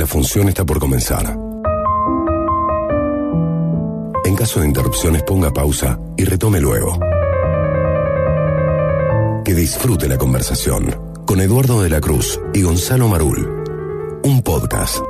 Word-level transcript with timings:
La 0.00 0.06
función 0.06 0.48
está 0.48 0.64
por 0.64 0.78
comenzar. 0.78 1.36
En 4.24 4.34
caso 4.34 4.60
de 4.60 4.66
interrupciones 4.66 5.22
ponga 5.24 5.52
pausa 5.52 6.00
y 6.16 6.24
retome 6.24 6.58
luego. 6.58 6.98
Que 9.44 9.52
disfrute 9.52 10.08
la 10.08 10.16
conversación 10.16 10.98
con 11.26 11.42
Eduardo 11.42 11.82
de 11.82 11.90
la 11.90 12.00
Cruz 12.00 12.40
y 12.54 12.62
Gonzalo 12.62 13.08
Marul. 13.08 13.62
Un 14.24 14.40
podcast 14.40 15.00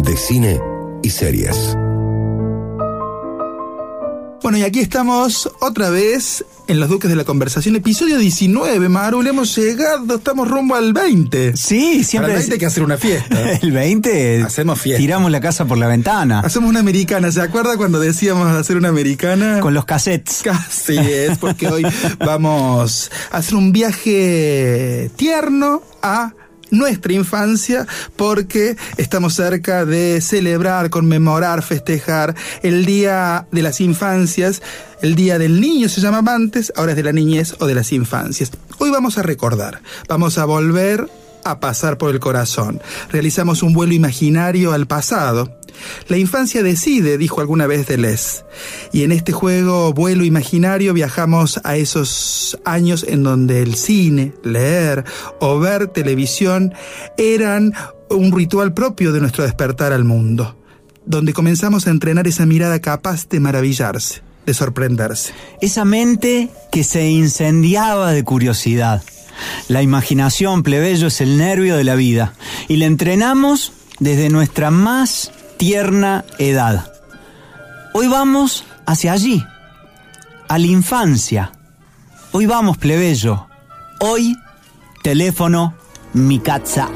de 0.00 0.16
cine 0.16 0.60
y 1.04 1.10
series. 1.10 1.76
Bueno, 4.50 4.64
y 4.64 4.66
aquí 4.66 4.80
estamos 4.80 5.48
otra 5.60 5.90
vez 5.90 6.44
en 6.66 6.80
Los 6.80 6.88
Duques 6.88 7.08
de 7.08 7.14
la 7.14 7.22
Conversación, 7.22 7.76
episodio 7.76 8.18
19, 8.18 8.88
Maru, 8.88 9.22
le 9.22 9.30
hemos 9.30 9.56
llegado, 9.56 10.16
estamos 10.16 10.48
rumbo 10.48 10.74
al 10.74 10.92
20. 10.92 11.56
Sí, 11.56 12.02
siempre. 12.02 12.32
Para 12.32 12.32
el 12.32 12.38
20 12.40 12.54
hay 12.54 12.58
que 12.58 12.66
hacer 12.66 12.82
una 12.82 12.96
fiesta. 12.96 13.52
El 13.62 13.70
20. 13.70 14.42
Hacemos 14.42 14.80
fiesta. 14.80 15.00
Tiramos 15.00 15.30
la 15.30 15.40
casa 15.40 15.66
por 15.66 15.78
la 15.78 15.86
ventana. 15.86 16.40
Hacemos 16.40 16.68
una 16.68 16.80
americana, 16.80 17.30
¿se 17.30 17.40
acuerda 17.40 17.76
cuando 17.76 18.00
decíamos 18.00 18.48
hacer 18.48 18.76
una 18.76 18.88
americana? 18.88 19.60
Con 19.60 19.72
los 19.72 19.84
cassettes. 19.84 20.40
Casi 20.42 20.98
es, 20.98 21.38
porque 21.38 21.68
hoy 21.68 21.86
vamos 22.18 23.12
a 23.30 23.36
hacer 23.36 23.54
un 23.54 23.70
viaje 23.70 25.12
tierno 25.14 25.84
a 26.02 26.32
nuestra 26.70 27.12
infancia 27.12 27.86
porque 28.16 28.76
estamos 28.96 29.34
cerca 29.34 29.84
de 29.84 30.20
celebrar, 30.20 30.90
conmemorar, 30.90 31.62
festejar 31.62 32.34
el 32.62 32.84
Día 32.84 33.46
de 33.50 33.62
las 33.62 33.80
Infancias. 33.80 34.62
El 35.02 35.14
Día 35.14 35.38
del 35.38 35.60
Niño 35.60 35.88
se 35.88 36.00
llamaba 36.00 36.34
antes, 36.34 36.72
ahora 36.76 36.92
es 36.92 36.96
de 36.96 37.02
la 37.02 37.12
niñez 37.12 37.54
o 37.58 37.66
de 37.66 37.74
las 37.74 37.92
infancias. 37.92 38.50
Hoy 38.78 38.90
vamos 38.90 39.18
a 39.18 39.22
recordar, 39.22 39.80
vamos 40.08 40.38
a 40.38 40.44
volver 40.44 41.08
a 41.44 41.60
pasar 41.60 41.98
por 41.98 42.10
el 42.10 42.20
corazón. 42.20 42.80
Realizamos 43.10 43.62
un 43.62 43.72
vuelo 43.72 43.92
imaginario 43.92 44.72
al 44.72 44.86
pasado. 44.86 45.56
La 46.08 46.18
infancia 46.18 46.62
decide, 46.62 47.18
dijo 47.18 47.40
alguna 47.40 47.66
vez 47.66 47.86
Deleuze. 47.86 48.44
Y 48.92 49.02
en 49.02 49.12
este 49.12 49.32
juego 49.32 49.92
vuelo 49.92 50.24
imaginario 50.24 50.92
viajamos 50.92 51.60
a 51.64 51.76
esos 51.76 52.58
años 52.64 53.04
en 53.08 53.22
donde 53.22 53.62
el 53.62 53.74
cine, 53.74 54.32
leer 54.42 55.04
o 55.40 55.58
ver 55.58 55.88
televisión 55.88 56.74
eran 57.16 57.72
un 58.10 58.32
ritual 58.32 58.74
propio 58.74 59.12
de 59.12 59.20
nuestro 59.20 59.44
despertar 59.44 59.92
al 59.92 60.04
mundo, 60.04 60.56
donde 61.06 61.32
comenzamos 61.32 61.86
a 61.86 61.90
entrenar 61.90 62.26
esa 62.26 62.44
mirada 62.46 62.80
capaz 62.80 63.28
de 63.28 63.40
maravillarse, 63.40 64.22
de 64.46 64.54
sorprenderse. 64.54 65.32
Esa 65.60 65.84
mente 65.84 66.50
que 66.72 66.84
se 66.84 67.08
incendiaba 67.08 68.12
de 68.12 68.24
curiosidad. 68.24 69.02
La 69.68 69.82
imaginación, 69.82 70.62
plebeyo, 70.62 71.08
es 71.08 71.20
el 71.20 71.38
nervio 71.38 71.76
de 71.76 71.84
la 71.84 71.94
vida. 71.94 72.34
Y 72.68 72.76
la 72.76 72.86
entrenamos 72.86 73.72
desde 73.98 74.28
nuestra 74.28 74.70
más 74.70 75.32
tierna 75.56 76.24
edad. 76.38 76.92
Hoy 77.92 78.08
vamos 78.08 78.64
hacia 78.86 79.12
allí, 79.12 79.44
a 80.48 80.58
la 80.58 80.66
infancia. 80.66 81.52
Hoy 82.32 82.46
vamos, 82.46 82.78
plebeyo. 82.78 83.46
Hoy, 84.00 84.36
teléfono, 85.02 85.74
mi 86.12 86.38
casa. 86.38 86.88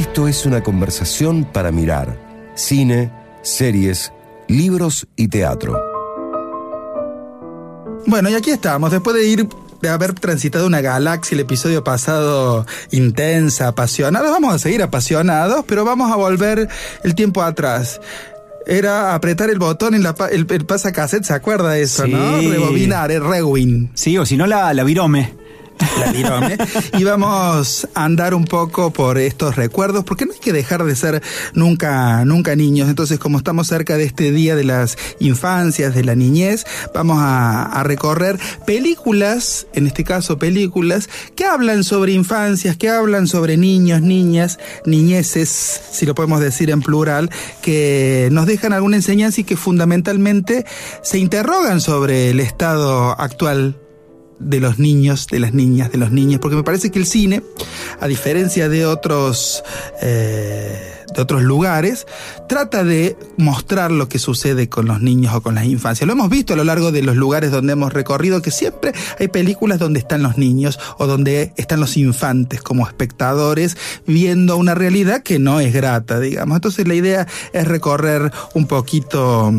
Esto 0.00 0.26
es 0.28 0.46
una 0.46 0.62
conversación 0.62 1.44
para 1.44 1.70
mirar 1.72 2.16
cine, 2.54 3.12
series, 3.42 4.12
libros 4.48 5.06
y 5.14 5.28
teatro. 5.28 5.78
Bueno, 8.06 8.30
y 8.30 8.34
aquí 8.34 8.50
estamos, 8.50 8.90
después 8.92 9.14
de 9.14 9.26
ir 9.26 9.46
de 9.82 9.88
haber 9.90 10.14
transitado 10.14 10.66
una 10.66 10.80
galaxia 10.80 11.34
el 11.34 11.40
episodio 11.40 11.84
pasado 11.84 12.64
intensa, 12.92 13.68
apasionada, 13.68 14.30
vamos 14.30 14.54
a 14.54 14.58
seguir 14.58 14.82
apasionados, 14.82 15.64
pero 15.66 15.84
vamos 15.84 16.10
a 16.10 16.16
volver 16.16 16.68
el 17.04 17.14
tiempo 17.14 17.42
atrás. 17.42 18.00
Era 18.66 19.14
apretar 19.14 19.50
el 19.50 19.58
botón 19.58 19.94
en 19.94 20.02
la, 20.02 20.14
pa- 20.14 20.28
el, 20.28 20.46
el 20.50 20.64
pasacassette, 20.66 21.24
¿se 21.24 21.34
acuerda 21.34 21.70
de 21.72 21.82
eso, 21.82 22.04
Sí. 22.06 22.12
no? 22.12 22.38
Rebobinar, 22.40 23.10
el 23.12 23.22
rewind. 23.22 23.90
Sí, 23.94 24.16
o 24.16 24.24
si 24.24 24.36
no, 24.38 24.46
la, 24.46 24.72
la 24.72 24.82
virome. 24.84 25.34
La 25.98 26.12
virome. 26.12 26.58
y 26.98 27.04
vamos 27.04 27.88
a 27.94 28.04
andar 28.04 28.34
un 28.34 28.44
poco 28.44 28.92
por 28.92 29.18
estos 29.18 29.56
recuerdos, 29.56 30.04
porque 30.04 30.26
no 30.26 30.32
hay 30.32 30.38
que 30.38 30.52
dejar 30.52 30.84
de 30.84 30.96
ser 30.96 31.22
nunca, 31.54 32.24
nunca 32.24 32.56
niños. 32.56 32.88
Entonces, 32.88 33.18
como 33.18 33.38
estamos 33.38 33.68
cerca 33.68 33.96
de 33.96 34.04
este 34.04 34.32
día 34.32 34.56
de 34.56 34.64
las 34.64 34.96
infancias, 35.18 35.94
de 35.94 36.04
la 36.04 36.14
niñez, 36.14 36.64
vamos 36.94 37.18
a, 37.20 37.62
a 37.62 37.82
recorrer 37.82 38.38
películas, 38.66 39.66
en 39.72 39.86
este 39.86 40.04
caso 40.04 40.38
películas, 40.38 41.08
que 41.34 41.44
hablan 41.44 41.84
sobre 41.84 42.12
infancias, 42.12 42.76
que 42.76 42.88
hablan 42.88 43.26
sobre 43.26 43.56
niños, 43.56 44.02
niñas, 44.02 44.58
niñeces, 44.86 45.80
si 45.90 46.06
lo 46.06 46.14
podemos 46.14 46.40
decir 46.40 46.70
en 46.70 46.82
plural, 46.82 47.30
que 47.62 48.28
nos 48.32 48.46
dejan 48.46 48.72
alguna 48.72 48.96
enseñanza 48.96 49.40
y 49.40 49.44
que 49.44 49.56
fundamentalmente 49.56 50.64
se 51.02 51.18
interrogan 51.18 51.80
sobre 51.80 52.30
el 52.30 52.40
estado 52.40 53.18
actual 53.20 53.76
de 54.40 54.58
los 54.58 54.78
niños, 54.78 55.26
de 55.28 55.38
las 55.38 55.52
niñas, 55.52 55.92
de 55.92 55.98
los 55.98 56.10
niños, 56.10 56.40
porque 56.40 56.56
me 56.56 56.64
parece 56.64 56.90
que 56.90 56.98
el 56.98 57.06
cine, 57.06 57.42
a 58.00 58.06
diferencia 58.08 58.68
de 58.68 58.86
otros, 58.86 59.62
eh, 60.02 60.94
de 61.14 61.22
otros 61.22 61.42
lugares, 61.42 62.06
trata 62.48 62.82
de 62.82 63.16
mostrar 63.36 63.90
lo 63.90 64.08
que 64.08 64.18
sucede 64.18 64.68
con 64.68 64.86
los 64.86 65.00
niños 65.02 65.34
o 65.34 65.42
con 65.42 65.54
las 65.54 65.66
infancias. 65.66 66.06
Lo 66.06 66.14
hemos 66.14 66.30
visto 66.30 66.54
a 66.54 66.56
lo 66.56 66.64
largo 66.64 66.90
de 66.90 67.02
los 67.02 67.16
lugares 67.16 67.50
donde 67.50 67.74
hemos 67.74 67.92
recorrido, 67.92 68.40
que 68.40 68.50
siempre 68.50 68.92
hay 69.18 69.28
películas 69.28 69.78
donde 69.78 70.00
están 70.00 70.22
los 70.22 70.38
niños 70.38 70.78
o 70.98 71.06
donde 71.06 71.52
están 71.56 71.80
los 71.80 71.96
infantes 71.96 72.62
como 72.62 72.86
espectadores 72.86 73.76
viendo 74.06 74.56
una 74.56 74.74
realidad 74.74 75.22
que 75.22 75.38
no 75.38 75.60
es 75.60 75.72
grata, 75.74 76.18
digamos. 76.18 76.56
Entonces 76.56 76.88
la 76.88 76.94
idea 76.94 77.26
es 77.52 77.68
recorrer 77.68 78.32
un 78.54 78.66
poquito 78.66 79.52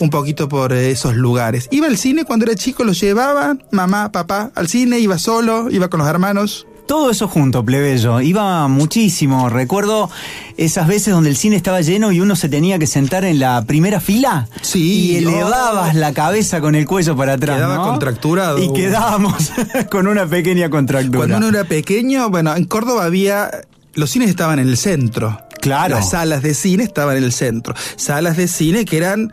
un 0.00 0.10
poquito 0.10 0.48
por 0.48 0.72
esos 0.72 1.16
lugares. 1.16 1.68
Iba 1.70 1.86
al 1.86 1.96
cine 1.96 2.24
cuando 2.24 2.44
era 2.46 2.54
chico, 2.54 2.84
lo 2.84 2.92
llevaba, 2.92 3.56
mamá, 3.70 4.12
papá, 4.12 4.50
al 4.54 4.68
cine, 4.68 4.98
iba 4.98 5.18
solo, 5.18 5.70
iba 5.70 5.88
con 5.88 5.98
los 6.00 6.08
hermanos. 6.08 6.66
Todo 6.88 7.10
eso 7.10 7.28
junto, 7.28 7.62
plebeyo. 7.66 8.22
Iba 8.22 8.66
muchísimo. 8.66 9.50
Recuerdo 9.50 10.08
esas 10.56 10.88
veces 10.88 11.12
donde 11.12 11.28
el 11.28 11.36
cine 11.36 11.54
estaba 11.54 11.82
lleno 11.82 12.12
y 12.12 12.20
uno 12.22 12.34
se 12.34 12.48
tenía 12.48 12.78
que 12.78 12.86
sentar 12.86 13.26
en 13.26 13.38
la 13.38 13.62
primera 13.66 14.00
fila. 14.00 14.48
Sí, 14.62 15.10
Y 15.10 15.16
elevabas 15.16 15.94
oh. 15.94 15.98
la 15.98 16.14
cabeza 16.14 16.62
con 16.62 16.74
el 16.74 16.86
cuello 16.86 17.14
para 17.14 17.34
atrás. 17.34 17.58
Quedaba 17.58 17.76
¿no? 17.76 17.88
contracturado. 17.88 18.58
Y 18.58 18.72
quedábamos 18.72 19.52
con 19.90 20.06
una 20.06 20.26
pequeña 20.26 20.70
contractura. 20.70 21.18
Cuando 21.18 21.36
uno 21.36 21.48
era 21.48 21.68
pequeño, 21.68 22.30
bueno, 22.30 22.56
en 22.56 22.64
Córdoba 22.64 23.04
había, 23.04 23.50
los 23.92 24.08
cines 24.08 24.30
estaban 24.30 24.58
en 24.58 24.68
el 24.68 24.78
centro. 24.78 25.38
Claro. 25.60 25.96
Las 25.96 26.10
salas 26.10 26.42
de 26.42 26.54
cine 26.54 26.84
estaban 26.84 27.16
en 27.16 27.24
el 27.24 27.32
centro. 27.32 27.74
Salas 27.96 28.36
de 28.36 28.48
cine 28.48 28.84
que 28.84 28.96
eran 28.96 29.32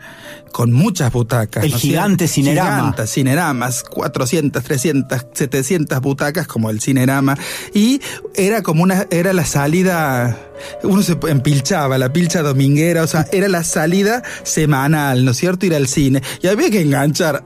con 0.52 0.72
muchas 0.72 1.12
butacas. 1.12 1.64
El 1.64 1.70
¿no 1.70 1.76
es 1.76 1.82
gigante? 1.82 2.28
Cinerama. 2.28 2.76
Gigantes, 2.76 3.10
cineramas, 3.10 3.82
400, 3.82 4.62
300, 4.62 5.26
700 5.34 6.00
butacas 6.00 6.46
como 6.46 6.70
el 6.70 6.80
cinerama. 6.80 7.36
Y 7.74 8.00
era 8.34 8.62
como 8.62 8.82
una, 8.82 9.06
era 9.10 9.32
la 9.32 9.44
salida, 9.44 10.36
uno 10.82 11.02
se 11.02 11.18
empilchaba, 11.28 11.98
la 11.98 12.12
pilcha 12.12 12.42
dominguera, 12.42 13.02
o 13.02 13.06
sea, 13.06 13.26
era 13.32 13.48
la 13.48 13.64
salida 13.64 14.22
semanal, 14.44 15.24
¿no 15.24 15.32
es 15.32 15.36
cierto? 15.36 15.66
Ir 15.66 15.74
al 15.74 15.88
cine. 15.88 16.22
Y 16.42 16.46
había 16.46 16.70
que 16.70 16.80
enganchar 16.80 17.44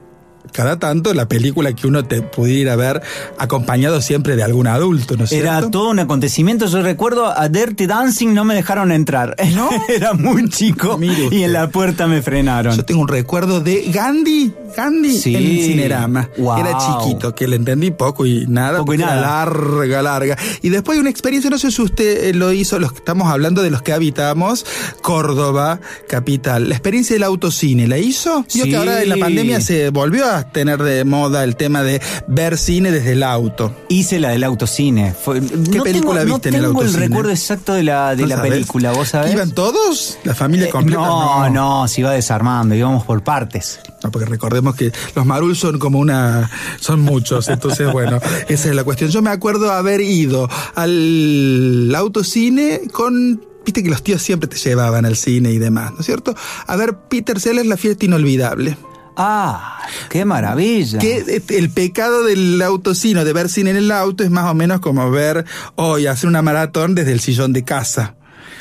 cada 0.53 0.79
tanto 0.79 1.15
la 1.15 1.29
película 1.29 1.73
que 1.75 1.87
uno 1.87 2.05
te 2.05 2.23
pudiera 2.23 2.75
ver 2.77 3.03
acompañado 3.39 4.01
siempre 4.01 4.37
de 4.37 4.43
algún 4.43 4.67
adulto, 4.67 5.17
¿no 5.17 5.25
es 5.25 5.33
Era 5.33 5.53
cierto? 5.59 5.71
todo 5.71 5.91
un 5.91 5.99
acontecimiento. 6.01 6.67
Yo 6.67 6.83
recuerdo 6.83 7.27
a 7.27 7.49
Dirty 7.49 7.87
Dancing 7.87 8.35
no 8.35 8.45
me 8.45 8.55
dejaron 8.55 8.91
entrar. 8.93 9.37
¿No? 9.55 9.69
Era 9.89 10.13
muy 10.15 10.49
chico 10.49 10.99
y 11.31 11.43
en 11.43 11.53
la 11.53 11.69
puerta 11.71 12.07
me 12.07 12.23
frenaron. 12.23 12.77
Yo 12.77 12.85
tengo 12.85 13.01
un 13.01 13.09
recuerdo 13.09 13.61
de 13.61 13.91
Gandhi 13.93 14.53
Gandhi 14.77 15.19
Sí. 15.19 15.35
en 15.35 15.43
el 15.47 15.65
Cinerama. 15.65 16.29
Wow. 16.39 16.59
Era 16.61 16.79
chiquito, 16.79 17.35
que 17.35 17.49
le 17.49 17.57
entendí 17.57 17.91
poco 17.91 18.25
y 18.27 18.47
nada, 18.47 18.79
Poco 18.79 18.95
y 18.95 18.99
porque 18.99 19.03
era 19.13 19.17
nada. 19.21 19.45
larga, 19.45 20.03
larga. 20.03 20.39
Y 20.63 20.69
después 20.69 20.99
una 20.99 21.11
experiencia, 21.11 21.51
no 21.51 21.59
sé 21.59 21.71
si 21.73 21.83
usted 21.83 22.25
eh, 22.29 22.35
lo 22.35 22.53
hizo, 22.53 22.79
los 22.79 22.93
que 22.93 22.99
estamos 22.99 23.29
hablando 23.29 23.63
de 23.63 23.71
los 23.71 23.83
que 23.83 23.93
habitamos, 23.93 24.65
Córdoba, 25.03 25.81
capital. 26.09 26.69
La 26.69 26.77
experiencia 26.77 27.15
del 27.15 27.25
autocine, 27.25 27.89
¿la 27.89 27.99
hizo? 27.99 28.45
Vio 28.55 28.65
Sí. 28.65 28.71
que 28.71 28.77
ahora 28.77 29.03
en 29.03 29.09
la 29.09 29.17
pandemia 29.17 29.61
se 29.61 29.91
volvió 29.91 30.25
a 30.25 30.30
tener 30.53 30.83
de 30.83 31.05
moda 31.05 31.45
el 31.45 31.57
tema 31.57 31.83
de 31.83 32.01
ver 32.27 32.57
cine 32.59 32.91
desde 32.91 33.13
el 33.13 33.23
auto. 33.23 33.75
Hice 33.89 34.19
la 34.21 34.31
del 34.31 34.45
autocine. 34.45 35.13
Fue- 35.15 35.41
no 35.41 35.83
película 35.83 36.21
tengo, 36.21 36.35
viste 36.35 36.51
no 36.51 36.57
en 36.59 36.63
el 36.65 36.69
tengo 36.69 36.81
autocine? 36.81 37.07
recuerdo 37.09 37.31
exacto 37.31 37.75
de 37.75 37.83
la, 37.83 38.15
de 38.17 38.23
¿No 38.23 38.29
la 38.29 38.37
sabés? 38.37 38.53
película, 38.53 38.93
¿vos 38.93 39.09
sabés? 39.09 39.33
¿Iban 39.33 39.51
todos? 39.53 40.19
¿La 40.25 40.35
familia 40.35 40.67
Eh, 40.67 40.71
completa? 40.71 41.01
no, 41.03 41.51
no, 41.51 41.89
se 41.89 42.01
iba 42.01 42.13
desarmando, 42.13 42.75
íbamos 42.75 43.05
por 43.05 43.23
partes. 43.23 43.81
No, 44.03 44.11
porque 44.11 44.27
recordemos 44.27 44.75
que 44.77 44.93
los 45.15 45.27
Marul 45.27 45.55
son 45.57 45.79
como 45.79 45.99
una. 45.99 46.51
son 46.81 47.01
muchos. 47.01 47.49
Entonces, 47.49 47.89
bueno, 47.93 48.19
esa 48.49 48.69
es 48.71 48.75
la 48.75 48.85
cuestión. 48.85 49.11
Yo 49.11 49.21
me 49.23 49.31
acuerdo 49.31 49.71
haber 49.73 50.01
ido 50.01 50.49
al 50.75 51.93
autocine 51.95 52.83
con. 52.93 53.45
Viste 53.65 53.83
que 53.83 53.91
los 53.91 54.03
tíos 54.03 54.23
siempre 54.23 54.49
te 54.49 54.57
llevaban 54.57 55.05
al 55.05 55.17
cine 55.17 55.51
y 55.53 55.59
demás, 55.59 55.93
¿no 55.93 56.01
es 56.01 56.07
cierto? 56.07 56.35
A 56.67 56.77
ver, 56.77 56.97
Peter 57.11 57.39
Sellers, 57.39 57.67
La 57.69 57.77
fiesta 57.77 58.07
inolvidable. 58.07 58.77
Ah, 59.23 59.79
qué 60.09 60.25
maravilla. 60.25 60.99
Que 60.99 61.19
este, 61.27 61.59
el 61.59 61.71
pecado 61.71 62.25
del 62.25 62.61
autocine, 62.63 63.25
de 63.25 63.33
ver 63.33 63.49
cine 63.49 63.71
en 63.71 63.77
el 63.77 63.91
auto, 63.91 64.25
es 64.25 64.31
más 64.31 64.51
o 64.51 64.55
menos 64.55 64.81
como 64.81 65.11
ver 65.11 65.45
hoy 65.77 66.07
hacer 66.07 66.29
una 66.29 66.43
maratón 66.43 66.95
desde 66.95 67.13
el 67.13 67.21
sillón 67.21 67.53
de 67.53 67.65
casa. 67.65 68.15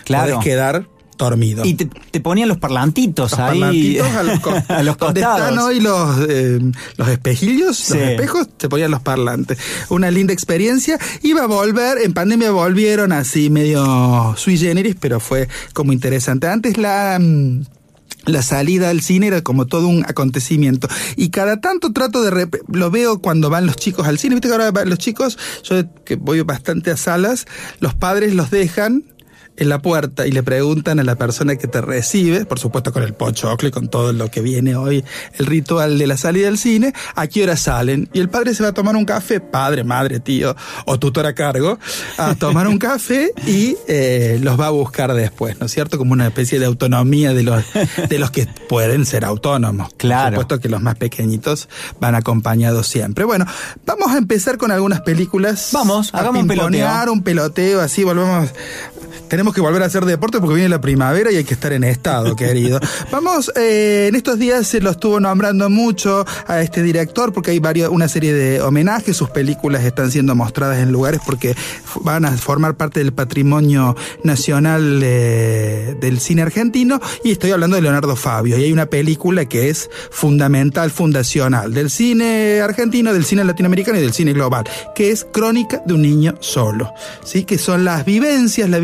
Claro. 0.05 0.35
Podés 0.35 0.43
quedar 0.45 0.87
dormido. 1.17 1.65
Y 1.65 1.73
te, 1.73 1.85
te 1.85 2.21
ponían 2.21 2.47
los 2.47 2.57
parlantitos 2.59 3.31
los 3.31 3.39
ahí. 3.41 3.59
parlantitos 3.59 4.07
a 4.15 4.23
los, 4.23 4.39
co- 4.41 4.63
a 4.69 4.83
los 4.83 4.97
donde 4.97 5.21
costados. 5.21 5.49
están 5.49 5.59
hoy 5.59 5.79
los, 5.81 6.17
eh, 6.29 6.59
los 6.95 7.07
espejillos, 7.09 7.75
Sí. 7.77 7.93
los 7.95 8.03
espejos, 8.03 8.47
se 8.57 8.69
ponían 8.69 8.89
los 8.89 9.01
parlantes. 9.01 9.57
Una 9.89 10.11
linda 10.11 10.31
experiencia. 10.33 10.97
Iba 11.21 11.43
a 11.43 11.47
volver, 11.47 11.97
en 11.99 12.13
pandemia 12.13 12.51
volvieron 12.51 13.11
así 13.11 13.49
medio 13.49 14.33
sui 14.37 14.57
generis, 14.57 14.95
pero 14.99 15.19
fue 15.19 15.49
como 15.73 15.91
interesante. 15.93 16.47
Antes 16.47 16.77
la... 16.77 17.19
la 18.25 18.41
salida 18.41 18.89
al 18.89 19.01
cine 19.01 19.27
era 19.27 19.41
como 19.41 19.65
todo 19.65 19.87
un 19.87 20.03
acontecimiento. 20.07 20.87
Y 21.15 21.29
cada 21.29 21.61
tanto 21.61 21.93
trato 21.93 22.21
de... 22.21 22.31
rep- 22.31 22.63
Lo 22.67 22.91
veo 22.91 23.19
cuando 23.19 23.49
van 23.49 23.65
los 23.65 23.75
chicos 23.77 24.07
al 24.07 24.19
cine. 24.19 24.35
Viste 24.35 24.49
que 24.49 24.53
ahora 24.53 24.85
los 24.85 24.99
chicos, 24.99 25.37
yo 25.63 25.83
que 26.03 26.15
voy 26.15 26.41
bastante 26.41 26.91
a 26.91 26.97
salas, 26.97 27.45
los 27.79 27.93
padres 27.95 28.33
los 28.33 28.51
dejan 28.51 29.03
en 29.59 29.69
la 29.69 29.79
puerta 29.79 30.25
y 30.25 30.31
le 30.31 30.41
preguntan 30.43 30.99
a 30.99 31.03
la 31.03 31.15
persona 31.15 31.55
que 31.55 31.67
te 31.67 31.81
recibe, 31.81 32.45
por 32.45 32.59
supuesto 32.59 32.91
con 32.91 33.03
el 33.03 33.13
pochoclo 33.13 33.67
y 33.67 33.71
con 33.71 33.89
todo 33.89 34.13
lo 34.13 34.31
que 34.31 34.41
viene 34.41 34.75
hoy, 34.75 35.03
el 35.37 35.45
ritual 35.45 35.97
de 35.97 36.07
la 36.07 36.17
salida 36.17 36.45
del 36.45 36.57
cine, 36.57 36.93
a 37.15 37.27
qué 37.27 37.43
hora 37.43 37.57
salen. 37.57 38.09
Y 38.13 38.19
el 38.19 38.29
padre 38.29 38.53
se 38.53 38.63
va 38.63 38.69
a 38.69 38.73
tomar 38.73 38.95
un 38.95 39.05
café, 39.05 39.39
padre, 39.39 39.83
madre, 39.83 40.19
tío 40.19 40.55
o 40.85 40.97
tutor 40.97 41.25
a 41.25 41.33
cargo, 41.33 41.77
a 42.17 42.35
tomar 42.35 42.67
un 42.67 42.77
café 42.77 43.31
y 43.45 43.75
eh, 43.87 44.39
los 44.41 44.59
va 44.59 44.67
a 44.67 44.71
buscar 44.71 45.13
después, 45.13 45.59
¿no 45.59 45.65
es 45.65 45.71
cierto? 45.71 45.97
Como 45.97 46.13
una 46.13 46.27
especie 46.27 46.59
de 46.59 46.65
autonomía 46.65 47.33
de 47.33 47.43
los, 47.43 47.63
de 48.09 48.19
los 48.19 48.31
que 48.31 48.47
pueden 48.67 49.05
ser 49.05 49.25
autónomos. 49.25 49.89
Claro. 49.97 50.35
Por 50.35 50.43
supuesto 50.43 50.61
que 50.61 50.69
los 50.69 50.81
más 50.81 50.95
pequeñitos 50.95 51.69
van 51.99 52.15
acompañados 52.15 52.87
siempre. 52.87 53.25
Bueno, 53.25 53.45
vamos 53.85 54.11
a 54.11 54.17
empezar 54.17 54.57
con 54.57 54.71
algunas 54.71 55.01
películas. 55.01 55.69
Vamos, 55.73 56.13
a 56.13 56.19
hagamos 56.19 56.43
un 56.43 56.47
peloteo. 56.47 57.13
un 57.13 57.23
peloteo, 57.23 57.81
así 57.81 58.03
volvemos. 58.03 58.49
Tenemos 59.27 59.48
que 59.53 59.61
volver 59.61 59.83
a 59.83 59.85
hacer 59.85 60.05
deporte 60.05 60.39
porque 60.39 60.55
viene 60.55 60.69
la 60.69 60.81
primavera 60.81 61.31
y 61.31 61.37
hay 61.37 61.43
que 61.43 61.53
estar 61.53 61.73
en 61.73 61.83
estado, 61.83 62.35
querido. 62.35 62.79
Vamos, 63.11 63.51
eh, 63.55 64.07
en 64.09 64.15
estos 64.15 64.39
días 64.39 64.67
se 64.67 64.81
lo 64.81 64.91
estuvo 64.91 65.19
nombrando 65.19 65.69
mucho 65.69 66.25
a 66.47 66.61
este 66.61 66.83
director 66.83 67.33
porque 67.33 67.51
hay 67.51 67.59
varios, 67.59 67.89
una 67.89 68.07
serie 68.07 68.33
de 68.33 68.61
homenajes, 68.61 69.15
sus 69.15 69.29
películas 69.29 69.83
están 69.83 70.11
siendo 70.11 70.35
mostradas 70.35 70.79
en 70.79 70.91
lugares 70.91 71.21
porque 71.25 71.55
van 72.01 72.25
a 72.25 72.31
formar 72.31 72.75
parte 72.75 72.99
del 72.99 73.13
patrimonio 73.13 73.95
nacional 74.23 75.01
eh, 75.03 75.95
del 75.99 76.19
cine 76.19 76.41
argentino 76.41 76.99
y 77.23 77.31
estoy 77.31 77.51
hablando 77.51 77.75
de 77.75 77.81
Leonardo 77.81 78.15
Fabio 78.15 78.57
y 78.57 78.63
hay 78.63 78.71
una 78.71 78.87
película 78.87 79.45
que 79.45 79.69
es 79.69 79.89
fundamental, 80.11 80.91
fundacional 80.91 81.73
del 81.73 81.89
cine 81.89 82.61
argentino, 82.61 83.13
del 83.13 83.25
cine 83.25 83.43
latinoamericano 83.43 83.97
y 83.97 84.01
del 84.01 84.13
cine 84.13 84.33
global, 84.33 84.65
que 84.95 85.11
es 85.11 85.25
Crónica 85.31 85.81
de 85.85 85.93
un 85.93 86.01
niño 86.01 86.35
solo, 86.39 86.91
¿sí? 87.23 87.43
que 87.43 87.57
son 87.57 87.85
las 87.85 88.05
vivencias, 88.05 88.69
las 88.69 88.81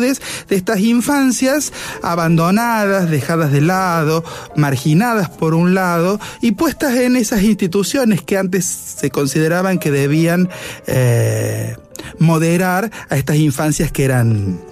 de 0.00 0.16
estas 0.48 0.80
infancias 0.80 1.72
abandonadas, 2.02 3.10
dejadas 3.10 3.52
de 3.52 3.60
lado, 3.60 4.24
marginadas 4.56 5.28
por 5.28 5.54
un 5.54 5.74
lado 5.74 6.20
y 6.40 6.52
puestas 6.52 6.96
en 6.96 7.16
esas 7.16 7.42
instituciones 7.42 8.22
que 8.22 8.38
antes 8.38 8.64
se 8.64 9.10
consideraban 9.10 9.78
que 9.78 9.90
debían 9.90 10.48
eh, 10.86 11.76
moderar 12.18 12.90
a 13.08 13.16
estas 13.16 13.36
infancias 13.36 13.92
que 13.92 14.04
eran 14.04 14.71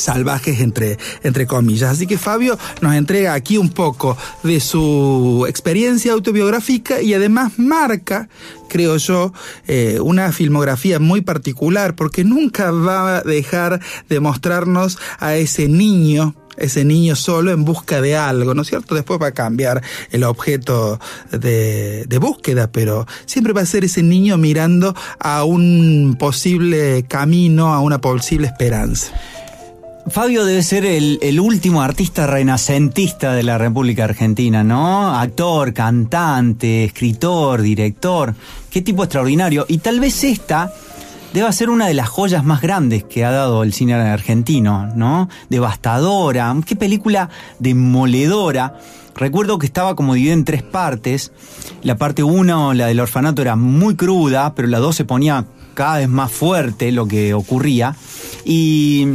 salvajes 0.00 0.60
entre, 0.60 0.98
entre 1.22 1.46
comillas. 1.46 1.90
Así 1.90 2.06
que 2.06 2.18
Fabio 2.18 2.58
nos 2.80 2.94
entrega 2.94 3.34
aquí 3.34 3.58
un 3.58 3.70
poco 3.70 4.16
de 4.42 4.60
su 4.60 5.46
experiencia 5.48 6.12
autobiográfica 6.12 7.00
y 7.02 7.14
además 7.14 7.58
marca, 7.58 8.28
creo 8.68 8.96
yo, 8.96 9.32
eh, 9.66 9.98
una 10.00 10.32
filmografía 10.32 10.98
muy 10.98 11.20
particular 11.20 11.94
porque 11.94 12.24
nunca 12.24 12.70
va 12.70 13.18
a 13.18 13.22
dejar 13.22 13.80
de 14.08 14.20
mostrarnos 14.20 14.98
a 15.18 15.36
ese 15.36 15.68
niño 15.68 16.34
ese 16.60 16.84
niño 16.84 17.16
solo 17.16 17.50
en 17.50 17.64
busca 17.64 18.00
de 18.00 18.16
algo, 18.16 18.54
¿no 18.54 18.62
es 18.62 18.68
cierto? 18.68 18.94
Después 18.94 19.20
va 19.20 19.28
a 19.28 19.32
cambiar 19.32 19.82
el 20.10 20.24
objeto 20.24 21.00
de, 21.30 22.04
de 22.06 22.18
búsqueda, 22.18 22.70
pero 22.70 23.06
siempre 23.26 23.52
va 23.52 23.62
a 23.62 23.66
ser 23.66 23.84
ese 23.84 24.02
niño 24.02 24.36
mirando 24.36 24.94
a 25.18 25.44
un 25.44 26.16
posible 26.18 27.04
camino, 27.08 27.72
a 27.72 27.80
una 27.80 28.00
posible 28.00 28.46
esperanza. 28.46 29.12
Fabio 30.08 30.44
debe 30.44 30.62
ser 30.62 30.84
el, 30.86 31.40
último 31.40 31.82
artista 31.82 32.26
renacentista 32.26 33.32
de 33.32 33.42
la 33.42 33.58
República 33.58 34.04
Argentina, 34.04 34.64
¿no? 34.64 35.14
Actor, 35.14 35.72
cantante, 35.72 36.84
escritor, 36.84 37.62
director. 37.62 38.34
Qué 38.70 38.82
tipo 38.82 39.04
extraordinario. 39.04 39.66
Y 39.68 39.78
tal 39.78 40.00
vez 40.00 40.24
esta 40.24 40.72
deba 41.32 41.52
ser 41.52 41.70
una 41.70 41.86
de 41.86 41.94
las 41.94 42.08
joyas 42.08 42.44
más 42.44 42.60
grandes 42.60 43.04
que 43.04 43.24
ha 43.24 43.30
dado 43.30 43.62
el 43.62 43.72
cine 43.72 43.94
argentino, 43.94 44.90
¿no? 44.96 45.28
Devastadora. 45.48 46.56
Qué 46.66 46.74
película 46.76 47.28
demoledora. 47.58 48.78
Recuerdo 49.14 49.58
que 49.58 49.66
estaba 49.66 49.94
como 49.94 50.14
dividida 50.14 50.34
en 50.34 50.44
tres 50.44 50.62
partes. 50.62 51.30
La 51.82 51.96
parte 51.96 52.22
uno, 52.22 52.74
la 52.74 52.86
del 52.86 53.00
orfanato, 53.00 53.42
era 53.42 53.54
muy 53.54 53.94
cruda, 53.94 54.54
pero 54.54 54.66
la 54.66 54.78
dos 54.78 54.96
se 54.96 55.04
ponía 55.04 55.44
cada 55.74 55.98
vez 55.98 56.08
más 56.08 56.32
fuerte 56.32 56.90
lo 56.90 57.06
que 57.06 57.32
ocurría. 57.34 57.94
Y 58.44 59.06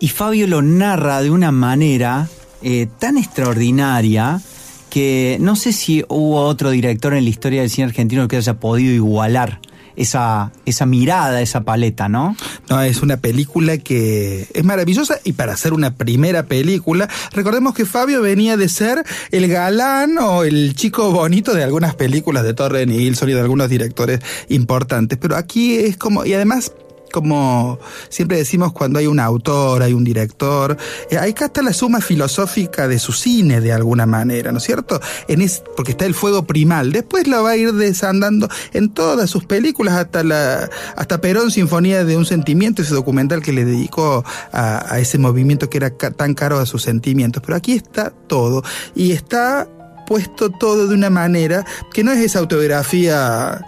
y 0.00 0.08
Fabio 0.08 0.46
lo 0.46 0.62
narra 0.62 1.22
de 1.22 1.30
una 1.30 1.52
manera 1.52 2.28
eh, 2.62 2.88
tan 2.98 3.18
extraordinaria 3.18 4.40
que 4.88 5.36
no 5.40 5.54
sé 5.54 5.72
si 5.72 6.04
hubo 6.08 6.40
otro 6.40 6.70
director 6.70 7.14
en 7.14 7.24
la 7.24 7.30
historia 7.30 7.60
del 7.60 7.70
cine 7.70 7.86
argentino 7.86 8.26
que 8.26 8.36
haya 8.36 8.58
podido 8.58 8.92
igualar 8.92 9.60
esa, 9.96 10.52
esa 10.64 10.86
mirada, 10.86 11.42
esa 11.42 11.62
paleta, 11.62 12.08
¿no? 12.08 12.34
No, 12.68 12.82
es 12.82 13.02
una 13.02 13.18
película 13.18 13.76
que 13.78 14.48
es 14.52 14.64
maravillosa 14.64 15.20
y 15.24 15.34
para 15.34 15.52
hacer 15.52 15.74
una 15.74 15.94
primera 15.94 16.44
película, 16.44 17.08
recordemos 17.32 17.74
que 17.74 17.84
Fabio 17.84 18.22
venía 18.22 18.56
de 18.56 18.68
ser 18.68 19.04
el 19.30 19.48
galán 19.48 20.16
o 20.18 20.44
el 20.44 20.74
chico 20.74 21.12
bonito 21.12 21.54
de 21.54 21.62
algunas 21.62 21.94
películas 21.94 22.44
de 22.44 22.54
Torre 22.54 22.86
Nilsson 22.86 23.28
y 23.28 23.34
de 23.34 23.40
algunos 23.40 23.68
directores 23.68 24.20
importantes, 24.48 25.18
pero 25.20 25.36
aquí 25.36 25.76
es 25.76 25.96
como, 25.96 26.24
y 26.24 26.32
además 26.32 26.72
como 27.12 27.78
siempre 28.08 28.36
decimos 28.36 28.72
cuando 28.72 28.98
hay 28.98 29.06
un 29.06 29.20
autor, 29.20 29.82
hay 29.82 29.92
un 29.92 30.04
director, 30.04 30.76
eh, 31.10 31.18
acá 31.18 31.46
está 31.46 31.62
la 31.62 31.72
suma 31.72 32.00
filosófica 32.00 32.88
de 32.88 32.98
su 32.98 33.12
cine 33.12 33.60
de 33.60 33.72
alguna 33.72 34.06
manera, 34.06 34.52
¿no 34.52 34.58
es 34.58 34.64
cierto? 34.64 35.00
En 35.28 35.40
es, 35.40 35.62
porque 35.76 35.92
está 35.92 36.06
el 36.06 36.14
fuego 36.14 36.44
primal, 36.44 36.92
después 36.92 37.26
lo 37.26 37.42
va 37.42 37.50
a 37.50 37.56
ir 37.56 37.72
desandando 37.72 38.48
en 38.72 38.90
todas 38.90 39.28
sus 39.30 39.44
películas, 39.44 39.94
hasta 39.94 40.22
la 40.24 40.68
hasta 40.96 41.20
Perón, 41.20 41.50
Sinfonía 41.50 42.04
de 42.04 42.16
un 42.16 42.26
Sentimiento, 42.26 42.82
ese 42.82 42.94
documental 42.94 43.42
que 43.42 43.52
le 43.52 43.64
dedicó 43.64 44.24
a, 44.52 44.98
ese 44.98 45.18
movimiento 45.18 45.68
que 45.68 45.78
era 45.78 45.90
tan 45.90 46.34
caro 46.34 46.58
a 46.58 46.66
sus 46.66 46.82
sentimientos, 46.82 47.42
pero 47.44 47.56
aquí 47.56 47.72
está 47.72 48.10
todo, 48.10 48.62
y 48.94 49.12
está 49.12 49.68
puesto 50.06 50.50
todo 50.50 50.88
de 50.88 50.94
una 50.94 51.10
manera 51.10 51.64
que 51.92 52.02
no 52.02 52.10
es 52.12 52.18
esa 52.18 52.40
autobiografía 52.40 53.64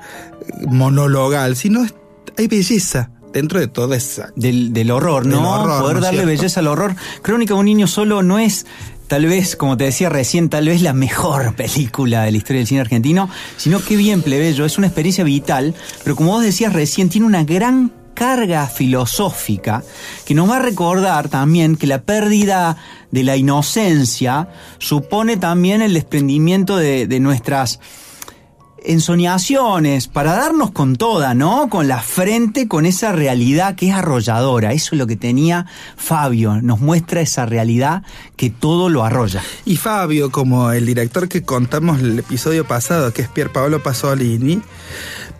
monologal, 0.68 1.56
sino 1.56 1.84
es- 1.84 1.94
hay 2.36 2.48
belleza 2.48 3.10
dentro 3.32 3.60
de 3.60 3.66
toda 3.68 3.96
esa 3.96 4.30
Del, 4.36 4.72
del 4.72 4.90
horror, 4.90 5.26
¿no? 5.26 5.36
Del 5.36 5.44
horror, 5.46 5.80
Poder 5.82 5.94
¿no 5.94 5.98
es 5.98 6.04
darle 6.04 6.20
cierto? 6.20 6.36
belleza 6.36 6.60
al 6.60 6.66
horror. 6.68 6.96
Crónica 7.22 7.54
de 7.54 7.60
un 7.60 7.66
niño 7.66 7.86
solo 7.86 8.22
no 8.22 8.38
es, 8.38 8.66
tal 9.08 9.26
vez, 9.26 9.56
como 9.56 9.76
te 9.76 9.84
decía 9.84 10.08
recién, 10.08 10.48
tal 10.48 10.68
vez 10.68 10.82
la 10.82 10.92
mejor 10.92 11.54
película 11.56 12.22
de 12.22 12.30
la 12.32 12.36
historia 12.36 12.60
del 12.60 12.66
cine 12.68 12.80
argentino, 12.80 13.28
sino 13.56 13.82
que 13.82 13.96
bien 13.96 14.22
plebeyo, 14.22 14.64
es 14.64 14.78
una 14.78 14.86
experiencia 14.86 15.24
vital, 15.24 15.74
pero 16.04 16.16
como 16.16 16.32
vos 16.32 16.42
decías 16.42 16.72
recién, 16.72 17.08
tiene 17.08 17.26
una 17.26 17.44
gran 17.44 17.92
carga 18.14 18.66
filosófica 18.66 19.82
que 20.26 20.34
nos 20.34 20.48
va 20.48 20.56
a 20.56 20.60
recordar 20.60 21.28
también 21.30 21.76
que 21.76 21.86
la 21.86 22.02
pérdida 22.02 22.76
de 23.10 23.24
la 23.24 23.36
inocencia 23.36 24.48
supone 24.78 25.38
también 25.38 25.80
el 25.80 25.94
desprendimiento 25.94 26.76
de, 26.76 27.06
de 27.06 27.20
nuestras 27.20 27.80
ensoñaciones, 28.84 30.08
para 30.08 30.32
darnos 30.34 30.70
con 30.70 30.96
toda, 30.96 31.34
¿no? 31.34 31.68
Con 31.68 31.88
la 31.88 32.00
frente, 32.00 32.68
con 32.68 32.86
esa 32.86 33.12
realidad 33.12 33.74
que 33.74 33.88
es 33.88 33.94
arrolladora. 33.94 34.72
Eso 34.72 34.94
es 34.94 34.98
lo 34.98 35.06
que 35.06 35.16
tenía 35.16 35.66
Fabio, 35.96 36.60
nos 36.62 36.80
muestra 36.80 37.20
esa 37.20 37.46
realidad 37.46 38.02
que 38.36 38.50
todo 38.50 38.88
lo 38.88 39.04
arrolla. 39.04 39.42
Y 39.64 39.76
Fabio, 39.76 40.30
como 40.30 40.72
el 40.72 40.86
director 40.86 41.28
que 41.28 41.42
contamos 41.42 42.00
el 42.00 42.18
episodio 42.18 42.66
pasado, 42.66 43.12
que 43.12 43.22
es 43.22 43.28
Pier 43.28 43.50
Paolo 43.50 43.82
Pasolini, 43.82 44.60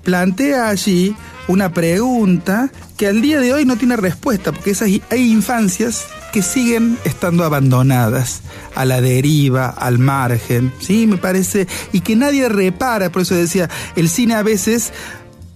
plantea 0.02 0.68
allí 0.68 1.14
una 1.48 1.72
pregunta 1.72 2.70
que 2.96 3.06
al 3.06 3.20
día 3.20 3.40
de 3.40 3.52
hoy 3.52 3.64
no 3.64 3.76
tiene 3.76 3.96
respuesta, 3.96 4.52
porque 4.52 4.70
esas, 4.70 4.88
hay 5.10 5.32
infancias 5.32 6.06
que 6.32 6.42
siguen 6.42 6.98
estando 7.04 7.44
abandonadas, 7.44 8.42
a 8.74 8.84
la 8.84 9.00
deriva, 9.00 9.68
al 9.68 9.98
margen, 9.98 10.72
¿sí? 10.80 11.06
Me 11.06 11.18
parece, 11.18 11.66
y 11.92 12.00
que 12.00 12.16
nadie 12.16 12.48
repara, 12.48 13.10
por 13.10 13.22
eso 13.22 13.34
decía, 13.34 13.68
el 13.96 14.08
cine 14.08 14.34
a 14.34 14.42
veces 14.42 14.92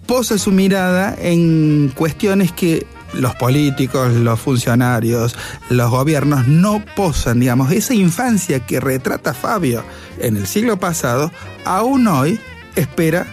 posa 0.07 0.39
su 0.39 0.53
mirada 0.53 1.17
en 1.19 1.93
cuestiones 1.95 2.53
que 2.53 2.87
los 3.15 3.35
políticos, 3.37 4.13
los 4.13 4.39
funcionarios, 4.39 5.37
los 5.71 5.91
gobiernos 5.91 6.47
no 6.47 6.85
posan, 6.95 7.41
digamos, 7.41 7.73
esa 7.73 7.95
infancia 7.95 8.61
que 8.61 8.81
retrata 8.81 9.33
Fabio 9.33 9.85
en 10.19 10.37
el 10.37 10.47
siglo 10.47 10.79
pasado, 10.79 11.33
aún 11.65 12.07
hoy 12.07 12.39
espera 12.75 13.27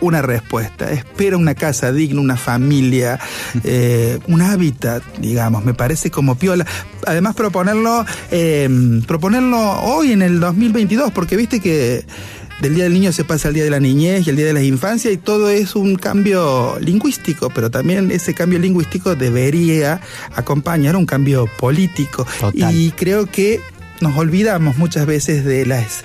una 0.00 0.22
respuesta, 0.22 0.90
espera 0.92 1.36
una 1.36 1.54
casa 1.54 1.92
digna, 1.92 2.20
una 2.20 2.36
familia, 2.36 3.18
eh, 3.64 4.18
un 4.28 4.42
hábitat, 4.42 5.02
digamos, 5.18 5.64
me 5.64 5.74
parece 5.74 6.10
como 6.10 6.36
piola. 6.36 6.66
Además 7.06 7.34
proponerlo, 7.34 8.04
em, 8.30 9.02
proponerlo 9.02 9.58
hoy 9.82 10.12
en 10.12 10.22
el 10.22 10.40
2022, 10.40 11.12
porque 11.12 11.36
viste 11.36 11.60
que 11.60 12.04
del 12.60 12.74
Día 12.74 12.84
del 12.84 12.92
Niño 12.92 13.12
se 13.12 13.24
pasa 13.24 13.48
al 13.48 13.54
Día 13.54 13.64
de 13.64 13.70
la 13.70 13.80
Niñez 13.80 14.26
y 14.26 14.30
el 14.30 14.36
Día 14.36 14.46
de 14.46 14.52
la 14.52 14.62
Infancia 14.62 15.10
y 15.10 15.16
todo 15.16 15.48
es 15.48 15.74
un 15.74 15.96
cambio 15.96 16.78
lingüístico, 16.80 17.50
pero 17.54 17.70
también 17.70 18.10
ese 18.10 18.34
cambio 18.34 18.58
lingüístico 18.58 19.14
debería 19.16 20.00
acompañar 20.34 20.96
un 20.96 21.06
cambio 21.06 21.48
político. 21.58 22.26
Y 22.52 22.90
creo 22.92 23.26
que 23.26 23.60
nos 24.00 24.16
olvidamos 24.16 24.76
muchas 24.76 25.06
veces 25.06 25.44
de 25.44 25.66
las 25.66 26.04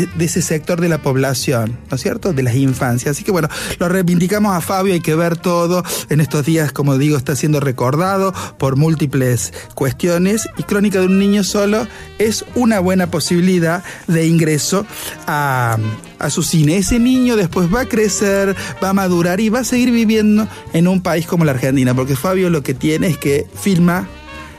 de, 0.00 0.24
ese 0.24 0.42
sector 0.42 0.80
de 0.80 0.88
la 0.88 0.98
población, 0.98 1.78
¿no 1.90 1.96
es 1.96 2.02
cierto? 2.02 2.32
De 2.32 2.42
las 2.42 2.56
infancias. 2.56 3.12
Así 3.16 3.24
que 3.24 3.30
bueno, 3.30 3.48
lo 3.78 3.88
reivindicamos 3.88 4.54
a 4.54 4.60
Fabio, 4.60 4.94
hay 4.94 5.00
que 5.00 5.14
ver 5.14 5.36
todo. 5.36 5.82
En 6.08 6.20
estos 6.20 6.44
días, 6.44 6.72
como 6.72 6.98
digo, 6.98 7.16
está 7.16 7.36
siendo 7.36 7.60
recordado 7.60 8.34
por 8.58 8.76
múltiples 8.76 9.52
cuestiones 9.74 10.48
y 10.58 10.62
Crónica 10.64 11.00
de 11.00 11.06
un 11.06 11.18
niño 11.18 11.44
solo 11.44 11.86
es 12.18 12.44
una 12.54 12.80
buena 12.80 13.10
posibilidad 13.10 13.84
de 14.06 14.26
ingreso 14.26 14.86
a, 15.26 15.78
a 16.18 16.30
su 16.30 16.42
cine. 16.42 16.76
Ese 16.76 16.98
niño 16.98 17.36
después 17.36 17.72
va 17.72 17.82
a 17.82 17.88
crecer, 17.88 18.56
va 18.82 18.90
a 18.90 18.92
madurar 18.92 19.40
y 19.40 19.48
va 19.48 19.60
a 19.60 19.64
seguir 19.64 19.90
viviendo 19.90 20.48
en 20.72 20.88
un 20.88 21.00
país 21.02 21.26
como 21.26 21.44
la 21.44 21.52
Argentina, 21.52 21.94
porque 21.94 22.16
Fabio 22.16 22.50
lo 22.50 22.62
que 22.62 22.74
tiene 22.74 23.08
es 23.08 23.18
que 23.18 23.46
filma 23.54 24.08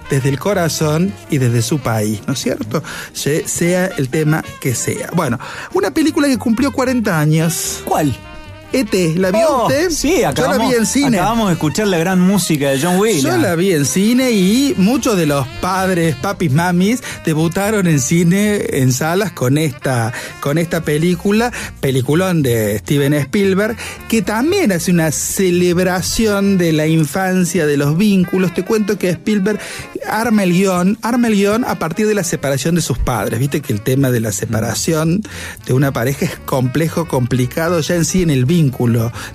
desde 0.09 0.29
el 0.29 0.39
corazón 0.39 1.13
y 1.29 1.38
desde 1.38 1.62
su 1.62 1.79
país, 1.79 2.21
¿no 2.27 2.33
es 2.33 2.39
cierto? 2.39 2.83
sea 3.13 3.88
el 3.97 4.09
tema 4.09 4.43
que 4.59 4.75
sea. 4.75 5.09
Bueno, 5.13 5.39
una 5.74 5.91
película 5.91 6.27
que 6.27 6.38
cumplió 6.38 6.71
40 6.71 7.19
años. 7.19 7.81
¿Cuál? 7.85 8.15
ET, 8.75 8.94
¿la 9.15 9.32
vio 9.32 9.48
oh, 9.48 9.67
usted? 9.67 9.89
Sí, 9.89 10.25
acabamos, 10.25 10.58
Yo 10.58 10.63
la 10.63 10.70
vi 10.70 10.75
en 10.75 10.86
cine. 10.86 11.17
Acabamos 11.17 11.48
de 11.48 11.53
escuchar 11.53 11.88
la 11.88 11.98
gran 11.98 12.20
música 12.20 12.72
de 12.72 12.82
John 12.82 13.00
Williams. 13.00 13.24
Yo 13.24 13.38
la 13.38 13.55
vi 13.55 13.72
en 13.72 13.86
cine 13.86 14.32
y 14.32 14.74
muchos 14.75 15.15
de 15.15 15.25
los 15.25 15.48
padres, 15.62 16.17
papis, 16.17 16.51
mamis, 16.51 17.01
debutaron 17.24 17.88
en 17.88 18.01
cine, 18.01 18.62
en 18.77 18.91
salas, 18.91 19.32
con 19.32 19.58
esta, 19.58 20.12
con 20.41 20.58
esta 20.58 20.82
película, 20.82 21.53
peliculón 21.79 22.44
de 22.44 22.77
Steven 22.79 23.13
Spielberg, 23.13 23.77
que 24.10 24.22
también 24.22 24.74
hace 24.74 24.91
una 24.91 25.10
celebración 25.13 26.58
de 26.58 26.74
la 26.74 26.86
infancia, 26.86 27.65
de 27.65 27.77
los 27.77 27.98
vínculos. 27.98 28.53
Te 28.53 28.65
cuento 28.65 28.98
que 28.98 29.10
Spielberg 29.10 29.58
arma 30.05 30.44
el 30.44 30.51
guion, 30.51 30.98
arma 31.01 31.27
el 31.27 31.36
guion 31.36 31.63
a 31.63 31.79
partir 31.79 32.08
de 32.08 32.13
la 32.13 32.25
separación 32.25 32.75
de 32.75 32.82
sus 32.82 32.98
padres. 32.98 33.39
Viste 33.39 33.62
que 33.62 33.72
el 33.72 33.79
tema 33.79 34.12
de 34.12 34.20
la 34.20 34.34
separación 34.34 35.22
de 35.65 35.72
una 35.72 35.94
pareja 35.94 36.25
es 36.25 36.36
complejo, 36.39 37.08
complicado 37.08 37.79
ya 37.79 37.96
en 37.96 38.03
sí 38.03 38.22
en 38.22 38.32
el 38.32 38.44
vínculo 38.44 38.64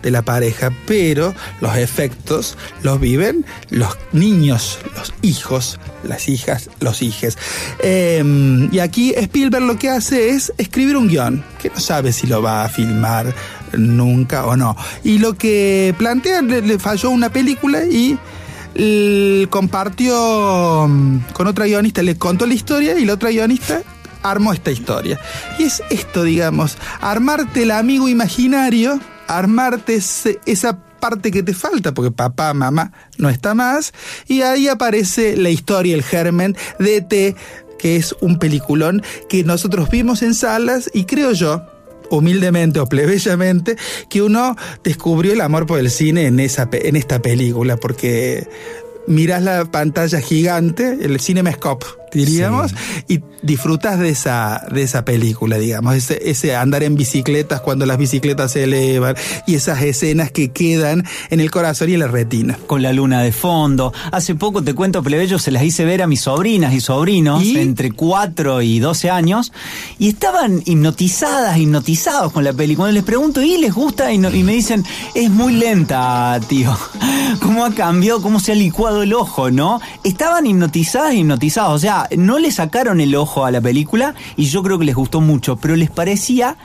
de 0.02 0.10
la 0.10 0.22
pareja, 0.22 0.70
pero 0.86 1.34
los 1.60 1.76
efectos 1.76 2.56
los 2.82 3.00
viven 3.00 3.44
los 3.70 3.96
niños, 4.12 4.78
los 4.96 5.12
hijos, 5.22 5.78
las 6.04 6.28
hijas, 6.28 6.70
los 6.80 7.02
hijes. 7.02 7.38
Em, 7.82 8.72
y 8.72 8.78
aquí 8.78 9.14
Spielberg 9.16 9.64
lo 9.64 9.78
que 9.78 9.90
hace 9.90 10.30
es 10.30 10.52
escribir 10.58 10.96
un 10.96 11.08
guion, 11.08 11.44
que 11.60 11.70
no 11.70 11.80
sabe 11.80 12.12
si 12.12 12.26
lo 12.26 12.42
va 12.42 12.64
a 12.64 12.68
filmar 12.68 13.34
nunca 13.76 14.46
o 14.46 14.56
no. 14.56 14.76
Y 15.04 15.18
lo 15.18 15.34
que 15.34 15.94
plantea, 15.98 16.42
le, 16.42 16.78
falló 16.78 17.10
una 17.10 17.30
película 17.30 17.84
y 17.84 18.18
compartió 19.50 20.86
mm, 20.88 21.32
con 21.32 21.46
otra 21.46 21.66
guionista, 21.66 22.02
le 22.02 22.16
contó 22.16 22.46
la 22.46 22.54
historia 22.54 22.98
y 22.98 23.04
la 23.04 23.14
otra 23.14 23.30
guionista 23.30 23.82
armó 24.22 24.52
esta 24.52 24.70
historia. 24.70 25.18
Y 25.58 25.64
es 25.64 25.82
esto, 25.90 26.24
digamos, 26.24 26.76
armarte 27.00 27.62
el 27.62 27.70
amigo 27.70 28.08
imaginario 28.08 29.00
armarte 29.38 29.94
esa 30.46 30.78
parte 31.00 31.30
que 31.30 31.42
te 31.42 31.54
falta, 31.54 31.94
porque 31.94 32.10
papá, 32.10 32.52
mamá 32.54 32.92
no 33.18 33.30
está 33.30 33.54
más, 33.54 33.92
y 34.26 34.42
ahí 34.42 34.68
aparece 34.68 35.36
la 35.36 35.50
historia, 35.50 35.94
el 35.94 36.02
germen 36.02 36.56
de 36.78 36.96
ET, 36.96 37.36
que 37.78 37.96
es 37.96 38.14
un 38.20 38.38
peliculón 38.38 39.02
que 39.28 39.42
nosotros 39.42 39.88
vimos 39.90 40.22
en 40.22 40.34
salas 40.34 40.90
y 40.92 41.04
creo 41.04 41.32
yo, 41.32 41.64
humildemente 42.10 42.80
o 42.80 42.86
plebeyamente, 42.86 43.76
que 44.10 44.20
uno 44.20 44.56
descubrió 44.84 45.32
el 45.32 45.40
amor 45.40 45.66
por 45.66 45.78
el 45.78 45.90
cine 45.90 46.26
en, 46.26 46.40
esa, 46.40 46.68
en 46.72 46.96
esta 46.96 47.22
película, 47.22 47.76
porque 47.76 48.48
miras 49.06 49.42
la 49.42 49.64
pantalla 49.64 50.20
gigante, 50.20 50.98
el 51.00 51.18
Cinemascope, 51.20 51.86
diríamos, 52.12 52.74
y 53.08 53.20
disfrutas 53.42 53.98
de 53.98 54.10
esa, 54.10 54.66
de 54.70 54.82
esa 54.82 55.04
película, 55.04 55.58
digamos, 55.58 55.94
ese, 55.94 56.30
ese 56.30 56.56
andar 56.56 56.82
en 56.82 56.94
bicicletas 56.94 57.60
cuando 57.60 57.86
las 57.86 57.98
bicicletas 57.98 58.52
se 58.52 58.64
elevan 58.64 59.16
y 59.46 59.54
esas 59.54 59.82
escenas 59.82 60.30
que 60.30 60.50
quedan 60.50 61.04
en 61.30 61.40
el 61.40 61.50
corazón 61.50 61.90
y 61.90 61.94
en 61.94 62.00
la 62.00 62.08
retina. 62.08 62.58
Con 62.66 62.82
la 62.82 62.92
luna 62.92 63.22
de 63.22 63.32
fondo. 63.32 63.92
Hace 64.12 64.34
poco 64.34 64.62
te 64.62 64.74
cuento, 64.74 65.02
plebeyo, 65.02 65.38
se 65.38 65.50
las 65.50 65.62
hice 65.62 65.84
ver 65.84 66.02
a 66.02 66.06
mis 66.06 66.22
sobrinas 66.22 66.74
y 66.74 66.80
sobrinos 66.80 67.44
entre 67.44 67.92
4 67.92 68.62
y 68.62 68.78
12 68.78 69.10
años 69.10 69.52
y 69.98 70.08
estaban 70.08 70.62
hipnotizadas, 70.64 71.58
hipnotizados 71.58 72.32
con 72.32 72.44
la 72.44 72.52
película. 72.52 72.92
les 72.92 73.04
pregunto, 73.04 73.42
¿y 73.42 73.58
les 73.58 73.74
gusta? 73.74 74.12
Y, 74.12 74.16
y 74.16 74.42
me 74.42 74.52
dicen, 74.52 74.84
es 75.14 75.30
muy 75.30 75.54
lenta, 75.54 76.38
tío. 76.48 76.76
¿Cómo 77.40 77.64
ha 77.64 77.74
cambiado? 77.74 78.22
¿Cómo 78.22 78.40
se 78.40 78.52
ha 78.52 78.54
licuado 78.54 79.02
el 79.02 79.14
ojo, 79.14 79.50
no? 79.50 79.80
Estaban 80.04 80.46
hipnotizadas, 80.46 81.14
hipnotizados. 81.14 81.74
O 81.74 81.78
sea, 81.78 81.99
no 82.16 82.38
le 82.38 82.50
sacaron 82.50 83.00
el 83.00 83.14
ojo 83.14 83.44
a 83.44 83.50
la 83.50 83.60
película 83.60 84.14
y 84.36 84.46
yo 84.46 84.62
creo 84.62 84.78
que 84.78 84.84
les 84.84 84.94
gustó 84.94 85.20
mucho, 85.20 85.56
pero 85.56 85.76
les 85.76 85.90
parecía 85.90 86.56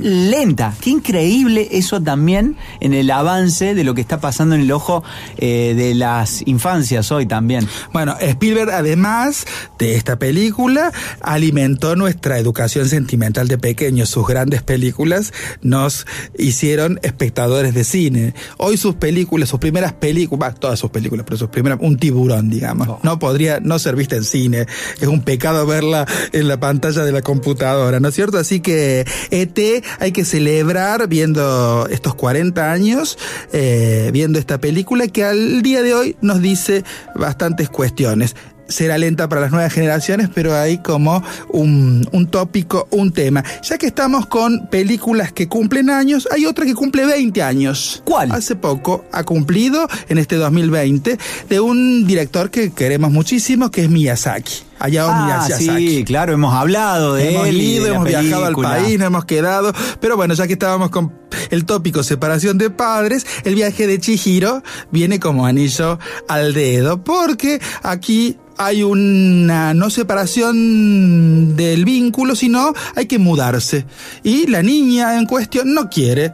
lenta. 0.00 0.74
Qué 0.80 0.90
increíble 0.90 1.68
eso 1.72 2.02
también 2.02 2.56
en 2.80 2.94
el 2.94 3.10
avance 3.10 3.74
de 3.74 3.84
lo 3.84 3.94
que 3.94 4.00
está 4.00 4.20
pasando 4.20 4.54
en 4.54 4.62
el 4.62 4.72
ojo 4.72 5.02
eh, 5.36 5.74
de 5.76 5.94
las 5.94 6.46
infancias 6.46 7.10
hoy 7.12 7.26
también. 7.26 7.68
Bueno, 7.92 8.16
Spielberg 8.20 8.70
además 8.70 9.46
de 9.78 9.96
esta 9.96 10.18
película 10.18 10.92
alimentó 11.20 11.96
nuestra 11.96 12.38
educación 12.38 12.88
sentimental 12.88 13.48
de 13.48 13.58
pequeños. 13.58 14.08
Sus 14.08 14.26
grandes 14.26 14.62
películas 14.62 15.32
nos 15.62 16.06
hicieron 16.38 16.98
espectadores 17.02 17.74
de 17.74 17.84
cine. 17.84 18.34
Hoy 18.56 18.76
sus 18.76 18.94
películas, 18.94 19.48
sus 19.48 19.60
primeras 19.60 19.92
películas, 19.92 20.58
todas 20.58 20.78
sus 20.78 20.90
películas, 20.90 21.24
pero 21.26 21.36
sus 21.36 21.48
primeras, 21.48 21.78
un 21.80 21.98
tiburón, 21.98 22.50
digamos. 22.50 22.88
Oh. 22.88 23.00
No 23.02 23.18
podría 23.18 23.60
no 23.60 23.78
ser 23.78 23.96
vista 23.96 24.16
en 24.16 24.24
cine. 24.24 24.66
Es 25.00 25.08
un 25.08 25.22
pecado 25.22 25.66
verla 25.66 26.06
en 26.32 26.48
la 26.48 26.58
pantalla 26.58 27.04
de 27.04 27.12
la 27.12 27.22
computadora, 27.22 28.00
¿no 28.00 28.08
es 28.08 28.14
cierto? 28.14 28.38
Así 28.38 28.60
que 28.60 29.06
ET 29.30 29.84
hay 29.98 30.12
que 30.12 30.24
celebrar 30.24 31.08
viendo 31.08 31.86
estos 31.90 32.14
40 32.14 32.70
años, 32.70 33.18
eh, 33.52 34.10
viendo 34.12 34.38
esta 34.38 34.58
película 34.58 35.08
que 35.08 35.24
al 35.24 35.62
día 35.62 35.82
de 35.82 35.94
hoy 35.94 36.16
nos 36.20 36.40
dice 36.40 36.84
bastantes 37.14 37.68
cuestiones. 37.68 38.34
será 38.68 38.98
lenta 38.98 39.30
para 39.30 39.40
las 39.40 39.50
nuevas 39.50 39.72
generaciones, 39.72 40.28
pero 40.34 40.54
hay 40.54 40.78
como 40.82 41.22
un, 41.48 42.06
un, 42.12 42.26
tópico, 42.26 42.86
un 42.90 43.12
tema. 43.12 43.42
Ya 43.62 43.78
que 43.78 43.86
estamos 43.86 44.26
con 44.26 44.68
películas 44.68 45.32
que 45.32 45.48
cumplen 45.48 45.88
años, 45.88 46.28
hay 46.30 46.44
otra 46.44 46.66
que 46.66 46.74
cumple 46.74 47.06
20 47.06 47.42
años. 47.42 48.02
¿Cuál? 48.04 48.30
Hace 48.30 48.56
poco 48.56 49.06
ha 49.10 49.24
cumplido, 49.24 49.88
en 50.10 50.18
este 50.18 50.36
2020, 50.36 51.18
de 51.48 51.60
un 51.60 52.06
director 52.06 52.50
que 52.50 52.70
queremos 52.72 53.10
muchísimo, 53.10 53.70
que 53.70 53.84
es 53.84 53.90
Miyazaki. 53.90 54.67
Hayao 54.78 55.10
ah, 55.10 55.24
Miyazaki. 55.24 55.88
Sí, 55.88 56.04
claro, 56.04 56.32
hemos 56.32 56.54
hablado 56.54 57.14
de 57.14 57.30
hemos 57.30 57.48
él. 57.48 57.60
Ido, 57.60 57.86
hemos 57.86 58.04
viajado 58.04 58.44
al 58.44 58.54
país, 58.54 58.98
nos 58.98 59.06
hemos 59.08 59.24
quedado. 59.24 59.72
Pero 60.00 60.16
bueno, 60.16 60.34
ya 60.34 60.46
que 60.46 60.54
estábamos 60.54 60.90
con 60.90 61.12
el 61.50 61.64
tópico 61.64 62.02
separación 62.02 62.58
de 62.58 62.70
padres, 62.70 63.26
el 63.44 63.54
viaje 63.54 63.86
de 63.86 63.98
Chihiro 63.98 64.62
viene 64.90 65.20
como 65.20 65.46
anillo 65.46 65.98
al 66.28 66.54
dedo, 66.54 67.02
porque 67.02 67.60
aquí 67.82 68.38
hay 68.58 68.82
una 68.82 69.72
no 69.72 69.88
separación 69.88 71.56
del 71.56 71.84
vínculo, 71.84 72.34
sino 72.34 72.74
hay 72.96 73.06
que 73.06 73.18
mudarse. 73.18 73.86
Y 74.22 74.48
la 74.48 74.62
niña 74.62 75.16
en 75.16 75.26
cuestión 75.26 75.74
no 75.74 75.88
quiere, 75.88 76.32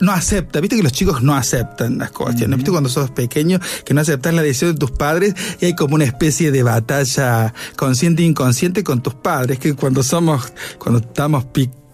no 0.00 0.12
acepta. 0.12 0.60
Viste 0.60 0.76
que 0.76 0.82
los 0.82 0.92
chicos 0.92 1.22
no 1.22 1.34
aceptan 1.34 1.98
las 1.98 2.10
cuestiones. 2.10 2.58
Viste 2.58 2.70
cuando 2.70 2.88
sos 2.88 3.10
pequeño 3.10 3.60
que 3.84 3.94
no 3.94 4.00
aceptas 4.00 4.34
la 4.34 4.42
decisión 4.42 4.72
de 4.72 4.78
tus 4.78 4.90
padres 4.90 5.34
y 5.60 5.66
hay 5.66 5.74
como 5.74 5.94
una 5.94 6.04
especie 6.04 6.50
de 6.50 6.62
batalla 6.62 7.52
consciente 7.76 8.22
e 8.22 8.26
inconsciente 8.26 8.84
con 8.84 9.02
tus 9.02 9.14
padres. 9.14 9.58
Que 9.58 9.74
cuando 9.74 10.02
somos, 10.02 10.52
cuando 10.78 11.00
estamos 11.00 11.46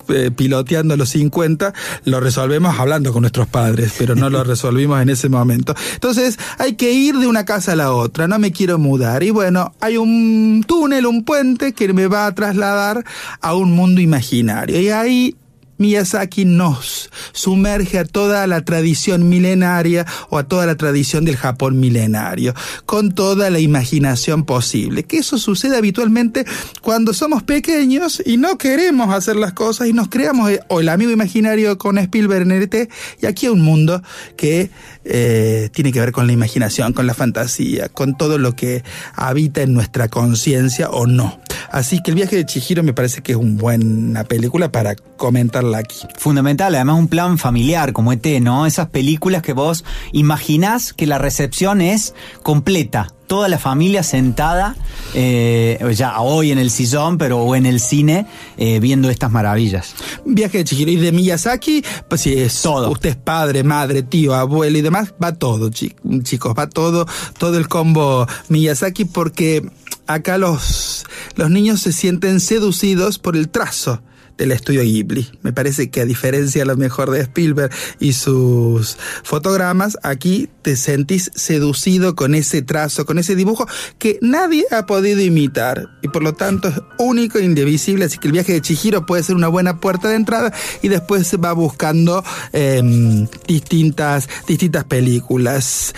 eh, 0.09 0.31
piloteando 0.31 0.97
los 0.97 1.09
50, 1.11 1.73
lo 2.05 2.21
resolvemos 2.21 2.79
hablando 2.79 3.13
con 3.13 3.23
nuestros 3.23 3.47
padres, 3.47 3.95
pero 3.97 4.15
no 4.15 4.29
lo 4.29 4.45
resolvimos 4.45 5.01
en 5.01 5.09
ese 5.09 5.29
momento. 5.29 5.75
Entonces, 5.95 6.39
hay 6.59 6.75
que 6.75 6.93
ir 6.93 7.17
de 7.17 7.27
una 7.27 7.45
casa 7.45 7.73
a 7.73 7.77
la 7.77 7.93
otra, 7.93 8.29
no 8.29 8.39
me 8.39 8.53
quiero 8.53 8.79
mudar. 8.79 9.23
Y 9.23 9.31
bueno, 9.31 9.75
hay 9.81 9.97
un 9.97 10.65
túnel, 10.67 11.07
un 11.07 11.25
puente 11.25 11.73
que 11.73 11.93
me 11.93 12.07
va 12.07 12.27
a 12.27 12.35
trasladar 12.35 13.05
a 13.41 13.55
un 13.55 13.73
mundo 13.73 14.01
imaginario. 14.01 14.79
Y 14.79 14.91
ahí 14.91 15.37
Miyazaki 15.79 16.45
nos 16.45 17.11
sumerge 17.33 17.99
a 17.99 18.05
toda 18.05 18.47
la 18.47 18.65
tradición 18.65 19.29
milenaria 19.29 20.07
o 20.31 20.39
a 20.39 20.45
toda 20.45 20.67
la 20.67 20.77
tradición 20.77 21.25
del 21.25 21.37
Japón 21.37 21.81
milenario, 21.81 22.55
con 22.87 23.15
toda 23.15 23.51
la 23.51 23.61
imaginación 23.61 24.45
posible. 24.45 25.05
Que 25.05 25.19
eso 25.19 25.39
sucede 25.39 25.77
habitualmente 25.77 26.45
cuando 26.81 27.13
somos 27.15 27.43
pequeños 27.43 28.23
y 28.25 28.37
no 28.37 28.59
queremos 28.59 29.15
hacer 29.15 29.37
las 29.37 29.53
cosas 29.53 29.89
y 29.89 29.93
nos 29.93 30.09
creamos 30.09 30.51
eh, 30.51 30.61
o 30.69 30.81
el 30.81 30.89
amigo 30.89 31.11
imaginario 31.11 31.79
con 31.79 31.99
Spielberg 31.99 32.43
en 32.43 32.53
e 32.53 32.89
y 33.21 33.27
aquí 33.27 33.47
hay 33.47 33.53
un 33.53 33.61
mundo 33.61 34.03
que 34.37 34.71
eh, 35.05 35.69
tiene 35.73 35.93
que 35.93 36.01
ver 36.01 36.13
con 36.13 36.27
la 36.27 36.33
imaginación, 36.33 36.93
con 36.93 37.07
la 37.07 37.15
fantasía, 37.15 37.89
con 37.89 38.17
todo 38.17 38.39
lo 38.39 38.57
que 38.57 38.85
habita 39.15 39.63
en 39.63 39.75
nuestra 39.75 40.09
conciencia 40.09 40.91
o 40.91 41.07
no. 41.07 41.41
Así 41.71 42.01
que 42.03 42.11
el 42.11 42.15
viaje 42.15 42.37
de 42.37 42.47
Chihiro 42.47 42.83
me 42.83 42.93
parece 42.93 43.23
que 43.23 43.33
es 43.33 43.39
una 43.39 43.61
buena 43.61 44.25
película 44.25 44.71
para 44.71 44.95
comentarla 44.95 45.79
aquí. 45.79 45.99
Fundamental, 46.17 46.75
además 46.75 46.99
un 46.99 47.09
plan 47.09 47.39
familiar 47.39 47.93
como 47.93 48.13
ET, 48.13 48.25
¿no? 48.41 48.67
Esas 48.67 48.89
películas 48.89 49.43
que 49.43 49.53
vos 49.53 49.85
imaginás 50.13 50.93
que 50.93 51.07
la 51.07 51.19
recepción 51.19 51.81
es 51.81 52.15
completa. 52.43 53.09
Toda 53.27 53.49
la 53.49 53.59
familia 53.59 54.03
sentada, 54.03 54.77
eh, 55.15 55.79
ya 55.97 56.21
hoy 56.21 56.53
en 56.53 56.59
el 56.59 56.71
sillón, 56.71 57.19
pero 57.19 57.39
o 57.39 57.55
en 57.57 57.67
el 57.67 57.81
cine, 57.81 58.27
eh, 58.57 58.81
viendo 58.81 59.11
estas 59.11 59.31
maravillas. 59.31 59.95
Viaje 60.25 60.59
de 60.59 60.65
Chihiro 60.65 60.91
y 60.91 60.97
de 60.97 61.13
Miyazaki, 61.13 61.85
pues 62.09 62.21
sí, 62.21 62.35
es 62.35 62.61
todo. 62.61 62.91
Usted 62.91 63.11
es 63.11 63.17
padre, 63.17 63.63
madre, 63.63 64.03
tío, 64.03 64.35
abuelo 64.35 64.77
y 64.79 64.83
demás, 64.83 65.15
va 65.23 65.33
todo, 65.33 65.71
chicos, 65.71 66.55
va 66.59 66.69
todo, 66.69 67.07
todo 67.39 67.57
el 67.57 67.69
combo 67.69 68.27
Miyazaki 68.49 69.05
porque 69.07 69.69
acá 70.07 70.39
los, 70.39 71.05
los 71.37 71.51
niños 71.51 71.81
se 71.81 71.93
sienten 71.93 72.41
seducidos 72.41 73.19
por 73.19 73.37
el 73.37 73.49
trazo 73.49 74.01
del 74.37 74.53
estudio 74.53 74.83
Ghibli. 74.83 75.31
Me 75.43 75.53
parece 75.53 75.91
que 75.91 76.01
a 76.01 76.05
diferencia 76.05 76.63
a 76.63 76.67
lo 76.67 76.77
mejor 76.77 77.11
de 77.11 77.21
Spielberg 77.21 77.71
y 78.01 78.13
sus 78.13 78.97
fotogramas, 79.23 79.99
aquí 80.03 80.49
te 80.63 80.77
sentís 80.77 81.31
seducido 81.35 82.15
con 82.15 82.35
ese 82.35 82.63
trazo, 82.63 83.07
con 83.07 83.19
ese 83.19 83.37
dibujo 83.37 83.67
que 83.99 84.19
nadie 84.23 84.65
ha 84.71 84.87
podido 84.87 85.21
imitar 85.21 85.89
y 86.03 86.09
por 86.09 86.23
lo 86.23 86.35
tanto 86.35 86.69
es 86.69 86.81
único 86.99 87.39
e 87.39 87.45
indivisible. 87.45 88.05
Así 88.05 88.19
que 88.19 88.29
el 88.29 88.33
viaje 88.33 88.53
de 88.53 88.63
Chihiro 88.63 89.07
puede 89.07 89.23
ser 89.23 89.37
una 89.37 89.49
buena 89.49 89.81
puerta 89.81 90.09
de 90.09 90.17
entrada 90.17 90.53
y 90.83 90.89
después 90.89 91.27
se 91.27 91.37
va 91.37 91.53
buscando 91.53 92.25
em, 92.53 93.27
distintas, 93.47 94.29
distintas 94.47 94.85
películas. 94.85 95.95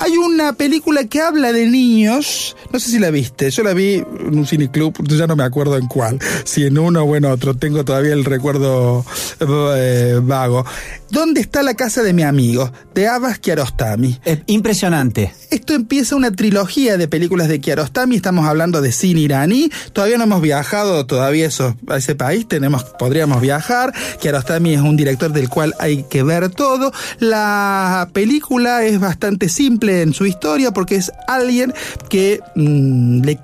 Hay 0.00 0.16
una 0.16 0.52
película 0.52 1.04
que 1.04 1.20
habla 1.20 1.52
de 1.52 1.66
niños, 1.66 2.56
no 2.72 2.78
sé 2.78 2.90
si 2.90 2.98
la 3.00 3.10
viste, 3.10 3.50
yo 3.50 3.64
la 3.64 3.74
vi 3.74 3.94
en 3.94 4.38
un 4.38 4.46
cineclub, 4.46 4.94
ya 5.08 5.26
no 5.26 5.34
me 5.34 5.42
acuerdo 5.42 5.76
en 5.76 5.88
cuál, 5.88 6.20
si 6.44 6.64
en 6.64 6.78
uno 6.78 7.02
o 7.02 7.16
en 7.16 7.24
otro, 7.24 7.54
tengo 7.56 7.84
todavía 7.84 8.12
el 8.12 8.24
recuerdo 8.24 9.04
eh, 9.40 10.20
vago. 10.22 10.64
¿Dónde 11.10 11.40
está 11.40 11.62
la 11.62 11.74
casa 11.74 12.02
de 12.02 12.12
mi 12.12 12.22
amigo? 12.22 12.70
De 12.94 13.08
Abbas 13.08 13.38
Kiarostami. 13.38 14.20
Es 14.24 14.40
impresionante. 14.46 15.34
Esto 15.50 15.72
empieza 15.74 16.14
una 16.14 16.30
trilogía 16.30 16.98
de 16.98 17.08
películas 17.08 17.48
de 17.48 17.60
Kiarostami, 17.60 18.16
estamos 18.16 18.46
hablando 18.46 18.82
de 18.82 18.92
cine 18.92 19.20
iraní, 19.20 19.70
todavía 19.94 20.18
no 20.18 20.24
hemos 20.24 20.42
viajado 20.42 21.06
todavía 21.06 21.46
eso, 21.46 21.74
a 21.88 21.96
ese 21.96 22.14
país, 22.14 22.46
tenemos, 22.46 22.84
podríamos 22.84 23.40
viajar, 23.40 23.94
Kiarostami 24.20 24.74
es 24.74 24.80
un 24.80 24.96
director 24.96 25.32
del 25.32 25.48
cual 25.48 25.74
hay 25.80 26.04
que 26.04 26.22
ver 26.22 26.50
todo, 26.50 26.92
la 27.18 28.10
película 28.12 28.84
es 28.84 29.00
bastante 29.00 29.48
simple 29.48 29.87
en 29.88 30.12
su 30.12 30.26
historia 30.26 30.70
porque 30.70 30.96
es 30.96 31.10
alguien 31.26 31.72
que 32.08 32.40
mm, 32.54 33.22
le 33.22 33.38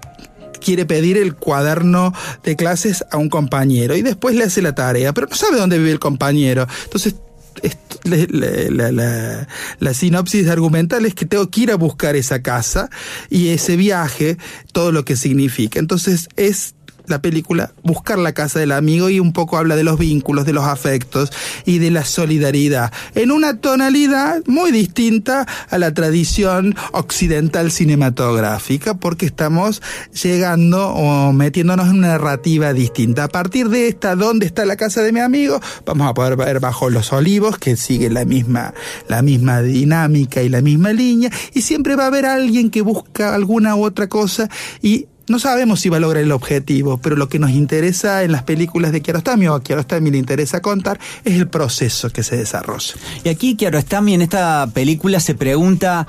quiere 0.60 0.86
pedir 0.86 1.18
el 1.18 1.34
cuaderno 1.34 2.12
de 2.42 2.56
clases 2.56 3.04
a 3.10 3.18
un 3.18 3.28
compañero 3.28 3.96
y 3.96 4.02
después 4.02 4.34
le 4.34 4.44
hace 4.44 4.62
la 4.62 4.74
tarea, 4.74 5.12
pero 5.12 5.26
no 5.28 5.36
sabe 5.36 5.58
dónde 5.58 5.78
vive 5.78 5.92
el 5.92 6.00
compañero. 6.00 6.66
Entonces 6.84 7.16
la, 8.04 9.46
la, 9.78 9.94
sinopsis 9.94 10.48
argumental 10.48 11.06
es 11.06 11.14
que 11.14 11.24
tengo 11.24 11.48
que 11.50 11.62
ir 11.62 11.70
a 11.70 11.76
buscar 11.76 12.16
esa 12.16 12.42
casa 12.42 12.90
y 13.30 13.48
ese 13.48 13.76
viaje, 13.76 14.38
todo 14.72 14.92
lo 14.92 15.04
que 15.04 15.16
significa. 15.16 15.78
Entonces 15.78 16.28
es 16.36 16.74
la 17.06 17.20
película 17.20 17.72
buscar 17.82 18.18
la 18.18 18.32
casa 18.32 18.58
del 18.58 18.72
amigo 18.72 19.10
y 19.10 19.20
un 19.20 19.32
poco 19.32 19.58
habla 19.58 19.76
de 19.76 19.84
los 19.84 19.98
vínculos, 19.98 20.46
de 20.46 20.52
los 20.52 20.64
afectos 20.64 21.32
y 21.64 21.78
de 21.78 21.90
la 21.90 22.04
solidaridad, 22.04 22.92
en 23.14 23.30
una 23.30 23.58
tonalidad 23.58 24.42
muy 24.46 24.72
distinta 24.72 25.46
a 25.70 25.78
la 25.78 25.92
tradición 25.92 26.74
occidental 26.92 27.70
cinematográfica, 27.70 28.94
porque 28.94 29.26
estamos 29.26 29.82
llegando 30.22 30.88
o 30.88 31.32
metiéndonos 31.32 31.88
en 31.88 31.98
una 31.98 32.08
narrativa 32.08 32.72
distinta. 32.72 33.24
A 33.24 33.28
partir 33.28 33.68
de 33.68 33.88
esta, 33.88 34.16
¿dónde 34.16 34.46
está 34.46 34.64
la 34.64 34.76
casa 34.76 35.02
de 35.02 35.12
mi 35.12 35.20
amigo? 35.20 35.60
Vamos 35.84 36.08
a 36.08 36.14
poder 36.14 36.36
ver 36.36 36.60
bajo 36.60 36.90
los 36.90 37.12
olivos, 37.12 37.58
que 37.58 37.76
sigue 37.76 38.10
la 38.10 38.24
misma, 38.24 38.74
la 39.08 39.22
misma 39.22 39.62
dinámica 39.62 40.42
y 40.42 40.48
la 40.48 40.62
misma 40.62 40.92
línea, 40.92 41.30
y 41.52 41.62
siempre 41.62 41.96
va 41.96 42.04
a 42.04 42.08
haber 42.08 42.26
alguien 42.26 42.70
que 42.70 42.82
busca 42.82 43.34
alguna 43.34 43.76
otra 43.76 44.08
cosa 44.08 44.48
y 44.82 45.06
no 45.26 45.38
sabemos 45.38 45.80
si 45.80 45.88
va 45.88 45.96
a 45.96 46.00
lograr 46.00 46.22
el 46.22 46.32
objetivo, 46.32 46.98
pero 46.98 47.16
lo 47.16 47.28
que 47.28 47.38
nos 47.38 47.50
interesa 47.50 48.24
en 48.24 48.32
las 48.32 48.42
películas 48.42 48.92
de 48.92 49.00
Kiarostami 49.00 49.48
o 49.48 49.54
a 49.54 49.62
Kiarostami 49.62 50.10
le 50.10 50.18
interesa 50.18 50.60
contar 50.60 50.98
es 51.24 51.34
el 51.34 51.48
proceso 51.48 52.10
que 52.10 52.22
se 52.22 52.36
desarrolla. 52.36 52.94
Y 53.24 53.28
aquí 53.28 53.56
Kiarostami 53.56 54.14
en 54.14 54.22
esta 54.22 54.68
película 54.72 55.20
se 55.20 55.34
pregunta 55.34 56.06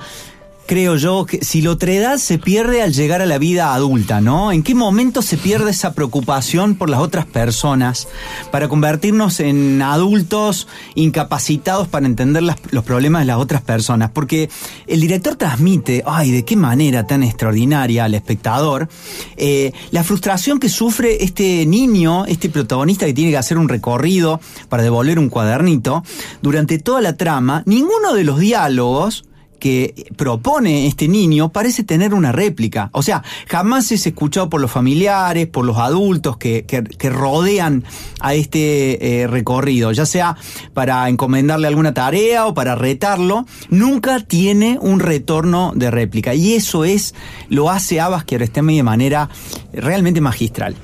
creo 0.66 0.96
yo, 0.96 1.24
que 1.24 1.44
si 1.44 1.62
la 1.62 1.70
otredad 1.70 2.18
se 2.18 2.38
pierde 2.38 2.82
al 2.82 2.92
llegar 2.92 3.22
a 3.22 3.26
la 3.26 3.38
vida 3.38 3.72
adulta, 3.72 4.20
¿no? 4.20 4.52
¿En 4.52 4.62
qué 4.62 4.74
momento 4.74 5.22
se 5.22 5.36
pierde 5.36 5.70
esa 5.70 5.94
preocupación 5.94 6.74
por 6.74 6.90
las 6.90 7.00
otras 7.00 7.24
personas 7.26 8.08
para 8.50 8.68
convertirnos 8.68 9.40
en 9.40 9.80
adultos 9.80 10.66
incapacitados 10.94 11.88
para 11.88 12.06
entender 12.06 12.42
los 12.42 12.84
problemas 12.84 13.22
de 13.22 13.26
las 13.26 13.38
otras 13.38 13.62
personas? 13.62 14.10
Porque 14.10 14.50
el 14.86 15.00
director 15.00 15.36
transmite, 15.36 16.02
ay, 16.06 16.32
de 16.32 16.44
qué 16.44 16.56
manera 16.56 17.06
tan 17.06 17.22
extraordinaria 17.22 18.04
al 18.04 18.14
espectador, 18.14 18.88
eh, 19.36 19.72
la 19.90 20.04
frustración 20.04 20.58
que 20.58 20.68
sufre 20.68 21.24
este 21.24 21.64
niño, 21.66 22.26
este 22.26 22.50
protagonista 22.50 23.06
que 23.06 23.14
tiene 23.14 23.30
que 23.30 23.38
hacer 23.38 23.58
un 23.58 23.68
recorrido 23.68 24.40
para 24.68 24.82
devolver 24.82 25.18
un 25.18 25.28
cuadernito, 25.28 26.02
durante 26.42 26.78
toda 26.78 27.00
la 27.00 27.16
trama, 27.16 27.62
ninguno 27.66 28.14
de 28.14 28.24
los 28.24 28.40
diálogos 28.40 29.24
que 29.58 30.06
propone 30.16 30.86
este 30.86 31.08
niño 31.08 31.50
parece 31.50 31.84
tener 31.84 32.14
una 32.14 32.32
réplica. 32.32 32.90
O 32.92 33.02
sea, 33.02 33.22
jamás 33.48 33.90
es 33.92 34.06
escuchado 34.06 34.48
por 34.48 34.60
los 34.60 34.70
familiares, 34.70 35.46
por 35.46 35.64
los 35.64 35.78
adultos 35.78 36.36
que, 36.36 36.64
que, 36.66 37.10
rodean 37.10 37.84
a 38.20 38.34
este 38.34 39.22
eh, 39.22 39.26
recorrido, 39.26 39.92
ya 39.92 40.06
sea 40.06 40.36
para 40.74 41.08
encomendarle 41.08 41.68
alguna 41.68 41.94
tarea 41.94 42.46
o 42.46 42.54
para 42.54 42.74
retarlo, 42.74 43.46
nunca 43.70 44.20
tiene 44.20 44.78
un 44.80 45.00
retorno 45.00 45.72
de 45.74 45.90
réplica. 45.90 46.34
Y 46.34 46.54
eso 46.54 46.84
es, 46.84 47.14
lo 47.48 47.70
hace 47.70 48.00
Abbas 48.00 48.24
Kiarostami 48.24 48.76
de 48.76 48.82
manera 48.82 49.30
realmente 49.72 50.20
magistral. 50.20 50.76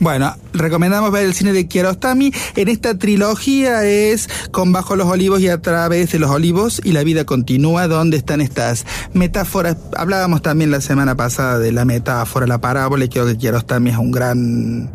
Bueno, 0.00 0.32
recomendamos 0.52 1.10
ver 1.10 1.24
el 1.24 1.34
cine 1.34 1.52
de 1.52 1.66
Kiarostami. 1.66 2.32
En 2.54 2.68
esta 2.68 2.96
trilogía 2.96 3.84
es 3.84 4.28
Con 4.52 4.72
Bajo 4.72 4.94
los 4.94 5.08
Olivos 5.08 5.40
y 5.40 5.48
a 5.48 5.60
través 5.60 6.12
de 6.12 6.20
los 6.20 6.30
olivos 6.30 6.80
y 6.84 6.92
la 6.92 7.02
vida 7.02 7.24
continúa, 7.24 7.88
donde 7.88 8.16
están 8.16 8.40
estas 8.40 8.86
metáforas. 9.12 9.76
Hablábamos 9.96 10.40
también 10.40 10.70
la 10.70 10.80
semana 10.80 11.16
pasada 11.16 11.58
de 11.58 11.72
la 11.72 11.84
metáfora, 11.84 12.46
la 12.46 12.60
parábola, 12.60 13.06
y 13.06 13.08
creo 13.08 13.26
que 13.26 13.36
Kiarostami 13.36 13.90
es 13.90 13.96
un 13.96 14.12
gran, 14.12 14.88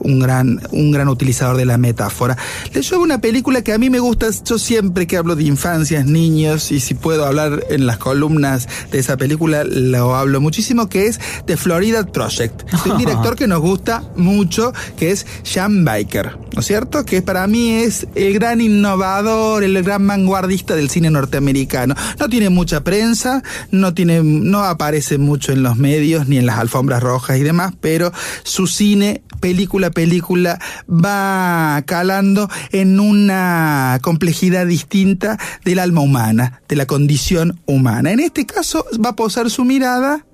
un 0.00 0.18
gran, 0.18 0.60
un 0.70 0.90
gran 0.90 1.08
utilizador 1.08 1.56
de 1.56 1.64
la 1.64 1.78
metáfora. 1.78 2.36
Les 2.72 2.88
llevo 2.90 3.02
una 3.02 3.20
película 3.20 3.62
que 3.62 3.72
a 3.72 3.78
mí 3.78 3.90
me 3.90 3.98
gusta, 3.98 4.28
yo 4.44 4.58
siempre 4.58 5.06
que 5.06 5.16
hablo 5.16 5.36
de 5.36 5.44
infancias, 5.44 6.06
niños, 6.06 6.70
y 6.72 6.80
si 6.80 6.94
puedo 6.94 7.26
hablar 7.26 7.64
en 7.70 7.86
las 7.86 7.98
columnas 7.98 8.68
de 8.90 8.98
esa 8.98 9.16
película, 9.16 9.64
lo 9.64 10.14
hablo 10.14 10.40
muchísimo, 10.40 10.88
que 10.88 11.06
es 11.06 11.20
The 11.46 11.56
Florida 11.56 12.06
Project. 12.06 12.72
Es 12.72 12.86
un 12.86 12.98
director 13.02 13.36
que 13.36 13.46
nos 13.46 13.60
gusta 13.60 14.02
mucho, 14.16 14.72
que 14.96 15.10
es 15.10 15.26
Sean 15.42 15.84
Baker, 15.84 16.36
¿no 16.54 16.60
es 16.60 16.66
cierto? 16.66 17.04
Que 17.04 17.22
para 17.22 17.46
mí 17.46 17.72
es 17.72 18.06
el 18.14 18.34
gran 18.34 18.60
innovador, 18.60 19.64
el 19.64 19.82
gran 19.82 20.06
vanguardista 20.06 20.74
del 20.74 20.90
cine 20.90 21.10
norteamericano. 21.10 21.94
No 22.18 22.28
tiene 22.28 22.50
mucha 22.50 22.82
prensa, 22.82 23.42
no 23.70 23.94
tiene, 23.94 24.22
no 24.22 24.64
aparece 24.64 25.18
mucho 25.18 25.52
en 25.52 25.62
los 25.62 25.76
medios 25.76 26.28
ni 26.28 26.38
en 26.38 26.46
las 26.46 26.58
alfombras 26.58 27.02
rojas 27.02 27.38
y 27.38 27.42
demás, 27.42 27.72
pero 27.80 28.12
su 28.42 28.66
cine, 28.66 29.22
película 29.42 29.90
película, 29.90 30.58
va 30.88 31.82
calando 31.84 32.48
en 32.70 33.00
una 33.00 33.98
complejidad 34.00 34.66
distinta 34.66 35.38
del 35.64 35.80
alma 35.80 36.00
humana, 36.00 36.62
de 36.68 36.76
la 36.76 36.86
condición 36.86 37.60
humana. 37.66 38.12
En 38.12 38.20
este 38.20 38.46
caso 38.46 38.86
va 39.04 39.10
a 39.10 39.16
posar 39.16 39.50
su 39.50 39.64
mirada 39.64 40.24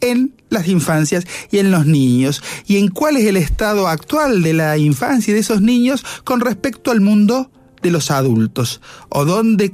en 0.00 0.32
las 0.48 0.68
infancias 0.68 1.26
y 1.50 1.58
en 1.58 1.70
los 1.70 1.86
niños 1.86 2.42
y 2.66 2.78
en 2.78 2.88
cuál 2.88 3.18
es 3.18 3.26
el 3.26 3.36
estado 3.36 3.88
actual 3.88 4.42
de 4.42 4.54
la 4.54 4.78
infancia 4.78 5.32
y 5.32 5.34
de 5.34 5.40
esos 5.40 5.60
niños 5.60 6.04
con 6.24 6.40
respecto 6.40 6.90
al 6.90 7.00
mundo 7.00 7.50
de 7.82 7.90
los 7.90 8.10
adultos 8.10 8.80
o 9.10 9.26
dónde 9.26 9.72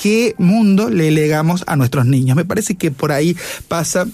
qué 0.00 0.34
mundo 0.38 0.90
le 0.90 1.10
legamos 1.10 1.64
a 1.66 1.76
nuestros 1.76 2.06
niños. 2.06 2.36
Me 2.36 2.44
parece 2.44 2.76
que 2.76 2.90
por 2.90 3.10
ahí 3.10 3.36
pasa 3.68 4.06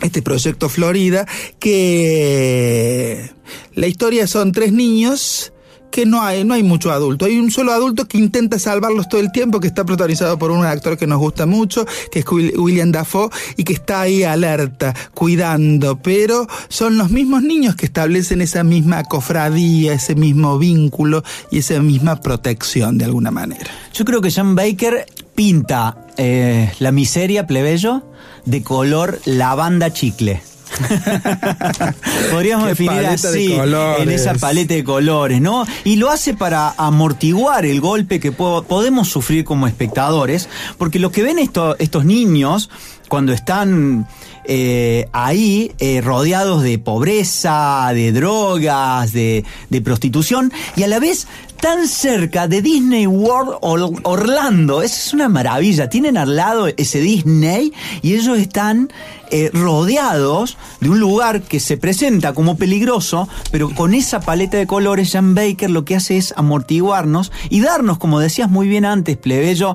este 0.00 0.22
proyecto 0.22 0.68
Florida 0.68 1.26
que 1.58 3.30
la 3.74 3.86
historia 3.86 4.26
son 4.26 4.52
tres 4.52 4.72
niños 4.72 5.52
que 5.94 6.06
no 6.06 6.24
hay, 6.24 6.42
no 6.42 6.54
hay 6.54 6.64
mucho 6.64 6.90
adulto. 6.90 7.24
Hay 7.24 7.38
un 7.38 7.52
solo 7.52 7.72
adulto 7.72 8.08
que 8.08 8.18
intenta 8.18 8.58
salvarlos 8.58 9.08
todo 9.08 9.20
el 9.20 9.30
tiempo, 9.30 9.60
que 9.60 9.68
está 9.68 9.84
protagonizado 9.84 10.36
por 10.40 10.50
un 10.50 10.66
actor 10.66 10.98
que 10.98 11.06
nos 11.06 11.20
gusta 11.20 11.46
mucho, 11.46 11.86
que 12.10 12.18
es 12.18 12.24
William 12.28 12.90
Dafoe, 12.90 13.30
y 13.56 13.62
que 13.62 13.74
está 13.74 14.00
ahí 14.00 14.24
alerta, 14.24 14.92
cuidando, 15.14 16.02
pero 16.02 16.48
son 16.66 16.98
los 16.98 17.10
mismos 17.10 17.44
niños 17.44 17.76
que 17.76 17.86
establecen 17.86 18.40
esa 18.40 18.64
misma 18.64 19.04
cofradía, 19.04 19.92
ese 19.92 20.16
mismo 20.16 20.58
vínculo 20.58 21.22
y 21.52 21.58
esa 21.58 21.78
misma 21.78 22.20
protección 22.20 22.98
de 22.98 23.04
alguna 23.04 23.30
manera. 23.30 23.70
Yo 23.92 24.04
creo 24.04 24.20
que 24.20 24.32
Sean 24.32 24.56
Baker 24.56 25.06
pinta 25.34 26.06
eh, 26.16 26.72
la 26.78 26.92
miseria 26.92 27.46
plebeyo 27.46 28.02
de 28.44 28.62
color 28.62 29.20
lavanda 29.24 29.92
chicle. 29.92 30.42
Podríamos 32.32 32.66
definir 32.66 33.06
así, 33.06 33.54
en 33.54 34.10
esa 34.10 34.34
paleta 34.34 34.74
de 34.74 34.82
colores, 34.82 35.40
¿no? 35.40 35.64
Y 35.84 35.96
lo 35.96 36.10
hace 36.10 36.34
para 36.34 36.70
amortiguar 36.76 37.64
el 37.64 37.80
golpe 37.80 38.18
que 38.18 38.32
podemos 38.32 39.08
sufrir 39.08 39.44
como 39.44 39.66
espectadores, 39.66 40.48
porque 40.78 40.98
lo 40.98 41.12
que 41.12 41.22
ven 41.22 41.38
estos 41.38 42.04
niños 42.04 42.70
cuando 43.08 43.32
están 43.32 44.08
eh, 44.44 45.08
ahí 45.12 45.72
eh, 45.78 46.00
rodeados 46.00 46.62
de 46.62 46.78
pobreza, 46.78 47.90
de 47.94 48.12
drogas, 48.12 49.12
de, 49.12 49.44
de, 49.70 49.80
prostitución 49.80 50.52
y 50.76 50.82
a 50.82 50.88
la 50.88 50.98
vez 50.98 51.26
tan 51.64 51.88
cerca 51.88 52.46
de 52.46 52.60
Disney 52.60 53.06
World 53.06 53.56
Orlando. 53.62 54.82
es 54.82 55.14
una 55.14 55.30
maravilla. 55.30 55.88
Tienen 55.88 56.18
al 56.18 56.36
lado 56.36 56.66
ese 56.76 57.00
Disney 57.00 57.72
y 58.02 58.12
ellos 58.12 58.38
están 58.38 58.92
eh, 59.30 59.50
rodeados 59.52 60.58
de 60.80 60.90
un 60.90 61.00
lugar 61.00 61.40
que 61.40 61.60
se 61.60 61.78
presenta 61.78 62.34
como 62.34 62.58
peligroso, 62.58 63.28
pero 63.50 63.70
con 63.70 63.94
esa 63.94 64.20
paleta 64.20 64.58
de 64.58 64.66
colores, 64.66 65.12
Jan 65.12 65.34
Baker 65.34 65.70
lo 65.70 65.86
que 65.86 65.96
hace 65.96 66.18
es 66.18 66.34
amortiguarnos 66.36 67.32
y 67.48 67.62
darnos, 67.62 67.96
como 67.96 68.20
decías 68.20 68.50
muy 68.50 68.68
bien 68.68 68.84
antes, 68.84 69.16
plebeyo, 69.16 69.74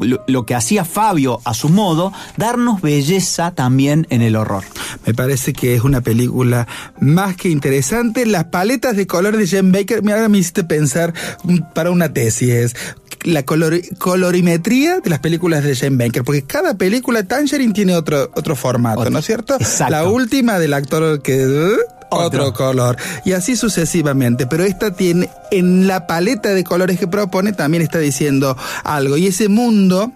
lo, 0.00 0.46
que 0.46 0.54
hacía 0.54 0.84
Fabio 0.84 1.40
a 1.44 1.54
su 1.54 1.68
modo, 1.68 2.12
darnos 2.36 2.80
belleza 2.80 3.52
también 3.52 4.06
en 4.10 4.22
el 4.22 4.36
horror. 4.36 4.64
Me 5.06 5.14
parece 5.14 5.52
que 5.52 5.74
es 5.74 5.84
una 5.84 6.00
película 6.00 6.66
más 7.00 7.36
que 7.36 7.48
interesante. 7.48 8.26
Las 8.26 8.44
paletas 8.44 8.96
de 8.96 9.06
color 9.06 9.36
de 9.36 9.46
Jen 9.46 9.72
Baker, 9.72 10.02
me, 10.02 10.12
ahora 10.12 10.28
me 10.28 10.38
hiciste 10.38 10.64
pensar 10.64 11.14
para 11.74 11.90
una 11.90 12.12
tesis, 12.12 12.74
la 13.24 13.44
colorimetría 13.44 15.00
de 15.00 15.10
las 15.10 15.18
películas 15.18 15.62
de 15.62 15.76
Jane 15.76 15.96
Baker, 15.96 16.24
porque 16.24 16.42
cada 16.42 16.74
película 16.74 17.22
Tangerine 17.22 17.72
tiene 17.72 17.94
otro, 17.94 18.30
otro 18.34 18.56
formato, 18.56 19.10
¿no 19.10 19.18
es 19.18 19.26
cierto? 19.26 19.58
La 19.88 20.06
última 20.06 20.58
del 20.58 20.74
actor 20.74 21.20
que 21.22 21.76
otro. 22.10 22.52
color. 22.52 22.96
Y 23.24 23.32
así 23.32 23.56
sucesivamente. 23.56 24.46
Pero 24.46 24.64
esta 24.64 24.92
tiene, 24.92 25.30
en 25.50 25.86
la 25.86 26.06
paleta 26.06 26.50
de 26.50 26.64
colores 26.64 26.98
que 26.98 27.06
propone, 27.06 27.52
también 27.52 27.82
está 27.82 27.98
diciendo 27.98 28.56
algo. 28.84 29.16
Y 29.16 29.28
ese 29.28 29.48
mundo, 29.48 30.12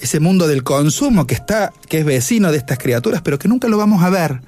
ese 0.00 0.20
mundo 0.20 0.46
del 0.48 0.62
consumo 0.62 1.26
que 1.26 1.34
está, 1.34 1.72
que 1.88 2.00
es 2.00 2.04
vecino 2.04 2.52
de 2.52 2.58
estas 2.58 2.78
criaturas, 2.78 3.22
pero 3.22 3.38
que 3.38 3.48
nunca 3.48 3.68
lo 3.68 3.78
vamos 3.78 4.02
a 4.02 4.10
ver. 4.10 4.40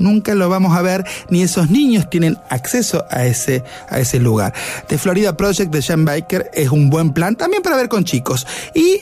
Nunca 0.00 0.34
lo 0.34 0.50
vamos 0.50 0.76
a 0.76 0.82
ver, 0.82 1.04
ni 1.30 1.42
esos 1.42 1.70
niños 1.70 2.10
tienen 2.10 2.36
acceso 2.50 3.06
a 3.10 3.24
ese, 3.24 3.64
a 3.88 3.98
ese 3.98 4.20
lugar. 4.20 4.52
The 4.86 4.98
Florida 4.98 5.36
Project 5.36 5.72
de 5.72 5.80
Sean 5.80 6.04
Baker 6.04 6.50
es 6.52 6.70
un 6.70 6.90
buen 6.90 7.14
plan 7.14 7.36
también 7.36 7.62
para 7.62 7.76
ver 7.76 7.88
con 7.88 8.04
chicos. 8.04 8.46
Y 8.74 9.00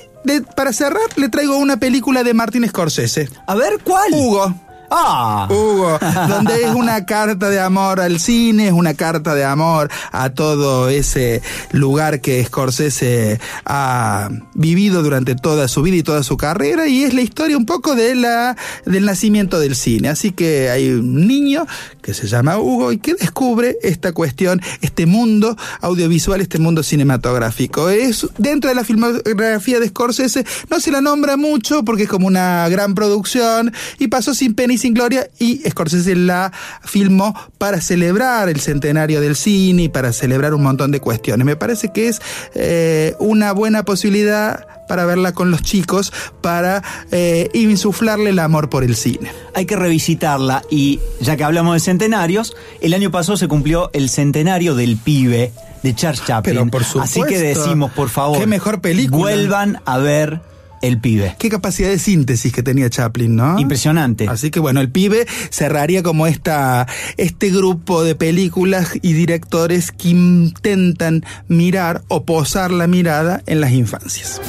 para 0.54 0.72
cerrar, 0.72 1.08
le 1.16 1.28
traigo 1.28 1.56
una 1.56 1.76
película 1.76 2.24
de 2.24 2.34
Martin 2.34 2.66
Scorsese. 2.68 3.28
A 3.46 3.54
ver, 3.54 3.78
¿cuál? 3.82 4.12
Hugo. 4.12 4.54
Ah. 4.90 5.48
Hugo, 5.50 5.98
donde 6.28 6.64
es 6.64 6.74
una 6.74 7.04
carta 7.06 7.48
de 7.48 7.60
amor 7.60 8.00
al 8.00 8.20
cine, 8.20 8.68
es 8.68 8.72
una 8.72 8.94
carta 8.94 9.34
de 9.34 9.44
amor 9.44 9.90
a 10.12 10.30
todo 10.30 10.88
ese 10.88 11.42
lugar 11.72 12.20
que 12.20 12.44
Scorsese 12.44 13.40
ha 13.64 14.28
vivido 14.54 15.02
durante 15.02 15.34
toda 15.34 15.68
su 15.68 15.82
vida 15.82 15.96
y 15.96 16.02
toda 16.02 16.22
su 16.22 16.36
carrera 16.36 16.86
y 16.86 17.04
es 17.04 17.14
la 17.14 17.22
historia 17.22 17.56
un 17.56 17.66
poco 17.66 17.94
de 17.94 18.14
la, 18.14 18.56
del 18.84 19.04
nacimiento 19.04 19.58
del 19.58 19.74
cine. 19.74 20.08
Así 20.08 20.32
que 20.32 20.70
hay 20.70 20.90
un 20.90 21.26
niño 21.26 21.66
que 22.02 22.14
se 22.14 22.28
llama 22.28 22.58
Hugo 22.58 22.92
y 22.92 22.98
que 22.98 23.14
descubre 23.14 23.76
esta 23.82 24.12
cuestión, 24.12 24.60
este 24.80 25.06
mundo 25.06 25.56
audiovisual, 25.80 26.40
este 26.40 26.58
mundo 26.58 26.82
cinematográfico. 26.82 27.88
Es 27.88 28.26
dentro 28.38 28.70
de 28.70 28.76
la 28.76 28.84
filmografía 28.84 29.80
de 29.80 29.88
Scorsese, 29.88 30.44
no 30.70 30.80
se 30.80 30.92
la 30.92 31.00
nombra 31.00 31.36
mucho 31.36 31.84
porque 31.84 32.04
es 32.04 32.08
como 32.08 32.26
una 32.26 32.68
gran 32.68 32.94
producción 32.94 33.72
y 33.98 34.08
pasó 34.08 34.34
sin 34.34 34.54
pena 34.54 34.75
sin 34.78 34.94
gloria 34.94 35.28
y 35.38 35.58
Scorsese 35.68 36.14
la 36.16 36.52
filmó 36.82 37.34
para 37.58 37.80
celebrar 37.80 38.48
el 38.48 38.60
centenario 38.60 39.20
del 39.20 39.36
cine 39.36 39.84
y 39.84 39.88
para 39.88 40.12
celebrar 40.12 40.54
un 40.54 40.62
montón 40.62 40.90
de 40.90 41.00
cuestiones. 41.00 41.44
Me 41.44 41.56
parece 41.56 41.92
que 41.92 42.08
es 42.08 42.20
eh, 42.54 43.14
una 43.18 43.52
buena 43.52 43.84
posibilidad 43.84 44.66
para 44.88 45.04
verla 45.04 45.32
con 45.32 45.50
los 45.50 45.62
chicos, 45.62 46.12
para 46.40 46.82
eh, 47.10 47.48
insuflarle 47.54 48.30
el 48.30 48.38
amor 48.38 48.70
por 48.70 48.84
el 48.84 48.96
cine. 48.96 49.32
Hay 49.54 49.66
que 49.66 49.76
revisitarla 49.76 50.62
y 50.70 51.00
ya 51.20 51.36
que 51.36 51.44
hablamos 51.44 51.74
de 51.74 51.80
centenarios, 51.80 52.54
el 52.80 52.94
año 52.94 53.10
pasado 53.10 53.36
se 53.36 53.48
cumplió 53.48 53.90
el 53.92 54.08
centenario 54.08 54.74
del 54.74 54.96
pibe 54.96 55.52
de 55.82 55.94
Charles 55.94 56.24
Chaplin. 56.24 56.70
por 56.70 56.82
Así 57.00 57.22
que 57.22 57.38
decimos, 57.38 57.90
por 57.92 58.08
favor, 58.08 58.38
qué 58.38 58.46
mejor 58.46 58.80
película. 58.80 59.22
Vuelvan 59.22 59.80
a 59.84 59.98
ver 59.98 60.40
el 60.86 60.98
pibe. 61.00 61.36
Qué 61.38 61.48
capacidad 61.48 61.88
de 61.88 61.98
síntesis 61.98 62.52
que 62.52 62.62
tenía 62.62 62.90
Chaplin, 62.90 63.34
¿no? 63.34 63.58
Impresionante. 63.58 64.26
Así 64.28 64.50
que 64.50 64.60
bueno, 64.60 64.80
el 64.80 64.90
pibe 64.90 65.26
cerraría 65.50 66.02
como 66.02 66.26
esta, 66.26 66.86
este 67.16 67.50
grupo 67.50 68.04
de 68.04 68.14
películas 68.14 68.92
y 69.02 69.12
directores 69.12 69.92
que 69.92 70.10
intentan 70.10 71.24
mirar 71.48 72.02
o 72.08 72.24
posar 72.24 72.70
la 72.70 72.86
mirada 72.86 73.42
en 73.46 73.60
las 73.60 73.72
infancias. 73.72 74.40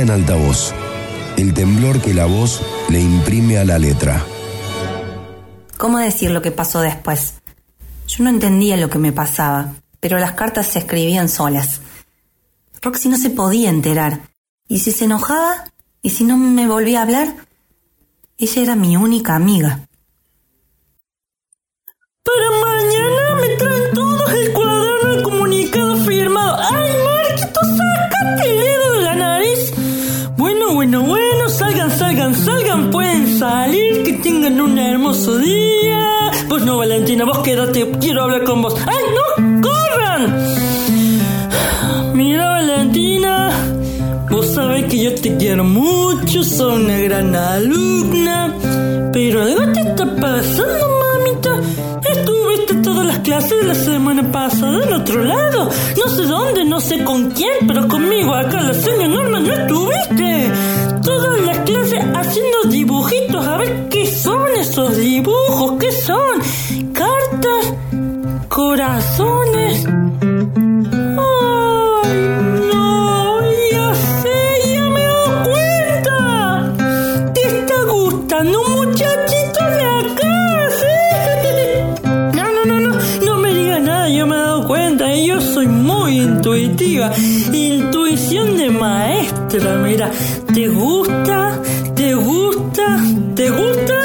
Lectura 0.00 0.14
en 0.14 0.22
altavoz. 0.22 0.72
El 1.36 1.52
temblor 1.52 2.00
que 2.00 2.14
la 2.14 2.24
voz 2.24 2.62
le 2.88 3.00
imprime 3.00 3.58
a 3.58 3.64
la 3.64 3.78
letra. 3.78 4.24
¿Cómo 5.76 5.98
decir 5.98 6.30
lo 6.30 6.40
que 6.40 6.50
pasó 6.50 6.80
después? 6.80 7.34
Yo 8.06 8.24
no 8.24 8.30
entendía 8.30 8.78
lo 8.78 8.88
que 8.88 8.98
me 8.98 9.12
pasaba, 9.12 9.74
pero 10.00 10.18
las 10.18 10.32
cartas 10.32 10.68
se 10.68 10.78
escribían 10.78 11.28
solas. 11.28 11.80
Roxy 12.80 13.10
no 13.10 13.18
se 13.18 13.28
podía 13.28 13.68
enterar. 13.68 14.22
¿Y 14.68 14.78
si 14.78 14.90
se 14.90 15.04
enojaba? 15.04 15.64
¿Y 16.00 16.10
si 16.10 16.24
no 16.24 16.38
me 16.38 16.66
volvía 16.66 17.00
a 17.00 17.02
hablar? 17.02 17.34
Ella 18.38 18.62
era 18.62 18.76
mi 18.76 18.96
única 18.96 19.34
amiga. 19.34 19.86
Para 22.24 22.50
mañana 22.62 23.34
me 23.40 23.48
traen 23.56 23.94
todos 23.94 24.19
salir, 33.40 34.02
que 34.02 34.12
tengan 34.24 34.60
un 34.60 34.78
hermoso 34.78 35.38
día. 35.38 36.30
Pues 36.46 36.62
no, 36.62 36.76
Valentina, 36.76 37.24
vos 37.24 37.38
quédate, 37.38 37.90
quiero 37.98 38.24
hablar 38.24 38.44
con 38.44 38.60
vos. 38.60 38.74
¡Ay, 38.86 39.04
no! 39.16 39.62
¡Corran! 39.66 40.22
Mira, 42.12 42.50
Valentina, 42.50 43.50
vos 44.30 44.46
sabés 44.46 44.84
que 44.90 45.02
yo 45.04 45.14
te 45.14 45.38
quiero 45.38 45.64
mucho, 45.64 46.44
soy 46.44 46.84
una 46.84 46.98
gran 46.98 47.34
alumna, 47.34 48.54
pero 49.10 49.42
algo 49.42 49.72
te 49.72 49.80
está 49.88 50.04
pasando, 50.16 50.84
mamita. 51.02 51.52
Estuviste 52.12 52.74
todas 52.82 53.06
las 53.06 53.20
clases 53.20 53.58
de 53.58 53.64
la 53.68 53.74
semana 53.74 54.30
pasada 54.30 54.84
en 54.84 54.92
otro 54.92 55.24
lado. 55.24 55.70
No 55.96 56.08
sé 56.14 56.24
dónde, 56.24 56.66
no 56.66 56.78
sé 56.78 57.04
con 57.04 57.30
quién, 57.30 57.66
pero 57.66 57.88
conmigo 57.88 58.34
acá 58.34 58.60
la 58.60 58.74
señora 58.74 59.08
Norma 59.08 59.40
no 59.40 59.50
estuviste. 59.50 60.50
Todas 61.02 61.40
las 61.40 61.58
clases 61.60 62.04
haciendo 62.14 62.58
dibujitos. 62.68 63.46
A 63.46 63.56
ver 63.56 63.88
qué 63.88 64.06
son 64.06 64.48
esos 64.58 64.96
dibujos, 64.96 65.78
qué 65.80 65.92
son. 65.92 66.40
Cartas, 66.92 67.74
corazones. 68.48 69.86
Ay, 71.18 72.18
no, 72.72 73.40
ya 73.72 73.94
sé, 73.94 74.38
ya 74.74 74.84
me 74.94 75.00
dado 75.00 75.42
cuenta. 75.44 76.18
Te 77.34 77.42
está 77.46 77.78
gustando 77.84 78.58
muchachito 78.68 79.64
de 79.76 79.82
acá, 79.82 80.68
¿sí? 80.80 80.96
No, 82.36 82.44
no, 82.52 82.62
no, 82.66 82.76
no, 82.80 82.90
no 83.24 83.32
me 83.38 83.54
digas 83.54 83.82
nada, 83.82 84.08
yo 84.08 84.26
me 84.26 84.36
he 84.36 84.38
dado 84.38 84.66
cuenta, 84.66 85.14
yo 85.16 85.40
soy 85.40 85.66
muy 85.66 86.18
intuitiva. 86.20 87.12
Intuición 87.52 88.58
de 88.58 88.70
maestra, 88.70 89.74
mira, 89.76 90.10
¿te 90.10 90.39
gusta? 90.70 91.60
¿Te 91.94 92.14
gusta? 92.14 92.98
¿Te 93.34 93.50
gusta? 93.50 93.98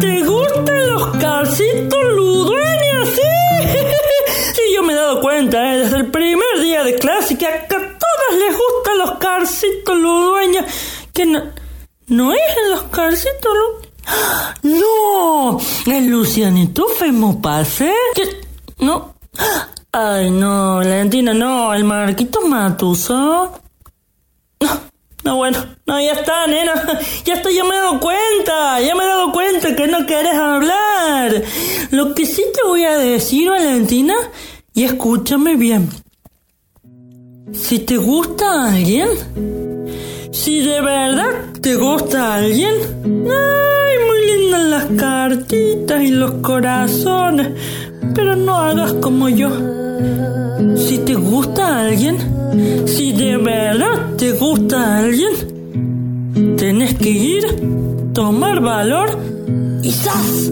¿Te 0.00 0.22
gustan 0.24 0.90
los 0.90 1.06
calcitos 1.16 2.04
ludueños? 2.14 3.08
Sí, 3.14 3.78
sí, 4.54 4.62
yo 4.74 4.82
me 4.82 4.92
he 4.92 4.96
dado 4.96 5.20
cuenta, 5.20 5.74
¿eh? 5.74 5.78
desde 5.78 5.96
el 5.96 6.10
primer 6.10 6.60
día 6.62 6.84
de 6.84 6.94
clase 6.96 7.36
que 7.36 7.46
a 7.46 7.68
todas 7.68 8.38
les 8.38 8.56
gustan 8.56 8.98
los 8.98 9.12
calcitos 9.18 9.96
ludueños. 9.96 10.64
Que 11.12 11.26
no, 11.26 11.42
no 12.06 12.32
es 12.32 12.40
en 12.64 12.70
los 12.70 12.82
calcitos. 12.84 13.52
¡No! 14.62 15.58
¿El 15.86 16.06
Lucianito 16.06 16.86
Femo 16.98 17.40
Pase? 17.40 17.92
¿Qué? 18.14 18.40
No. 18.78 19.14
Ay, 19.92 20.30
no, 20.30 20.76
Valentina, 20.76 21.34
no, 21.34 21.74
el 21.74 21.84
Marquito 21.84 22.42
Matuso. 22.42 23.52
No, 24.60 24.80
no, 25.24 25.36
bueno, 25.36 25.58
no, 25.86 26.00
ya 26.00 26.12
está, 26.12 26.46
nena. 26.46 26.72
Ya 27.24 27.34
está, 27.34 27.50
ya 27.50 27.64
me 27.64 27.74
he 27.74 27.78
dado 27.78 28.00
cuenta. 28.00 28.80
Ya 28.80 28.94
me 28.94 29.04
he 29.04 29.06
dado 29.06 29.32
cuenta 29.32 29.76
que 29.76 29.86
no 29.86 30.06
querés 30.06 30.34
hablar. 30.34 31.42
Lo 31.90 32.14
que 32.14 32.26
sí 32.26 32.42
te 32.54 32.66
voy 32.66 32.84
a 32.84 32.96
decir, 32.96 33.50
Valentina, 33.50 34.14
y 34.74 34.84
escúchame 34.84 35.56
bien. 35.56 35.88
Si 37.52 37.80
te 37.80 37.96
gusta 37.96 38.70
alguien, 38.70 39.08
si 40.32 40.60
de 40.60 40.80
verdad 40.80 41.52
te 41.60 41.74
gusta 41.74 42.36
alguien, 42.36 42.74
ay, 43.04 43.94
muy 44.06 44.26
lindas 44.26 44.62
las 44.62 44.84
cartitas 44.98 46.00
y 46.02 46.08
los 46.08 46.34
corazones, 46.42 47.48
pero 48.14 48.36
no 48.36 48.56
hagas 48.56 48.92
como 48.94 49.28
yo. 49.28 49.50
Si 50.76 50.98
te 50.98 51.14
gusta 51.14 51.80
alguien, 51.80 52.16
si 52.86 53.12
de 53.12 53.36
verdad 53.36 54.16
te 54.16 54.32
gusta 54.32 54.98
alguien, 54.98 56.56
tenés 56.56 56.94
que 56.94 57.10
ir, 57.10 57.44
tomar 58.12 58.60
valor 58.60 59.18
y 59.82 59.90
¡zas! 59.90 60.50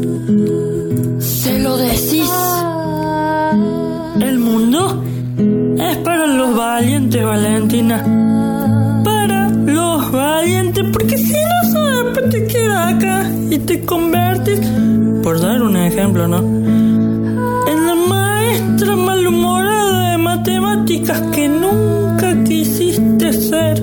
Se 1.18 1.58
lo 1.60 1.76
decís. 1.76 2.30
El 4.20 4.38
mundo 4.38 5.02
es 5.78 5.96
para 5.98 6.26
los 6.26 6.56
valientes, 6.56 7.22
Valentina. 7.24 9.02
Para 9.04 9.48
los 9.48 10.10
valientes, 10.10 10.84
porque 10.92 11.18
si 11.18 11.32
no 11.32 11.72
sabes, 11.72 12.30
te 12.30 12.46
quedas 12.46 12.94
acá 12.94 13.30
y 13.50 13.58
te 13.58 13.80
convertes, 13.82 14.60
por 15.22 15.40
dar 15.40 15.62
un 15.62 15.76
ejemplo, 15.76 16.26
¿no? 16.26 16.77
Malhumorada 18.96 20.10
de 20.10 20.18
matemáticas 20.18 21.20
que 21.32 21.48
nunca 21.48 22.44
quisiste 22.44 23.32
ser. 23.32 23.82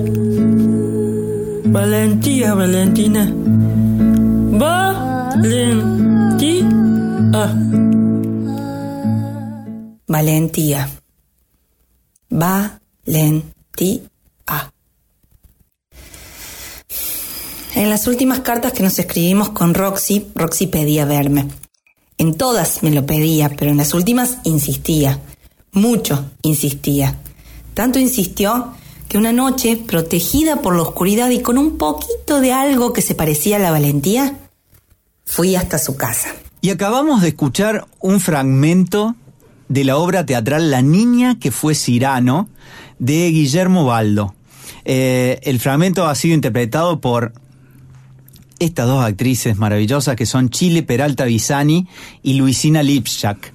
Valentía, 1.64 2.54
Valentina. 2.54 3.32
Valentía. 4.52 5.76
Valentía. 10.08 10.88
Valentía. 12.30 14.06
En 17.74 17.90
las 17.90 18.06
últimas 18.06 18.40
cartas 18.40 18.72
que 18.72 18.82
nos 18.82 18.98
escribimos 18.98 19.50
con 19.50 19.74
Roxy, 19.74 20.28
Roxy 20.34 20.66
pedía 20.66 21.04
verme. 21.04 21.46
En 22.18 22.34
todas 22.34 22.82
me 22.82 22.90
lo 22.90 23.04
pedía, 23.04 23.50
pero 23.50 23.70
en 23.70 23.76
las 23.76 23.94
últimas 23.94 24.38
insistía. 24.44 25.20
Mucho 25.72 26.30
insistía. 26.42 27.18
Tanto 27.74 27.98
insistió 27.98 28.72
que 29.08 29.18
una 29.18 29.32
noche, 29.32 29.76
protegida 29.76 30.62
por 30.62 30.74
la 30.74 30.82
oscuridad 30.82 31.30
y 31.30 31.40
con 31.40 31.58
un 31.58 31.76
poquito 31.78 32.40
de 32.40 32.52
algo 32.52 32.92
que 32.92 33.02
se 33.02 33.14
parecía 33.14 33.56
a 33.56 33.60
la 33.60 33.70
valentía, 33.70 34.38
fui 35.24 35.56
hasta 35.56 35.78
su 35.78 35.96
casa. 35.96 36.28
Y 36.60 36.70
acabamos 36.70 37.20
de 37.20 37.28
escuchar 37.28 37.86
un 38.00 38.20
fragmento 38.20 39.14
de 39.68 39.84
la 39.84 39.98
obra 39.98 40.24
teatral 40.24 40.70
La 40.70 40.82
niña 40.82 41.38
que 41.38 41.50
fue 41.50 41.74
Cirano 41.74 42.48
de 42.98 43.30
Guillermo 43.30 43.84
Baldo. 43.84 44.34
Eh, 44.84 45.40
el 45.42 45.60
fragmento 45.60 46.06
ha 46.06 46.14
sido 46.14 46.34
interpretado 46.34 47.00
por 47.00 47.32
estas 48.58 48.86
dos 48.86 49.04
actrices 49.04 49.56
maravillosas 49.56 50.16
que 50.16 50.26
son 50.26 50.50
Chile 50.50 50.82
Peralta 50.82 51.24
Bisani 51.24 51.86
y 52.22 52.34
Luisina 52.34 52.82
Lipschak. 52.82 53.52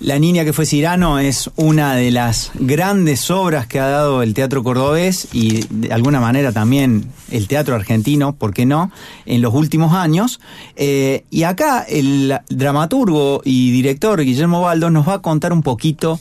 La 0.00 0.20
niña 0.20 0.44
que 0.44 0.52
fue 0.52 0.64
Cirano 0.64 1.18
es 1.18 1.50
una 1.56 1.96
de 1.96 2.12
las 2.12 2.52
grandes 2.54 3.32
obras 3.32 3.66
que 3.66 3.80
ha 3.80 3.88
dado 3.88 4.22
el 4.22 4.32
teatro 4.32 4.62
cordobés 4.62 5.26
y 5.32 5.64
de 5.70 5.92
alguna 5.92 6.20
manera 6.20 6.52
también 6.52 7.10
el 7.32 7.48
teatro 7.48 7.74
argentino, 7.74 8.36
¿por 8.36 8.54
qué 8.54 8.64
no?, 8.64 8.92
en 9.26 9.42
los 9.42 9.52
últimos 9.54 9.94
años. 9.94 10.38
Eh, 10.76 11.24
y 11.30 11.42
acá 11.42 11.82
el 11.82 12.38
dramaturgo 12.48 13.42
y 13.44 13.72
director 13.72 14.22
Guillermo 14.22 14.60
Baldo 14.60 14.88
nos 14.90 15.08
va 15.08 15.14
a 15.14 15.18
contar 15.22 15.52
un 15.52 15.62
poquito 15.62 16.20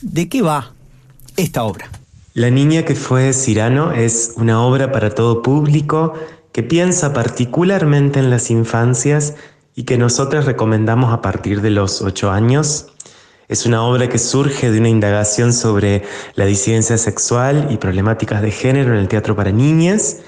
de 0.00 0.30
qué 0.30 0.40
va 0.40 0.72
esta 1.36 1.64
obra. 1.64 1.90
La 2.32 2.50
niña 2.50 2.84
que 2.84 2.94
fue 2.94 3.34
Cirano 3.34 3.92
es 3.92 4.32
una 4.36 4.62
obra 4.62 4.90
para 4.90 5.10
todo 5.10 5.42
público 5.42 6.14
que 6.54 6.62
piensa 6.62 7.12
particularmente 7.12 8.20
en 8.20 8.30
las 8.30 8.48
infancias 8.48 9.34
y 9.74 9.82
que 9.82 9.98
nosotros 9.98 10.44
recomendamos 10.44 11.12
a 11.12 11.20
partir 11.20 11.60
de 11.62 11.70
los 11.70 12.00
ocho 12.00 12.30
años. 12.30 12.92
Es 13.48 13.66
una 13.66 13.82
obra 13.82 14.08
que 14.08 14.18
surge 14.18 14.70
de 14.70 14.78
una 14.78 14.88
indagación 14.88 15.52
sobre 15.52 16.04
la 16.36 16.44
disidencia 16.46 16.96
sexual 16.96 17.66
y 17.70 17.76
problemáticas 17.78 18.40
de 18.40 18.52
género 18.52 18.92
en 18.92 19.00
el 19.00 19.08
teatro 19.08 19.34
para 19.34 19.50
niñas, 19.50 20.20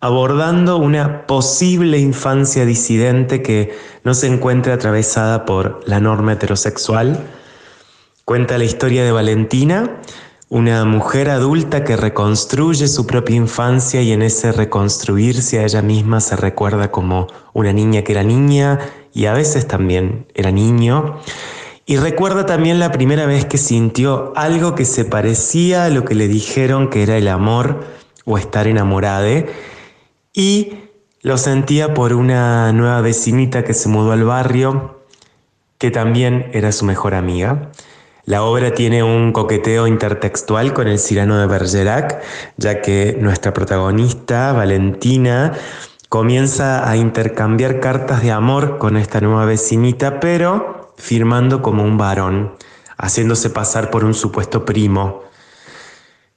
abordando 0.00 0.78
una 0.78 1.26
posible 1.26 1.98
infancia 1.98 2.64
disidente 2.64 3.42
que 3.42 3.76
no 4.04 4.14
se 4.14 4.28
encuentre 4.28 4.72
atravesada 4.72 5.44
por 5.44 5.82
la 5.86 6.00
norma 6.00 6.32
heterosexual. 6.32 7.18
Cuenta 8.24 8.56
la 8.56 8.64
historia 8.64 9.04
de 9.04 9.12
Valentina, 9.12 10.00
una 10.48 10.84
mujer 10.84 11.30
adulta 11.30 11.84
que 11.84 11.96
reconstruye 11.96 12.86
su 12.86 13.06
propia 13.06 13.36
infancia 13.36 14.02
y 14.02 14.12
en 14.12 14.22
ese 14.22 14.52
reconstruirse 14.52 15.58
a 15.58 15.64
ella 15.64 15.82
misma 15.82 16.20
se 16.20 16.36
recuerda 16.36 16.90
como 16.90 17.26
una 17.52 17.72
niña 17.72 18.02
que 18.02 18.12
era 18.12 18.22
niña 18.22 18.78
y 19.12 19.26
a 19.26 19.32
veces 19.32 19.66
también 19.66 20.26
era 20.34 20.50
niño. 20.50 21.18
Y 21.86 21.96
recuerda 21.96 22.46
también 22.46 22.78
la 22.78 22.92
primera 22.92 23.26
vez 23.26 23.44
que 23.44 23.58
sintió 23.58 24.32
algo 24.36 24.74
que 24.74 24.84
se 24.84 25.04
parecía 25.04 25.84
a 25.84 25.90
lo 25.90 26.04
que 26.04 26.14
le 26.14 26.28
dijeron 26.28 26.88
que 26.88 27.02
era 27.02 27.16
el 27.16 27.28
amor 27.28 27.84
o 28.24 28.38
estar 28.38 28.66
enamorada. 28.66 29.44
Y 30.32 30.78
lo 31.20 31.38
sentía 31.38 31.94
por 31.94 32.12
una 32.12 32.72
nueva 32.72 33.00
vecinita 33.00 33.64
que 33.64 33.74
se 33.74 33.88
mudó 33.88 34.12
al 34.12 34.24
barrio, 34.24 35.00
que 35.78 35.90
también 35.90 36.50
era 36.52 36.72
su 36.72 36.84
mejor 36.84 37.14
amiga. 37.14 37.70
La 38.26 38.42
obra 38.42 38.72
tiene 38.72 39.02
un 39.02 39.32
coqueteo 39.32 39.86
intertextual 39.86 40.72
con 40.72 40.88
el 40.88 40.98
Cirano 40.98 41.38
de 41.38 41.46
Bergerac, 41.46 42.22
ya 42.56 42.80
que 42.80 43.18
nuestra 43.20 43.52
protagonista, 43.52 44.52
Valentina, 44.54 45.52
comienza 46.08 46.88
a 46.88 46.96
intercambiar 46.96 47.80
cartas 47.80 48.22
de 48.22 48.30
amor 48.30 48.78
con 48.78 48.96
esta 48.96 49.20
nueva 49.20 49.44
vecinita, 49.44 50.20
pero 50.20 50.94
firmando 50.96 51.60
como 51.60 51.82
un 51.82 51.98
varón, 51.98 52.54
haciéndose 52.96 53.50
pasar 53.50 53.90
por 53.90 54.04
un 54.04 54.14
supuesto 54.14 54.64
primo. 54.64 55.24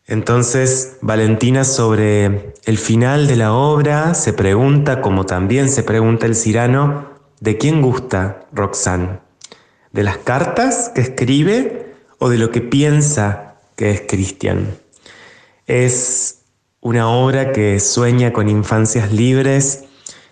Entonces, 0.07 0.97
Valentina 1.01 1.63
sobre 1.63 2.53
el 2.65 2.77
final 2.77 3.27
de 3.27 3.35
la 3.35 3.53
obra 3.53 4.13
se 4.13 4.33
pregunta, 4.33 4.99
como 4.99 5.25
también 5.25 5.69
se 5.69 5.83
pregunta 5.83 6.25
el 6.25 6.35
Cirano, 6.35 7.05
¿de 7.39 7.57
quién 7.57 7.81
gusta 7.81 8.47
Roxanne? 8.51 9.19
¿De 9.91 10.03
las 10.03 10.17
cartas 10.17 10.91
que 10.95 11.01
escribe 11.01 11.76
o 12.19 12.29
de 12.29 12.37
lo 12.37 12.51
que 12.51 12.61
piensa 12.61 13.55
que 13.75 13.91
es 13.91 14.01
Cristian? 14.07 14.77
Es 15.65 16.39
una 16.81 17.09
obra 17.09 17.51
que 17.51 17.79
sueña 17.79 18.33
con 18.33 18.49
infancias 18.49 19.11
libres, 19.11 19.85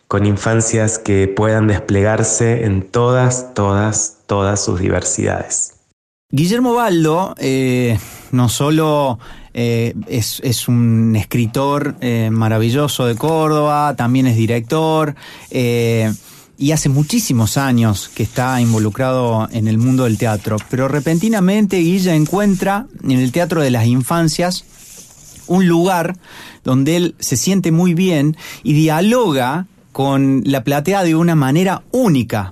con 0.08 0.26
infancias 0.26 1.00
que 1.00 1.28
puedan 1.28 1.67
desplegarse 1.67 2.65
en 2.65 2.84
todas, 2.84 3.54
todas, 3.54 4.19
todas 4.28 4.63
sus 4.63 4.80
diversidades. 4.80 5.74
Guillermo 6.32 6.74
Baldo 6.74 7.36
eh, 7.38 7.98
no 8.32 8.50
solo 8.50 9.19
eh, 9.54 9.93
es, 10.08 10.67
un 10.67 11.15
escritor 11.15 11.95
eh, 12.02 12.30
maravilloso 12.32 13.06
de 13.06 13.15
Córdoba, 13.15 13.95
también 13.95 14.28
es 14.28 14.36
director 14.36 15.15
y 16.58 16.72
hace 16.72 16.89
muchísimos 16.89 17.58
años 17.58 18.10
que 18.13 18.24
está 18.24 18.60
involucrado 18.62 19.48
en 19.52 19.68
el 19.68 19.78
mundo 19.78 20.06
del 20.06 20.18
teatro. 20.18 20.58
Pero 20.70 20.88
repentinamente 20.88 21.78
Guilla 21.78 22.15
encuentra 22.15 22.88
en 23.04 23.12
el 23.12 23.32
Teatro 23.32 23.62
de 23.62 23.72
las 23.72 23.86
Infancias 23.86 24.63
un 25.48 25.68
lugar 25.68 26.18
donde 26.63 26.96
él 26.96 27.15
se 27.20 27.38
siente 27.38 27.72
muy 27.72 27.94
bien 27.94 28.36
y 28.63 28.74
dialoga 28.74 29.68
con 29.91 30.41
la 30.46 30.63
platea 30.63 31.04
de 31.04 31.15
una 31.15 31.36
manera 31.36 31.84
única, 31.91 32.52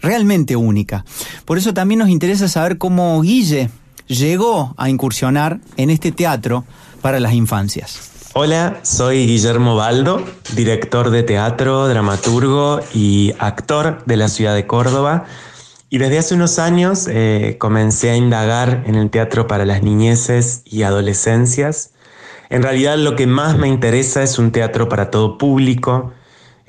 realmente 0.00 0.56
única. 0.56 1.04
Por 1.44 1.58
eso 1.58 1.74
también 1.74 1.98
nos 1.98 2.08
interesa 2.08 2.48
saber 2.48 2.78
cómo 2.78 3.20
Guille 3.20 3.70
llegó 4.06 4.74
a 4.76 4.88
incursionar 4.88 5.60
en 5.76 5.90
este 5.90 6.12
teatro 6.12 6.64
para 7.00 7.20
las 7.20 7.34
infancias. 7.34 8.09
Hola, 8.32 8.78
soy 8.82 9.26
Guillermo 9.26 9.74
Baldo, 9.74 10.24
director 10.54 11.10
de 11.10 11.24
teatro, 11.24 11.88
dramaturgo 11.88 12.78
y 12.94 13.34
actor 13.40 14.04
de 14.06 14.16
la 14.16 14.28
ciudad 14.28 14.54
de 14.54 14.68
Córdoba. 14.68 15.24
Y 15.88 15.98
desde 15.98 16.18
hace 16.18 16.34
unos 16.36 16.60
años 16.60 17.08
eh, 17.10 17.56
comencé 17.58 18.10
a 18.10 18.14
indagar 18.14 18.84
en 18.86 18.94
el 18.94 19.10
teatro 19.10 19.48
para 19.48 19.66
las 19.66 19.82
niñeces 19.82 20.62
y 20.64 20.84
adolescencias. 20.84 21.92
En 22.50 22.62
realidad 22.62 22.98
lo 22.98 23.16
que 23.16 23.26
más 23.26 23.58
me 23.58 23.66
interesa 23.66 24.22
es 24.22 24.38
un 24.38 24.52
teatro 24.52 24.88
para 24.88 25.10
todo 25.10 25.36
público, 25.36 26.12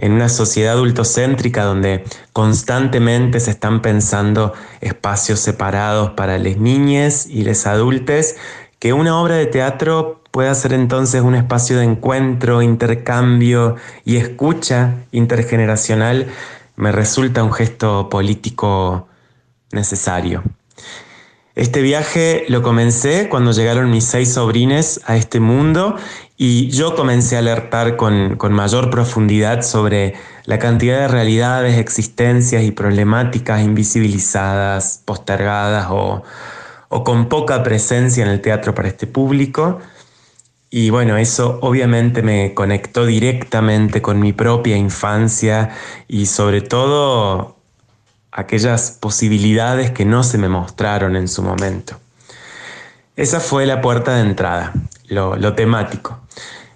en 0.02 0.13
una 0.13 0.30
sociedad 0.30 0.74
adultocéntrica 0.74 1.63
donde 1.63 2.04
constantemente 2.34 3.39
se 3.39 3.52
están 3.52 3.84
pensando 3.84 4.54
espacios 4.82 5.39
separados 5.39 6.12
para 6.12 6.39
las 6.39 6.58
niñas 6.58 7.28
y 7.28 7.43
los 7.43 7.67
adultos, 7.67 8.34
que 8.81 8.93
una 8.93 9.21
obra 9.21 9.35
de 9.35 9.45
teatro 9.45 10.23
pueda 10.31 10.55
ser 10.55 10.73
entonces 10.73 11.21
un 11.21 11.35
espacio 11.35 11.77
de 11.77 11.83
encuentro, 11.83 12.63
intercambio 12.63 13.75
y 14.05 14.15
escucha 14.15 14.95
intergeneracional, 15.11 16.25
me 16.77 16.91
resulta 16.91 17.43
un 17.43 17.53
gesto 17.53 18.09
político 18.09 19.07
necesario. 19.71 20.41
Este 21.53 21.83
viaje 21.83 22.45
lo 22.47 22.63
comencé 22.63 23.29
cuando 23.29 23.51
llegaron 23.51 23.91
mis 23.91 24.05
seis 24.05 24.33
sobrines 24.33 24.99
a 25.05 25.15
este 25.15 25.39
mundo 25.39 25.95
y 26.35 26.69
yo 26.69 26.95
comencé 26.95 27.35
a 27.35 27.39
alertar 27.39 27.97
con, 27.97 28.39
mayor 28.49 28.89
profundidad 28.89 29.61
sobre 29.61 30.15
la 30.45 30.57
cantidad 30.57 31.01
de 31.01 31.07
realidades, 31.07 31.77
existencias 31.77 32.63
y 32.63 32.71
problemáticas 32.71 33.61
invisibilizadas, 33.61 35.03
postergadas 35.05 35.85
o, 35.91 36.23
o 36.91 37.04
con 37.04 37.30
poca 37.30 37.63
presencia 37.63 38.23
en 38.23 38.30
el 38.30 38.41
teatro 38.41 38.75
para 38.75 38.89
este 38.89 39.08
público. 39.08 39.80
Y 40.69 40.89
bueno, 40.89 41.17
eso 41.17 41.58
obviamente 41.62 42.21
me 42.21 42.54
conectó 42.54 43.06
directamente 43.06 44.01
con 44.01 44.19
mi 44.19 44.34
propia 44.34 44.77
infancia 44.77 45.71
y 46.08 46.27
sobre 46.27 46.62
todo 46.62 47.58
aquellas 48.32 48.97
posibilidades 48.99 49.91
que 49.91 50.06
no 50.06 50.23
se 50.23 50.38
me 50.38 50.49
mostraron 50.49 51.15
en 51.15 51.27
su 51.27 51.41
momento. 51.43 51.97
Esa 53.15 53.39
fue 53.39 53.65
la 53.65 53.82
puerta 53.82 54.15
de 54.15 54.21
entrada, 54.21 54.73
lo, 55.08 55.54
temático. 55.54 56.19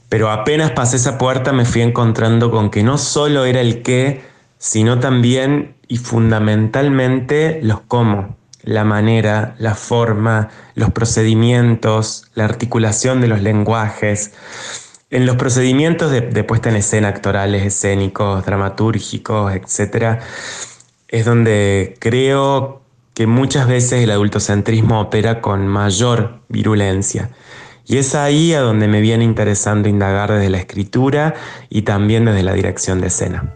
Pero 0.09 0.29
apenas 0.29 0.71
pasé 0.71 0.97
esa 0.97 1.17
puerta 1.17 1.51
me 1.53 1.65
fui 1.65 1.81
encontrando 1.81 2.51
con 2.51 2.69
que 2.69 2.83
no 2.83 2.97
solo 2.97 3.45
era 3.45 3.61
el 3.61 3.81
qué, 3.81 4.23
sino 4.57 4.99
también 4.99 5.75
y 5.87 5.97
fundamentalmente 5.97 7.59
los 7.63 7.81
cómo, 7.81 8.35
la 8.65 8.83
manera, 8.83 9.55
la 9.59 9.75
forma, 9.75 10.49
los 10.73 10.91
procedimientos, 10.91 12.29
la 12.33 12.45
articulación 12.45 13.21
de 13.21 13.27
los 13.27 13.41
lenguajes. 13.41 14.33
En 15.09 15.25
los 15.25 15.37
procedimientos 15.37 16.11
de, 16.11 16.21
puesta 16.43 16.69
en 16.69 16.75
escena 16.75 17.07
actorales, 17.07 17.63
escénicos, 17.63 18.45
dramatúrgicos, 18.45 19.53
etc., 19.53 20.19
es 21.07 21.25
donde 21.25 21.95
creo 21.99 22.81
que 23.13 23.27
muchas 23.27 23.67
veces 23.67 24.03
el 24.03 24.11
adultocentrismo 24.11 24.99
opera 24.99 25.39
con 25.39 25.67
mayor 25.67 26.39
virulencia. 26.49 27.29
Y 27.85 27.97
es 27.97 28.15
ahí 28.15 28.53
a 28.53 28.61
donde 28.61 28.87
me 28.87 28.99
viene 28.99 29.23
interesando 29.23 29.87
indagar 29.87 30.31
desde 30.31 30.49
la 30.49 30.57
escritura 30.57 31.35
y 31.69 31.83
también 31.83 32.25
desde 32.25 32.43
la 32.43 32.53
dirección 32.53 32.99
de 32.99 33.07
escena. 33.07 33.53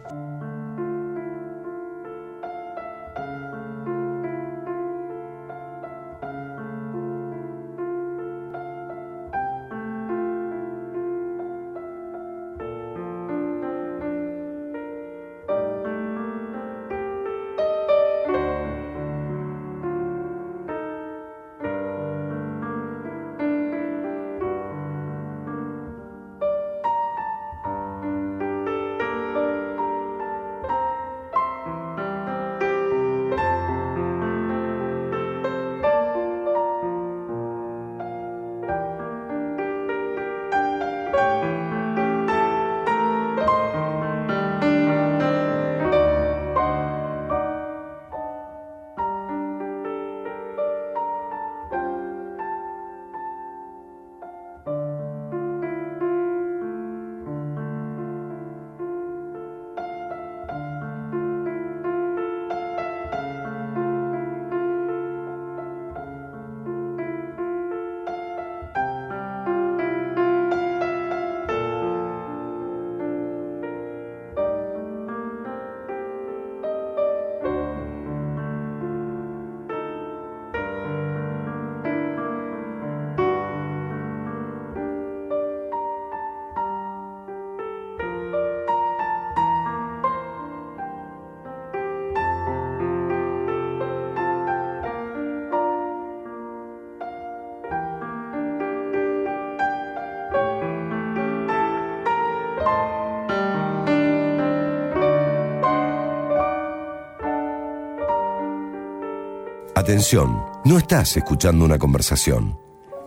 Atención, 109.89 110.45
no 110.65 110.77
estás 110.77 111.17
escuchando 111.17 111.65
una 111.65 111.79
conversación. 111.79 112.59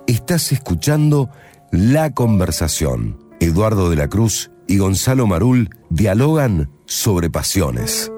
Estás 0.09 0.51
escuchando 0.51 1.31
la 1.71 2.13
conversación. 2.13 3.21
Eduardo 3.39 3.89
de 3.89 3.95
la 3.95 4.09
Cruz 4.09 4.51
y 4.67 4.79
Gonzalo 4.79 5.29
Marul 5.29 5.71
dialogan 5.91 6.73
sobre 6.87 7.31
pasiones. 7.31 8.11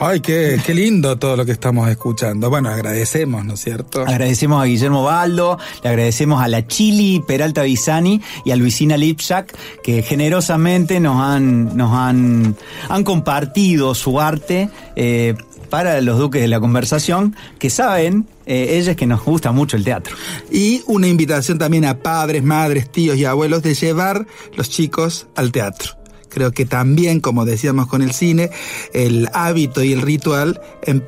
Ay, 0.00 0.20
qué, 0.20 0.60
qué 0.64 0.74
lindo 0.74 1.18
todo 1.18 1.36
lo 1.36 1.44
que 1.44 1.52
estamos 1.52 1.88
escuchando. 1.88 2.48
Bueno, 2.50 2.68
agradecemos, 2.68 3.44
¿no 3.44 3.54
es 3.54 3.60
cierto? 3.60 4.02
Agradecemos 4.02 4.62
a 4.62 4.66
Guillermo 4.66 5.02
Baldo, 5.02 5.58
le 5.82 5.90
agradecemos 5.90 6.40
a 6.40 6.46
la 6.46 6.66
Chili 6.66 7.22
Peralta 7.26 7.62
Bisani 7.62 8.22
y 8.44 8.52
a 8.52 8.56
Luisina 8.56 8.96
Lipschak 8.96 9.52
que 9.82 10.02
generosamente 10.02 11.00
nos 11.00 11.20
han, 11.20 11.76
nos 11.76 11.92
han, 11.92 12.56
han 12.88 13.04
compartido 13.04 13.94
su 13.94 14.20
arte 14.20 14.70
eh, 14.94 15.34
para 15.70 16.00
los 16.00 16.18
duques 16.18 16.40
de 16.40 16.48
la 16.48 16.60
conversación, 16.60 17.36
que 17.58 17.70
saben, 17.70 18.26
eh, 18.46 18.78
ellas 18.78 18.96
que 18.96 19.06
nos 19.06 19.24
gusta 19.24 19.52
mucho 19.52 19.76
el 19.76 19.84
teatro. 19.84 20.16
Y 20.50 20.82
una 20.86 21.08
invitación 21.08 21.58
también 21.58 21.84
a 21.84 21.98
padres, 21.98 22.42
madres, 22.42 22.90
tíos 22.90 23.16
y 23.16 23.24
abuelos 23.24 23.62
de 23.62 23.74
llevar 23.74 24.26
los 24.56 24.70
chicos 24.70 25.26
al 25.34 25.52
teatro. 25.52 25.92
Creo 26.28 26.52
que 26.52 26.66
también, 26.66 27.20
como 27.20 27.44
decíamos 27.44 27.86
con 27.86 28.02
el 28.02 28.12
cine, 28.12 28.50
el 28.92 29.28
hábito 29.32 29.82
y 29.82 29.92
el 29.92 30.02
ritual 30.02 30.60
en 30.82 31.04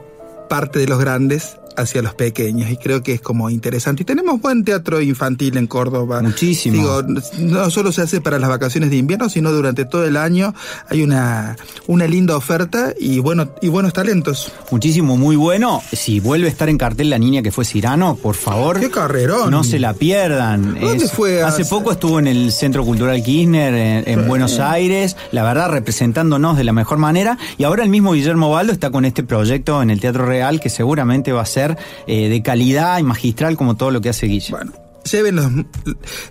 parte 0.48 0.80
de 0.80 0.86
los 0.86 0.98
grandes 0.98 1.59
hacia 1.80 2.02
los 2.02 2.14
pequeños 2.14 2.70
y 2.70 2.76
creo 2.76 3.02
que 3.02 3.12
es 3.14 3.20
como 3.20 3.50
interesante. 3.50 4.02
Y 4.02 4.06
tenemos 4.06 4.40
buen 4.40 4.64
teatro 4.64 5.00
infantil 5.00 5.56
en 5.56 5.66
Córdoba. 5.66 6.22
Muchísimo. 6.22 6.76
Digo, 6.76 7.02
no 7.38 7.70
solo 7.70 7.92
se 7.92 8.02
hace 8.02 8.20
para 8.20 8.38
las 8.38 8.48
vacaciones 8.48 8.90
de 8.90 8.96
invierno, 8.96 9.28
sino 9.28 9.52
durante 9.52 9.84
todo 9.84 10.04
el 10.04 10.16
año 10.16 10.54
hay 10.88 11.02
una, 11.02 11.56
una 11.86 12.06
linda 12.06 12.36
oferta 12.36 12.92
y, 12.98 13.18
bueno, 13.18 13.50
y 13.60 13.68
buenos 13.68 13.92
talentos. 13.92 14.52
Muchísimo, 14.70 15.16
muy 15.16 15.36
bueno. 15.36 15.82
Si 15.92 16.20
vuelve 16.20 16.46
a 16.46 16.50
estar 16.50 16.68
en 16.68 16.78
cartel 16.78 17.10
la 17.10 17.18
niña 17.18 17.42
que 17.42 17.50
fue 17.52 17.64
Cirano, 17.64 18.16
por 18.16 18.34
favor. 18.34 18.78
¡Qué 18.80 18.90
carrerón! 18.90 19.50
No 19.50 19.64
se 19.64 19.78
la 19.78 19.94
pierdan. 19.94 20.78
¿Dónde 20.80 21.04
Es- 21.04 21.12
fue? 21.12 21.42
Hace 21.42 21.64
poco 21.64 21.92
estuvo 21.92 22.18
en 22.18 22.26
el 22.26 22.52
Centro 22.52 22.84
Cultural 22.84 23.22
Kirchner 23.22 23.74
en, 23.74 24.04
en 24.20 24.28
Buenos 24.28 24.58
Aires, 24.60 25.16
la 25.32 25.42
verdad 25.42 25.70
representándonos 25.70 26.56
de 26.56 26.64
la 26.64 26.72
mejor 26.72 26.98
manera. 26.98 27.38
Y 27.58 27.64
ahora 27.64 27.82
el 27.82 27.88
mismo 27.90 28.12
Guillermo 28.12 28.50
Baldo 28.50 28.72
está 28.72 28.90
con 28.90 29.04
este 29.04 29.22
proyecto 29.22 29.82
en 29.82 29.90
el 29.90 30.00
Teatro 30.00 30.26
Real 30.26 30.60
que 30.60 30.68
seguramente 30.70 31.32
va 31.32 31.42
a 31.42 31.46
ser 31.46 31.69
eh, 32.06 32.28
de 32.28 32.42
calidad 32.42 32.98
y 32.98 33.02
magistral 33.02 33.56
como 33.56 33.76
todo 33.76 33.90
lo 33.90 34.00
que 34.00 34.08
hace 34.08 34.26
Guille. 34.26 34.50
Bueno, 34.50 34.72
lleven, 35.10 35.66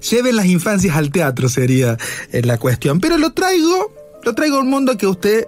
lleven 0.09 0.35
las 0.35 0.45
infancias 0.45 0.95
al 0.95 1.11
teatro 1.11 1.49
sería 1.49 1.97
eh, 2.31 2.41
la 2.43 2.57
cuestión. 2.57 2.99
Pero 2.99 3.17
lo 3.17 3.33
traigo, 3.33 3.93
lo 4.23 4.35
traigo 4.35 4.57
a 4.57 4.61
un 4.61 4.69
mundo 4.69 4.97
que 4.97 5.07
usted 5.07 5.47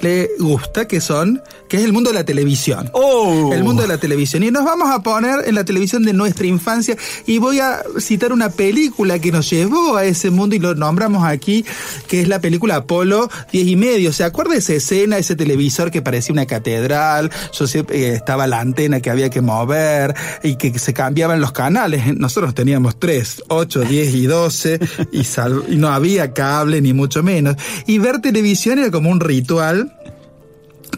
le 0.00 0.30
gusta, 0.38 0.86
que 0.86 1.00
son, 1.00 1.42
que 1.68 1.78
es 1.78 1.84
el 1.84 1.92
mundo 1.92 2.10
de 2.10 2.14
la 2.14 2.24
televisión. 2.24 2.90
¡Oh! 2.92 3.50
El 3.52 3.64
mundo 3.64 3.82
de 3.82 3.88
la 3.88 3.98
televisión. 3.98 4.42
Y 4.42 4.50
nos 4.50 4.64
vamos 4.64 4.90
a 4.90 5.02
poner 5.02 5.46
en 5.46 5.54
la 5.54 5.64
televisión 5.64 6.02
de 6.04 6.12
nuestra 6.12 6.46
infancia 6.46 6.96
y 7.26 7.38
voy 7.38 7.60
a 7.60 7.82
citar 7.98 8.32
una 8.32 8.50
película 8.50 9.18
que 9.18 9.32
nos 9.32 9.50
llevó 9.50 9.96
a 9.96 10.04
ese 10.04 10.30
mundo 10.30 10.56
y 10.56 10.58
lo 10.58 10.74
nombramos 10.74 11.24
aquí, 11.24 11.64
que 12.08 12.22
es 12.22 12.28
la 12.28 12.40
película 12.40 12.76
Apolo 12.76 13.28
10 13.52 13.66
y 13.66 13.76
medio. 13.76 14.12
¿Se 14.12 14.24
acuerda 14.24 14.52
de 14.52 14.58
esa 14.58 14.74
escena, 14.74 15.18
ese 15.18 15.36
televisor 15.36 15.90
que 15.90 16.02
parecía 16.02 16.32
una 16.32 16.46
catedral? 16.46 17.30
Yo 17.52 17.66
sé, 17.66 17.84
eh, 17.90 18.12
estaba 18.14 18.46
la 18.46 18.60
antena 18.60 19.00
que 19.00 19.10
había 19.10 19.30
que 19.30 19.40
mover 19.40 20.14
y 20.42 20.56
que 20.56 20.78
se 20.78 20.92
cambiaban 20.94 21.40
los 21.40 21.52
canales. 21.52 22.16
Nosotros 22.16 22.54
teníamos 22.54 22.98
3, 22.98 23.44
8, 23.48 23.80
10 23.80 24.14
y 24.14 24.26
12 24.26 24.80
y, 25.12 25.20
y 25.72 25.76
no 25.76 25.88
había 25.88 26.32
cable 26.32 26.80
ni 26.80 26.92
mucho 26.92 27.22
menos. 27.22 27.56
Y 27.86 27.98
ver 27.98 28.20
televisión 28.20 28.78
era 28.78 28.90
como 28.90 29.10
un 29.10 29.20
ritual 29.20 29.75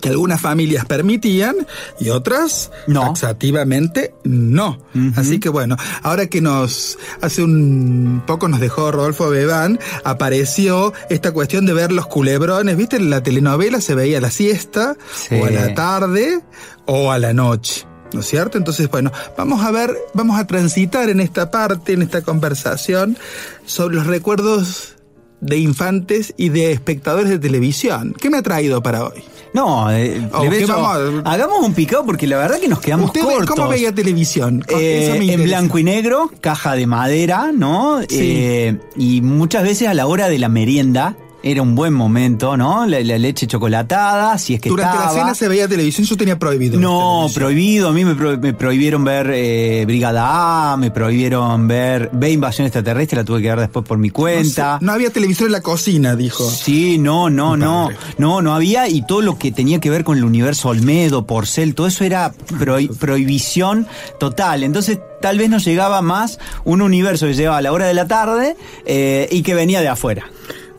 que 0.00 0.08
algunas 0.10 0.40
familias 0.40 0.84
permitían 0.84 1.54
y 1.98 2.10
otras 2.10 2.70
No. 2.86 3.02
taxativamente 3.02 4.14
no. 4.24 4.78
Así 5.16 5.40
que 5.40 5.48
bueno, 5.48 5.76
ahora 6.02 6.26
que 6.26 6.40
nos 6.40 6.98
hace 7.20 7.42
un 7.42 8.22
poco 8.26 8.48
nos 8.48 8.60
dejó 8.60 8.90
Rodolfo 8.92 9.28
Bebán, 9.30 9.78
apareció 10.04 10.92
esta 11.10 11.32
cuestión 11.32 11.66
de 11.66 11.72
ver 11.74 11.92
los 11.92 12.06
culebrones, 12.06 12.76
¿viste? 12.76 12.96
En 12.96 13.10
la 13.10 13.22
telenovela 13.22 13.80
se 13.80 13.94
veía 13.94 14.18
a 14.18 14.20
la 14.20 14.30
siesta 14.30 14.96
Sí. 15.14 15.34
o 15.34 15.46
a 15.46 15.50
la 15.50 15.74
tarde 15.74 16.40
o 16.86 17.10
a 17.12 17.18
la 17.18 17.32
noche. 17.32 17.86
¿No 18.12 18.20
es 18.20 18.26
cierto? 18.26 18.56
Entonces, 18.56 18.88
bueno, 18.90 19.12
vamos 19.36 19.62
a 19.64 19.70
ver, 19.70 19.94
vamos 20.14 20.40
a 20.40 20.46
transitar 20.46 21.10
en 21.10 21.20
esta 21.20 21.50
parte, 21.50 21.92
en 21.92 22.00
esta 22.00 22.22
conversación, 22.22 23.18
sobre 23.66 23.96
los 23.96 24.06
recuerdos 24.06 24.94
de 25.42 25.58
infantes 25.58 26.32
y 26.38 26.48
de 26.48 26.72
espectadores 26.72 27.28
de 27.28 27.38
televisión. 27.38 28.14
¿Qué 28.18 28.30
me 28.30 28.38
ha 28.38 28.42
traído 28.42 28.82
para 28.82 29.04
hoy? 29.04 29.22
No, 29.54 29.90
eh, 29.90 30.28
Oh, 30.32 30.44
le 30.44 30.50
¿qué 30.50 30.56
beso- 30.60 30.74
vamos 30.80 31.22
a- 31.24 31.32
hagamos 31.32 31.64
un 31.64 31.74
picado 31.74 32.04
porque 32.04 32.26
la 32.26 32.36
verdad 32.38 32.58
que 32.60 32.68
nos 32.68 32.80
quedamos 32.80 33.06
¿Usted 33.06 33.22
cortos. 33.22 33.54
cómo 33.56 33.68
veía 33.68 33.94
televisión? 33.94 34.64
Eh, 34.68 35.10
en 35.14 35.22
interesa. 35.22 35.44
blanco 35.44 35.78
y 35.78 35.84
negro, 35.84 36.30
caja 36.40 36.74
de 36.74 36.86
madera, 36.86 37.50
¿no? 37.54 38.00
Sí. 38.02 38.06
Eh, 38.20 38.78
y 38.96 39.20
muchas 39.22 39.62
veces 39.62 39.88
a 39.88 39.94
la 39.94 40.06
hora 40.06 40.28
de 40.28 40.38
la 40.38 40.48
merienda 40.48 41.16
era 41.42 41.62
un 41.62 41.74
buen 41.74 41.92
momento, 41.94 42.56
¿no? 42.56 42.84
La, 42.86 43.00
la 43.00 43.16
leche 43.18 43.46
chocolatada, 43.46 44.36
si 44.38 44.54
es 44.54 44.60
que 44.60 44.68
Durante 44.68 44.96
estaba. 44.96 45.12
la 45.14 45.20
cena 45.20 45.34
se 45.34 45.48
veía 45.48 45.68
televisión, 45.68 46.06
yo 46.06 46.16
tenía 46.16 46.38
prohibido. 46.38 46.80
No, 46.80 47.26
televisión. 47.28 47.42
prohibido. 47.42 47.88
A 47.88 47.92
mí 47.92 48.04
me, 48.04 48.14
pro- 48.14 48.38
me 48.38 48.52
prohibieron 48.54 49.04
ver 49.04 49.30
eh, 49.32 49.84
Brigada 49.86 50.72
A, 50.72 50.76
me 50.76 50.90
prohibieron 50.90 51.68
ver 51.68 52.10
Ve 52.12 52.32
Invasión 52.32 52.66
Extraterrestre, 52.66 53.16
la 53.18 53.24
tuve 53.24 53.40
que 53.40 53.48
ver 53.48 53.60
después 53.60 53.84
por 53.86 53.98
mi 53.98 54.08
No, 54.08 54.14
cuenta. 54.14 54.78
sé, 54.78 54.84
no 54.84 54.92
había 54.92 55.10
televisor 55.10 55.46
en 55.46 55.52
la 55.52 55.60
cocina, 55.60 56.16
dijo. 56.16 56.48
Sí, 56.50 56.98
no, 56.98 57.30
no, 57.30 57.56
no, 57.56 57.88
no, 58.18 58.42
no 58.42 58.54
había 58.54 58.88
y 58.88 59.06
todo 59.06 59.20
lo 59.22 59.38
que 59.38 59.52
tenía 59.52 59.78
que 59.80 59.90
ver 59.90 60.02
con 60.04 60.18
el 60.18 60.24
universo 60.24 60.68
Olmedo, 60.70 61.24
Porcel, 61.26 61.74
todo 61.74 61.86
eso 61.86 62.02
era 62.04 62.32
prohi- 62.58 62.92
prohibición 62.96 63.86
total. 64.18 64.64
Entonces 64.64 64.98
tal 65.22 65.38
vez 65.38 65.50
nos 65.50 65.64
llegaba 65.64 66.02
más 66.02 66.38
un 66.64 66.82
universo 66.82 67.26
que 67.26 67.34
llegaba 67.34 67.58
a 67.58 67.62
la 67.62 67.72
hora 67.72 67.86
de 67.86 67.94
la 67.94 68.06
tarde 68.08 68.56
eh, 68.86 69.28
y 69.30 69.42
que 69.42 69.54
venía 69.54 69.80
de 69.80 69.88
afuera. 69.88 70.24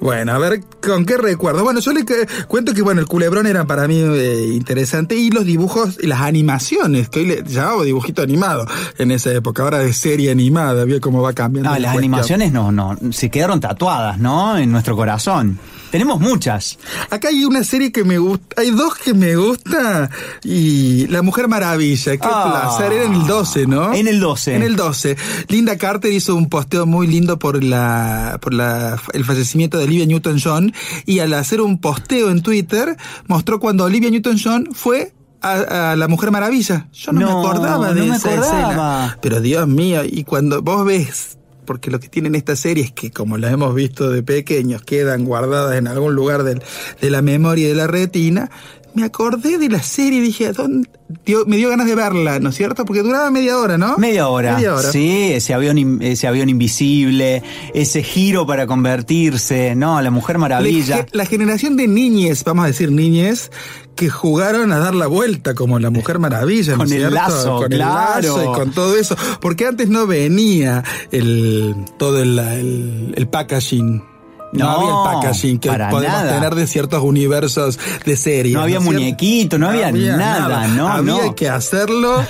Bueno, 0.02 0.32
a 0.32 0.38
ver, 0.38 0.62
¿con 0.82 1.06
qué 1.06 1.18
recuerdo? 1.18 1.64
Bueno, 1.64 1.82
yo 1.82 1.92
le 1.92 2.06
que- 2.06 2.26
cuento 2.48 2.74
que, 2.74 2.82
bueno, 2.82 3.02
el 3.02 3.08
culebrón 3.08 3.48
era 3.48 3.66
para 3.66 3.86
mí 3.88 4.00
eh, 4.00 4.48
interesante 4.54 5.16
y 5.16 5.30
los 5.30 5.44
dibujos 5.46 5.98
y 6.02 6.08
las 6.08 6.22
animaciones, 6.22 7.10
que 7.10 7.20
hoy 7.20 7.26
le 7.26 7.44
llamaba 7.44 7.84
dibujito 7.84 8.22
animado 8.22 8.66
en 8.98 9.12
esa 9.12 9.34
época, 9.34 9.64
ahora 9.64 9.80
de 9.80 9.92
serie 9.94 10.32
animada, 10.32 10.86
vio 10.86 11.02
cómo 11.02 11.22
va 11.22 11.34
cambiando. 11.34 11.70
La 11.72 11.80
las 11.80 11.92
cuestión. 11.92 12.14
animaciones 12.14 12.52
no, 12.54 12.72
no, 12.72 12.96
se 13.12 13.30
quedaron 13.30 13.60
tatuadas, 13.60 14.18
¿no? 14.20 14.58
En 14.58 14.72
nuestro 14.72 14.96
corazón. 14.96 15.60
Tenemos 15.92 16.20
muchas. 16.20 16.78
Acá 17.10 17.30
hay 17.30 17.46
una 17.46 17.64
serie 17.64 17.92
que 17.92 18.04
me 18.04 18.18
gusta, 18.20 18.62
hay 18.62 18.70
dos 18.72 18.96
que 18.96 19.14
me 19.14 19.36
gusta 19.36 20.10
y 20.44 21.08
La 21.08 21.22
Mujer 21.24 21.48
Maravilla, 21.48 22.18
qué 22.18 22.28
Ah. 22.30 22.76
placer, 22.78 22.94
era 22.94 23.06
en 23.06 23.14
el 23.16 23.26
12, 23.26 23.66
¿no? 23.66 23.94
En 23.94 24.08
el 24.08 24.20
12. 24.20 24.56
En 24.56 24.62
el 24.64 24.76
12. 24.76 25.18
Linda 25.48 25.78
Carter 25.78 26.14
hizo 26.14 26.36
un 26.36 26.48
posteo 26.48 26.86
muy 26.86 27.08
lindo 27.08 27.40
por 27.40 27.64
la 27.64 28.38
por 28.42 28.54
la, 28.54 29.02
el 29.14 29.26
fallecimiento 29.26 29.78
de 29.80 29.86
Olivia 29.86 30.06
Newton-John 30.06 30.74
y 31.06 31.20
al 31.20 31.34
hacer 31.34 31.60
un 31.62 31.80
posteo 31.82 32.30
en 32.30 32.42
Twitter 32.42 32.96
mostró 33.28 33.60
cuando 33.60 33.86
Olivia 33.86 34.10
Newton-John 34.12 34.70
fue 34.74 35.14
a, 35.42 35.92
a 35.94 35.96
La 35.96 36.08
Mujer 36.08 36.30
Maravilla. 36.32 36.88
Yo 36.94 37.12
no, 37.14 37.22
No, 37.22 37.42
me 37.42 37.48
acordaba 37.48 37.94
de 37.94 38.02
no 38.02 38.08
me 38.08 38.16
esa 38.18 38.30
acordaba. 38.30 38.66
escena. 38.68 39.18
Pero 39.22 39.42
Dios 39.42 39.68
mío, 39.68 40.02
y 40.06 40.24
cuando 40.24 40.62
vos 40.62 40.86
ves 40.86 41.38
porque 41.70 41.92
lo 41.92 42.00
que 42.00 42.08
tienen 42.08 42.34
esta 42.34 42.56
serie 42.56 42.84
es 42.84 42.92
que, 42.92 43.12
como 43.12 43.38
las 43.38 43.54
hemos 43.54 43.76
visto 43.76 44.10
de 44.10 44.24
pequeños, 44.24 44.82
quedan 44.82 45.24
guardadas 45.24 45.78
en 45.78 45.86
algún 45.86 46.16
lugar 46.16 46.42
del- 46.42 46.64
de 47.00 47.10
la 47.12 47.22
memoria 47.22 47.66
y 47.68 47.70
de 47.70 47.76
la 47.76 47.86
retina. 47.86 48.50
Me 48.96 49.04
acordé 49.04 49.58
de 49.58 49.70
la 49.70 49.82
serie 49.84 50.20
y 50.20 50.22
dije, 50.22 50.52
¿dónde? 50.52 50.90
Dio- 51.26 51.46
me 51.46 51.58
dio 51.58 51.70
ganas 51.70 51.88
de 51.88 51.96
verla, 51.96 52.40
¿no 52.40 52.50
es 52.50 52.56
cierto? 52.56 52.86
Porque 52.86 53.02
duraba 53.04 53.30
media 53.32 53.58
hora, 53.58 53.78
¿no? 53.78 53.98
Media 53.98 54.28
hora. 54.28 54.56
Media 54.56 54.76
hora. 54.76 54.92
Sí, 54.92 55.32
ese 55.32 55.54
avión, 55.54 56.02
ese 56.02 56.28
avión 56.28 56.50
invisible, 56.50 57.44
ese 57.74 58.04
giro 58.04 58.46
para 58.46 58.68
convertirse, 58.68 59.76
no, 59.76 60.02
la 60.02 60.12
Mujer 60.12 60.38
Maravilla. 60.38 60.98
La, 60.98 61.04
ge- 61.04 61.10
la 61.14 61.26
generación 61.26 61.78
de 61.78 61.88
niñes, 61.88 62.44
vamos 62.44 62.64
a 62.66 62.68
decir 62.68 62.92
niñes, 62.92 63.52
que 63.96 64.10
jugaron 64.10 64.72
a 64.72 64.80
dar 64.80 64.96
la 64.96 65.08
vuelta 65.08 65.54
como 65.56 65.78
la 65.80 65.90
Mujer 65.90 66.20
Maravilla, 66.20 66.74
¿no 66.74 66.78
Con 66.80 66.88
es 66.88 66.94
el 66.94 67.00
cierto? 67.00 67.16
lazo, 67.16 67.58
con 67.58 67.70
claro. 67.70 68.18
el 68.20 68.24
lazo 68.26 68.44
y 68.44 68.56
con 68.56 68.72
todo 68.72 68.96
eso. 68.98 69.16
Porque 69.42 69.66
antes 69.68 69.90
no 69.90 70.08
venía 70.08 70.84
el 71.12 71.76
todo 71.98 72.22
el, 72.22 72.38
el, 72.40 73.14
el 73.16 73.28
packaging. 73.28 74.04
No, 74.52 74.66
No, 74.66 74.70
había 74.72 74.90
el 74.90 75.22
packaging 75.22 75.60
que 75.60 75.70
podemos 75.70 76.02
nada. 76.04 76.34
tener 76.36 76.56
de 76.56 76.68
ciertos 76.68 77.04
universos 77.04 77.78
de 78.06 78.16
series. 78.18 78.56
No 78.56 78.62
había 78.62 78.80
muñequito, 78.80 79.58
no 79.60 79.70
había 79.70 79.92
nada, 79.92 80.68
no, 80.68 80.88
Había 80.88 81.26
no. 81.26 81.36
que 81.36 81.50
hacerlo 81.50 82.24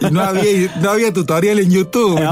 y 0.00 0.10
no 0.10 0.20
había, 0.22 0.72
no 0.80 0.90
había 0.90 1.12
tutorial 1.12 1.58
en 1.58 1.70
YouTube. 1.70 2.20
No, 2.20 2.30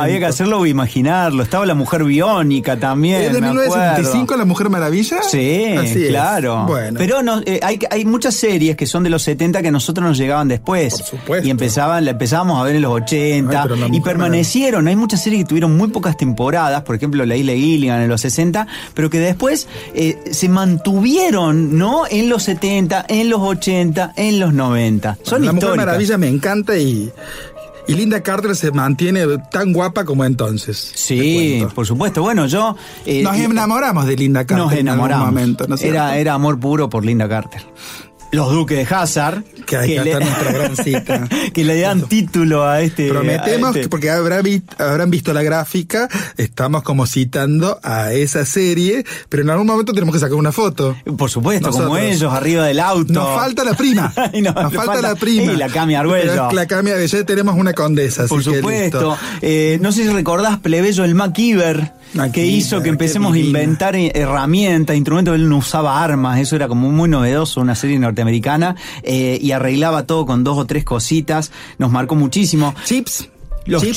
había 0.00 0.18
que 0.20 0.26
hacerlo 0.26 0.60
o 0.60 0.66
imaginarlo. 0.66 1.42
Estaba 1.42 1.66
la 1.66 1.74
mujer 1.74 2.04
biónica 2.04 2.78
también. 2.78 3.22
¿Es 3.22 3.32
de 3.32 3.40
me 3.40 3.48
1975 3.48 4.22
acuerdo. 4.24 4.38
La 4.38 4.44
Mujer 4.44 4.70
Maravilla? 4.70 5.22
Sí, 5.22 5.74
Así 5.76 6.06
claro. 6.08 6.64
Bueno. 6.66 6.98
Pero 6.98 7.22
no, 7.22 7.40
eh, 7.44 7.58
hay, 7.62 7.80
hay 7.90 8.04
muchas 8.04 8.34
series 8.34 8.76
que 8.76 8.86
son 8.86 9.02
de 9.02 9.10
los 9.10 9.22
70 9.22 9.60
que 9.62 9.68
a 9.68 9.72
nosotros 9.72 10.06
nos 10.06 10.16
llegaban 10.16 10.46
después. 10.48 10.94
Por 10.94 11.06
supuesto. 11.06 11.46
Y 11.46 11.50
empezaban, 11.50 12.04
la 12.04 12.12
empezábamos 12.12 12.60
a 12.60 12.64
ver 12.64 12.76
en 12.76 12.82
los 12.82 12.92
80. 12.92 13.50
Ay, 13.62 13.68
pero 13.68 13.76
La 13.88 13.94
y 13.96 14.00
permanecieron. 14.00 14.86
Hay 14.86 14.94
muchas 14.96 15.22
series 15.22 15.42
que 15.42 15.48
tuvieron 15.48 15.76
muy 15.76 15.88
pocas 15.88 16.16
temporadas. 16.16 16.82
Por 16.82 16.94
ejemplo, 16.94 17.26
La 17.26 17.34
Isla 17.34 17.52
Gilligan 17.54 18.00
en 18.02 18.08
los 18.08 18.20
60. 18.20 18.67
Pero 18.94 19.10
que 19.10 19.18
después 19.18 19.68
eh, 19.94 20.18
se 20.30 20.48
mantuvieron, 20.48 21.76
¿no? 21.78 22.02
En 22.10 22.28
los 22.28 22.42
70, 22.44 23.06
en 23.08 23.30
los 23.30 23.40
80, 23.40 24.12
en 24.16 24.40
los 24.40 24.52
90. 24.52 25.18
Son 25.22 25.44
la 25.44 25.52
Mujer 25.52 25.68
históricas. 25.68 25.86
Maravilla 25.86 26.18
me 26.18 26.28
encanta 26.28 26.76
y, 26.76 27.10
y 27.86 27.94
Linda 27.94 28.22
Carter 28.22 28.54
se 28.56 28.70
mantiene 28.70 29.24
tan 29.50 29.72
guapa 29.72 30.04
como 30.04 30.24
entonces. 30.24 30.92
Sí, 30.94 31.64
por 31.74 31.86
supuesto. 31.86 32.22
Bueno, 32.22 32.46
yo... 32.46 32.76
eh, 33.06 33.22
Nos 33.22 33.36
enamoramos 33.36 34.06
de 34.06 34.16
Linda 34.16 34.44
Carter 34.46 34.64
Nos 34.64 34.72
en 34.74 34.88
algún 34.88 35.06
enamoramos. 35.06 35.26
momento, 35.26 35.66
era, 35.80 36.16
era 36.18 36.34
amor 36.34 36.58
puro 36.60 36.88
por 36.90 37.04
Linda 37.04 37.28
Carter. 37.28 37.62
Los 38.30 38.52
Duques 38.52 38.76
de 38.88 38.94
Hazard. 38.94 39.42
Que 39.66 39.76
ahí 39.76 39.96
está 39.96 40.20
nuestra 40.20 40.52
gran 40.52 40.76
cita. 40.76 41.28
que 41.52 41.64
le 41.64 41.80
dan 41.80 42.02
título 42.08 42.64
a 42.66 42.80
este. 42.82 43.08
Prometemos, 43.08 43.68
a 43.68 43.70
este- 43.70 43.80
que 43.82 43.88
porque 43.88 44.10
habrá 44.10 44.40
vi- 44.42 44.62
habrán 44.78 45.10
visto 45.10 45.32
la 45.32 45.42
gráfica, 45.42 46.08
estamos 46.36 46.82
como 46.82 47.06
citando 47.06 47.78
a 47.82 48.12
esa 48.12 48.44
serie, 48.44 49.04
pero 49.28 49.42
en 49.42 49.50
algún 49.50 49.66
momento 49.66 49.92
tenemos 49.92 50.14
que 50.14 50.20
sacar 50.20 50.34
una 50.34 50.52
foto. 50.52 50.96
Por 51.16 51.30
supuesto, 51.30 51.70
como 51.70 51.96
ellos, 51.98 52.32
arriba 52.32 52.66
del 52.66 52.80
auto. 52.80 53.12
Nos 53.12 53.28
falta 53.38 53.64
la 53.64 53.74
prima. 53.74 54.12
Nos- 54.16 54.32
Nos 54.32 54.42
le 54.42 54.52
falta, 54.52 54.70
falta- 54.92 55.00
la 55.02 55.14
prima. 55.14 55.52
y 55.52 55.56
la 55.56 55.68
Cami 55.68 55.94
Argüello. 55.94 56.30
Pero 56.32 56.50
La 56.52 56.66
Cami 56.66 56.90
Argüello, 56.90 57.18
ya 57.18 57.24
tenemos 57.24 57.54
una 57.56 57.72
condesa. 57.72 58.22
así 58.24 58.28
Por 58.30 58.44
que 58.44 58.56
supuesto. 58.56 58.98
listo. 59.10 59.18
Eh, 59.42 59.78
no 59.80 59.90
sé 59.92 60.02
si 60.04 60.08
recordás 60.10 60.58
Plebeyo 60.58 61.04
el 61.04 61.14
MacIver. 61.14 61.92
Que 62.12 62.18
MacIver, 62.18 62.46
hizo 62.46 62.82
que 62.82 62.88
empecemos 62.88 63.34
a 63.34 63.38
inventar 63.38 63.94
eh, 63.96 64.12
herramientas, 64.14 64.96
instrumentos. 64.96 65.34
Él 65.34 65.48
no 65.48 65.58
usaba 65.58 66.02
armas, 66.02 66.38
eso 66.38 66.56
era 66.56 66.68
como 66.68 66.90
muy 66.90 67.08
novedoso, 67.08 67.60
una 67.60 67.74
serie 67.74 67.98
norteamericana. 67.98 68.76
eh, 69.02 69.38
y 69.40 69.52
arreglaba 69.52 70.06
todo 70.06 70.26
con 70.26 70.44
dos 70.44 70.58
o 70.58 70.64
tres 70.64 70.84
cositas. 70.84 71.52
Nos 71.78 71.90
marcó 71.90 72.14
muchísimo. 72.14 72.74
Chips. 72.84 73.28
Los 73.68 73.82
chips, 73.82 73.96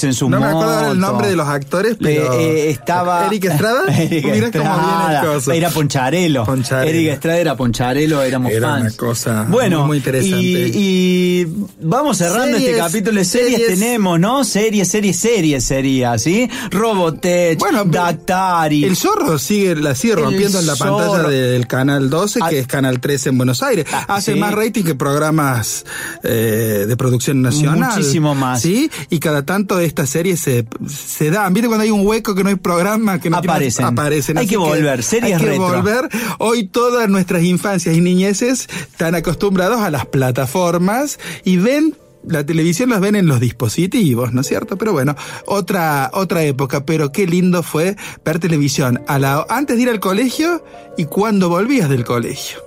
sí. 0.00 0.06
en 0.06 0.14
su 0.14 0.30
No 0.30 0.40
me 0.40 0.46
acuerdo 0.46 0.92
el 0.92 0.98
nombre 0.98 1.28
de 1.28 1.36
los 1.36 1.46
actores, 1.48 1.96
Le- 2.00 2.20
pero. 2.20 2.32
eh, 2.34 2.70
estaba. 2.70 3.26
Eric 3.26 3.44
Estrada. 3.46 3.82
Eric 3.98 4.24
Mira 4.24 4.50
cómo 4.52 4.76
viene 4.76 5.40
el. 5.46 5.52
Era 5.56 5.70
Poncharelo. 5.70 6.44
Poncharelo. 6.44 6.90
Eric 6.90 7.08
Estrada 7.12 7.38
era 7.38 7.56
Poncharelo, 7.56 8.22
éramos 8.22 8.52
Era 8.52 8.68
fans. 8.68 8.80
una 8.82 8.96
cosa 8.96 9.46
bueno, 9.48 9.78
muy, 9.80 9.86
muy 9.88 9.96
interesante. 9.98 10.38
Y, 10.38 10.72
y 10.74 11.46
vamos 11.82 12.18
cerrando 12.18 12.56
este 12.56 12.76
capítulo 12.76 13.18
de 13.18 13.24
series, 13.24 13.58
series. 13.60 13.78
tenemos, 13.80 14.18
¿no? 14.20 14.44
Series, 14.44 14.88
series, 14.88 15.16
series 15.18 15.64
sería, 15.64 16.16
¿sí? 16.18 16.48
Robotech, 16.70 17.58
Bueno, 17.58 17.84
Dactari. 17.84 18.84
El 18.84 18.96
zorro 18.96 19.38
sigue, 19.38 19.74
la 19.76 19.94
sigue 19.94 20.16
rompiendo 20.16 20.58
en 20.60 20.66
la 20.66 20.76
pantalla 20.76 21.28
del 21.28 21.66
canal 21.66 22.08
12, 22.10 22.40
Ah, 22.42 22.50
que 22.50 22.58
es 22.60 22.66
canal 22.66 23.00
13 23.00 23.30
en 23.30 23.36
Buenos 23.38 23.62
Aires. 23.62 23.86
Ah, 23.92 24.04
Hace 24.08 24.34
sí. 24.34 24.38
más 24.38 24.54
rating 24.54 24.84
que 24.84 24.94
programas 24.94 25.84
eh, 26.22 26.84
de 26.86 26.96
producción 26.96 27.42
nacional. 27.42 27.90
Muchísimo 27.96 28.34
más. 28.34 28.43
Sí, 28.58 28.90
y 29.10 29.18
cada 29.18 29.44
tanto 29.44 29.80
estas 29.80 30.10
series 30.10 30.40
se, 30.40 30.66
se 30.88 31.30
dan. 31.30 31.52
¿Viste 31.54 31.68
cuando 31.68 31.84
hay 31.84 31.90
un 31.90 32.06
hueco 32.06 32.34
que 32.34 32.42
no 32.42 32.50
hay 32.50 32.56
programa? 32.56 33.18
que 33.20 33.30
no 33.30 33.38
Aparecen. 33.38 33.84
aparecen. 33.86 34.38
Hay 34.38 34.44
Así 34.44 34.50
que 34.50 34.56
volver, 34.58 35.02
series 35.02 35.34
Hay 35.34 35.40
que 35.40 35.46
retro. 35.50 35.68
volver. 35.68 36.08
Hoy 36.38 36.64
todas 36.66 37.08
nuestras 37.08 37.42
infancias 37.42 37.94
y 37.96 38.00
niñeces 38.00 38.68
están 38.92 39.14
acostumbrados 39.14 39.80
a 39.80 39.90
las 39.90 40.06
plataformas 40.06 41.18
y 41.44 41.56
ven 41.56 41.96
la 42.26 42.44
televisión 42.46 42.88
las 42.88 43.00
ven 43.00 43.16
en 43.16 43.26
los 43.26 43.38
dispositivos, 43.38 44.32
¿no 44.32 44.40
es 44.40 44.46
cierto? 44.46 44.78
Pero 44.78 44.92
bueno, 44.92 45.14
otra, 45.46 46.10
otra 46.14 46.42
época, 46.42 46.86
pero 46.86 47.12
qué 47.12 47.26
lindo 47.26 47.62
fue 47.62 47.96
ver 48.24 48.38
televisión 48.38 49.02
a 49.08 49.18
la, 49.18 49.44
antes 49.50 49.76
de 49.76 49.82
ir 49.82 49.90
al 49.90 50.00
colegio 50.00 50.64
y 50.96 51.04
cuando 51.04 51.50
volvías 51.50 51.90
del 51.90 52.04
colegio. 52.04 52.58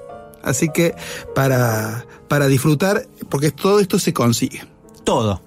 Así 0.44 0.70
que 0.70 0.94
para, 1.34 2.06
para 2.28 2.46
disfrutar, 2.48 3.08
porque 3.30 3.50
todo 3.52 3.80
esto 3.80 3.98
se 3.98 4.14
consigue. 4.14 4.64
Todo. 5.04 5.42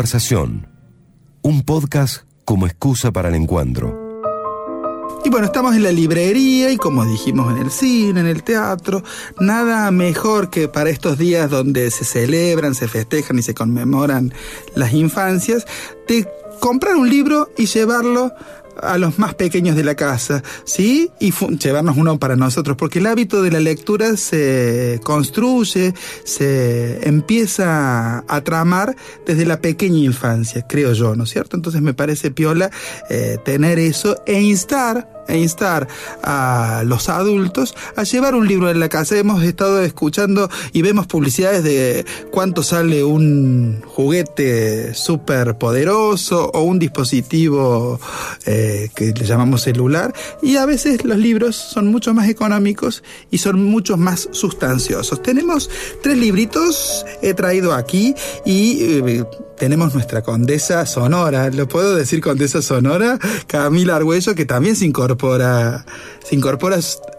Conversación. 0.00 0.66
Un 1.42 1.62
podcast 1.62 2.22
como 2.46 2.66
excusa 2.66 3.12
para 3.12 3.28
el 3.28 3.34
encuentro. 3.34 3.94
Y 5.26 5.28
bueno, 5.28 5.44
estamos 5.44 5.76
en 5.76 5.82
la 5.82 5.92
librería 5.92 6.70
y 6.70 6.78
como 6.78 7.04
dijimos 7.04 7.52
en 7.52 7.58
el 7.58 7.70
cine, 7.70 8.20
en 8.20 8.26
el 8.26 8.42
teatro, 8.42 9.02
nada 9.40 9.90
mejor 9.90 10.48
que 10.48 10.68
para 10.68 10.88
estos 10.88 11.18
días 11.18 11.50
donde 11.50 11.90
se 11.90 12.06
celebran, 12.06 12.74
se 12.74 12.88
festejan 12.88 13.40
y 13.40 13.42
se 13.42 13.52
conmemoran 13.52 14.32
las 14.74 14.94
infancias, 14.94 15.66
de 16.08 16.26
comprar 16.60 16.96
un 16.96 17.10
libro 17.10 17.50
y 17.58 17.66
llevarlo 17.66 18.32
a 18.82 18.98
los 18.98 19.18
más 19.18 19.34
pequeños 19.34 19.76
de 19.76 19.84
la 19.84 19.94
casa, 19.94 20.42
¿sí? 20.64 21.10
Y 21.20 21.32
llevarnos 21.58 21.96
uno 21.96 22.18
para 22.18 22.36
nosotros, 22.36 22.76
porque 22.76 22.98
el 22.98 23.06
hábito 23.06 23.42
de 23.42 23.50
la 23.50 23.60
lectura 23.60 24.16
se 24.16 25.00
construye, 25.04 25.94
se 26.24 27.06
empieza 27.08 28.24
a 28.26 28.40
tramar 28.42 28.96
desde 29.26 29.46
la 29.46 29.60
pequeña 29.60 29.98
infancia, 29.98 30.66
creo 30.68 30.92
yo, 30.92 31.14
¿no 31.16 31.24
es 31.24 31.30
cierto? 31.30 31.56
Entonces 31.56 31.82
me 31.82 31.94
parece 31.94 32.30
piola 32.30 32.70
eh, 33.08 33.38
tener 33.44 33.78
eso 33.78 34.22
e 34.26 34.40
instar 34.40 35.19
e 35.28 35.38
instar 35.38 35.88
a 36.22 36.82
los 36.84 37.08
adultos 37.08 37.74
a 37.96 38.04
llevar 38.04 38.34
un 38.34 38.46
libro 38.46 38.70
en 38.70 38.80
la 38.80 38.88
casa. 38.88 39.16
Hemos 39.16 39.42
estado 39.42 39.82
escuchando 39.82 40.48
y 40.72 40.82
vemos 40.82 41.06
publicidades 41.06 41.62
de 41.64 42.04
cuánto 42.30 42.62
sale 42.62 43.04
un 43.04 43.82
juguete 43.86 44.94
súper 44.94 45.58
poderoso 45.58 46.50
o 46.52 46.62
un 46.62 46.78
dispositivo 46.78 48.00
eh, 48.46 48.90
que 48.94 49.12
le 49.12 49.24
llamamos 49.24 49.62
celular 49.62 50.12
y 50.42 50.56
a 50.56 50.66
veces 50.66 51.04
los 51.04 51.18
libros 51.18 51.56
son 51.56 51.88
mucho 51.88 52.14
más 52.14 52.28
económicos 52.28 53.02
y 53.30 53.38
son 53.38 53.62
mucho 53.64 53.96
más 53.96 54.28
sustanciosos. 54.32 55.22
Tenemos 55.22 55.70
tres 56.02 56.16
libritos, 56.16 57.04
he 57.22 57.34
traído 57.34 57.74
aquí 57.74 58.14
y... 58.44 58.82
eh, 58.82 59.24
tenemos 59.60 59.92
nuestra 59.92 60.22
condesa 60.22 60.86
sonora, 60.86 61.50
¿lo 61.50 61.68
puedo 61.68 61.94
decir 61.94 62.22
condesa 62.22 62.62
sonora? 62.62 63.18
Camila 63.46 63.96
Argüello, 63.96 64.34
que 64.34 64.46
también 64.46 64.74
se 64.74 64.86
incorpora, 64.86 65.84
se 66.24 66.34
incorpora 66.34 66.78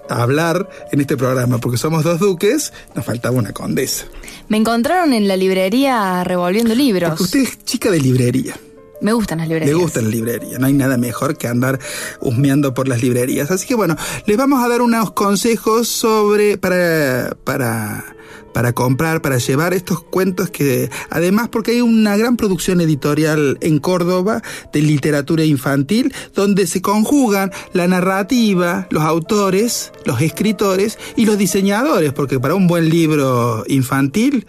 a 0.10 0.22
hablar 0.24 0.68
en 0.92 1.02
este 1.02 1.18
programa, 1.18 1.60
porque 1.60 1.78
somos 1.78 2.04
dos 2.04 2.20
duques, 2.20 2.74
nos 2.96 3.06
faltaba 3.06 3.38
una 3.38 3.54
condesa. 3.54 4.06
Me 4.50 4.58
encontraron 4.58 5.14
en 5.14 5.28
la 5.28 5.38
librería 5.38 6.24
revolviendo 6.24 6.74
libros. 6.74 7.12
Porque 7.12 7.24
usted 7.24 7.40
es 7.42 7.64
chica 7.64 7.92
de 7.92 8.00
librería. 8.00 8.56
Me 9.02 9.14
gustan 9.14 9.38
las 9.38 9.48
librerías. 9.48 9.78
Le 9.78 9.84
gustan 9.84 10.06
las 10.06 10.14
librerías, 10.14 10.60
no 10.60 10.66
hay 10.66 10.74
nada 10.74 10.98
mejor 10.98 11.38
que 11.38 11.48
andar 11.48 11.80
husmeando 12.22 12.74
por 12.74 12.88
las 12.88 13.04
librerías. 13.04 13.52
Así 13.52 13.68
que 13.68 13.76
bueno, 13.76 13.96
les 14.26 14.36
vamos 14.36 14.64
a 14.64 14.68
dar 14.68 14.82
unos 14.82 15.12
consejos 15.12 15.88
sobre 15.88 16.58
para 16.58 17.36
para 17.44 18.16
para 18.54 18.74
comprar, 18.74 19.22
para 19.22 19.38
llevar 19.38 19.74
estos 19.74 20.02
cuentos 20.02 20.50
que 20.50 20.90
además 21.10 21.50
porque 21.50 21.72
hay 21.72 21.82
una 21.82 22.18
gran 22.18 22.38
producción 22.38 22.82
editorial 22.82 23.58
en 23.62 23.80
Córdoba 23.80 24.42
de 24.74 24.82
literatura 24.82 25.44
infantil 25.44 26.14
donde 26.34 26.68
se 26.68 26.82
conjugan 26.82 27.52
la 27.74 27.88
narrativa, 27.88 28.88
los 28.90 29.04
autores, 29.04 29.92
los 30.06 30.22
escritores 30.22 30.98
y 31.16 31.26
los 31.26 31.38
diseñadores, 31.38 32.14
porque 32.14 32.40
para 32.40 32.56
un 32.56 32.68
buen 32.68 32.90
libro 32.90 33.64
infantil 33.68 34.46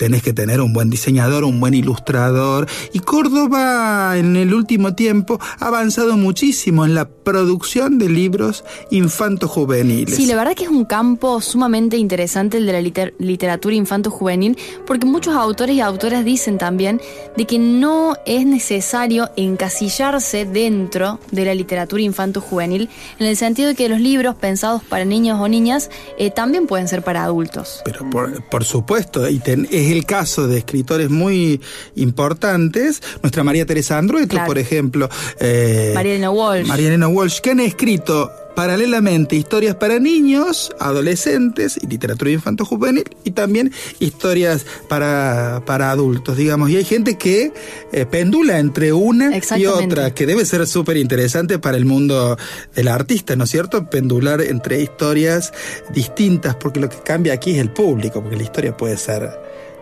tenés 0.00 0.22
que 0.22 0.32
tener 0.32 0.62
un 0.62 0.72
buen 0.72 0.88
diseñador, 0.88 1.44
un 1.44 1.60
buen 1.60 1.74
ilustrador. 1.74 2.66
Y 2.94 3.00
Córdoba 3.00 4.14
en 4.16 4.34
el 4.34 4.54
último 4.54 4.94
tiempo 4.94 5.38
ha 5.58 5.66
avanzado 5.66 6.16
muchísimo 6.16 6.86
en 6.86 6.94
la 6.94 7.06
producción 7.06 7.98
de 7.98 8.08
libros 8.08 8.64
infanto-juveniles. 8.90 10.16
Sí, 10.16 10.24
la 10.24 10.36
verdad 10.36 10.54
que 10.54 10.64
es 10.64 10.70
un 10.70 10.86
campo 10.86 11.42
sumamente 11.42 11.98
interesante 11.98 12.56
el 12.56 12.64
de 12.64 12.72
la 12.72 12.80
liter- 12.80 13.14
literatura 13.18 13.74
infanto-juvenil, 13.74 14.56
porque 14.86 15.04
muchos 15.06 15.34
autores 15.34 15.76
y 15.76 15.80
autoras 15.82 16.24
dicen 16.24 16.56
también 16.56 16.98
de 17.36 17.44
que 17.44 17.58
no 17.58 18.16
es 18.24 18.46
necesario 18.46 19.28
encasillarse 19.36 20.46
dentro 20.46 21.20
de 21.30 21.44
la 21.44 21.54
literatura 21.54 22.02
infanto-juvenil, 22.02 22.88
en 23.18 23.26
el 23.26 23.36
sentido 23.36 23.68
de 23.68 23.74
que 23.74 23.88
los 23.90 24.00
libros 24.00 24.34
pensados 24.34 24.82
para 24.82 25.04
niños 25.04 25.38
o 25.38 25.46
niñas 25.46 25.90
eh, 26.18 26.30
también 26.30 26.66
pueden 26.66 26.88
ser 26.88 27.02
para 27.02 27.22
adultos. 27.22 27.82
Pero 27.84 28.08
por, 28.08 28.42
por 28.48 28.64
supuesto, 28.64 29.28
y 29.28 29.38
ten- 29.40 29.68
es 29.70 29.89
el 29.92 30.06
caso 30.06 30.46
de 30.48 30.58
escritores 30.58 31.10
muy 31.10 31.60
importantes, 31.96 33.02
nuestra 33.22 33.44
María 33.44 33.66
Teresa 33.66 33.98
Andrueto, 33.98 34.28
Claro. 34.28 34.46
por 34.46 34.58
ejemplo, 34.58 35.08
eh, 35.38 35.92
María 35.94 36.12
Elena 36.12 36.30
Walsh. 36.30 36.66
María 36.66 36.88
Elena 36.88 37.08
Walsh, 37.08 37.40
que 37.40 37.50
han 37.50 37.60
escrito 37.60 38.30
paralelamente 38.54 39.36
historias 39.36 39.76
para 39.76 39.98
niños, 40.00 40.70
adolescentes 40.78 41.78
y 41.80 41.86
literatura 41.86 42.30
infanto-juvenil 42.32 43.04
y 43.24 43.30
también 43.30 43.72
historias 44.00 44.66
para, 44.88 45.62
para 45.64 45.90
adultos, 45.90 46.36
digamos. 46.36 46.68
Y 46.68 46.76
hay 46.76 46.84
gente 46.84 47.16
que 47.16 47.52
eh, 47.92 48.06
pendula 48.06 48.58
entre 48.58 48.92
una 48.92 49.30
y 49.56 49.66
otra, 49.66 50.12
que 50.14 50.26
debe 50.26 50.44
ser 50.44 50.66
súper 50.66 50.96
interesante 50.96 51.58
para 51.58 51.76
el 51.76 51.84
mundo 51.84 52.36
del 52.74 52.88
artista, 52.88 53.36
¿no 53.36 53.44
es 53.44 53.50
cierto? 53.50 53.88
Pendular 53.88 54.42
entre 54.42 54.82
historias 54.82 55.52
distintas, 55.94 56.56
porque 56.56 56.80
lo 56.80 56.88
que 56.88 56.98
cambia 56.98 57.32
aquí 57.34 57.52
es 57.52 57.58
el 57.58 57.70
público, 57.70 58.20
porque 58.20 58.36
la 58.36 58.42
historia 58.42 58.76
puede 58.76 58.96
ser 58.96 59.30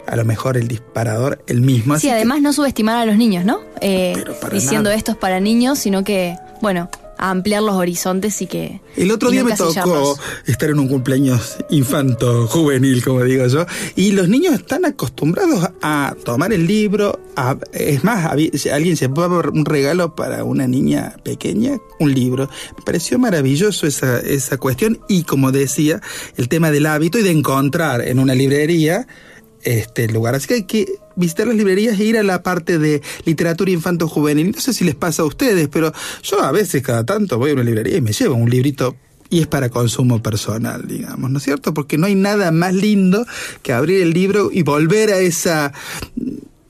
a 0.08 0.16
lo 0.16 0.24
mejor 0.24 0.56
el 0.56 0.68
disparador 0.68 1.42
el 1.46 1.60
mismo. 1.60 1.94
Así 1.94 2.02
Sí, 2.02 2.08
que- 2.08 2.14
además 2.14 2.40
no 2.42 2.52
subestimar 2.52 2.96
a 2.96 3.04
los 3.06 3.16
niños, 3.16 3.44
¿no? 3.44 3.60
Eh, 3.80 4.14
diciendo 4.52 4.84
nada. 4.90 4.94
esto 4.96 5.12
es 5.12 5.16
para 5.18 5.38
niños, 5.40 5.78
sino 5.78 6.02
que, 6.04 6.36
bueno, 6.62 6.88
a 7.20 7.30
ampliar 7.30 7.64
los 7.64 7.74
horizontes 7.74 8.40
y 8.42 8.46
que... 8.46 8.80
El 8.96 9.10
otro 9.10 9.32
día 9.32 9.42
no 9.42 9.48
me 9.48 9.56
tocó 9.56 10.16
estar 10.46 10.70
en 10.70 10.78
un 10.78 10.86
cumpleaños 10.86 11.56
infanto, 11.68 12.46
juvenil, 12.46 13.02
como 13.02 13.24
digo 13.24 13.44
yo, 13.48 13.66
y 13.96 14.12
los 14.12 14.28
niños 14.28 14.54
están 14.54 14.84
acostumbrados 14.84 15.68
a 15.82 16.14
tomar 16.24 16.52
el 16.52 16.66
libro. 16.68 17.18
a- 17.40 17.56
es 17.72 18.02
más, 18.02 18.24
había- 18.26 18.50
si 18.54 18.68
alguien 18.68 18.96
llevaba 18.96 19.38
un 19.48 19.64
regalo 19.64 20.16
para 20.16 20.42
una 20.42 20.66
niña 20.66 21.14
pequeña, 21.22 21.78
un 22.00 22.12
libro. 22.12 22.50
Me 22.76 22.82
pareció 22.84 23.16
maravilloso 23.18 23.86
esa, 23.86 24.18
esa 24.18 24.56
cuestión 24.56 24.98
y, 25.08 25.22
como 25.22 25.52
decía, 25.52 26.00
el 26.36 26.48
tema 26.48 26.72
del 26.72 26.86
hábito 26.86 27.16
y 27.18 27.22
de 27.22 27.30
encontrar 27.30 28.00
en 28.00 28.18
una 28.18 28.34
librería 28.34 29.06
este 29.62 30.08
lugar. 30.08 30.34
Así 30.34 30.46
que 30.48 30.54
hay 30.54 30.62
que 30.64 30.86
visitar 31.16 31.46
las 31.46 31.56
librerías 31.56 31.98
e 31.98 32.04
ir 32.04 32.16
a 32.18 32.22
la 32.22 32.42
parte 32.42 32.78
de 32.78 33.02
literatura 33.24 33.70
infanto-juvenil. 33.70 34.52
No 34.52 34.60
sé 34.60 34.72
si 34.72 34.84
les 34.84 34.94
pasa 34.94 35.22
a 35.22 35.26
ustedes, 35.26 35.68
pero 35.68 35.92
yo 36.22 36.40
a 36.42 36.52
veces 36.52 36.82
cada 36.82 37.04
tanto 37.04 37.38
voy 37.38 37.50
a 37.50 37.54
una 37.54 37.64
librería 37.64 37.96
y 37.96 38.00
me 38.00 38.12
llevo 38.12 38.34
un 38.36 38.48
librito 38.50 38.96
y 39.30 39.40
es 39.40 39.46
para 39.46 39.68
consumo 39.68 40.22
personal, 40.22 40.86
digamos, 40.88 41.30
¿no 41.30 41.36
es 41.38 41.44
cierto? 41.44 41.74
Porque 41.74 41.98
no 41.98 42.06
hay 42.06 42.14
nada 42.14 42.50
más 42.50 42.72
lindo 42.74 43.26
que 43.62 43.72
abrir 43.74 44.00
el 44.00 44.12
libro 44.12 44.50
y 44.52 44.62
volver 44.62 45.10
a 45.12 45.18
esa... 45.18 45.72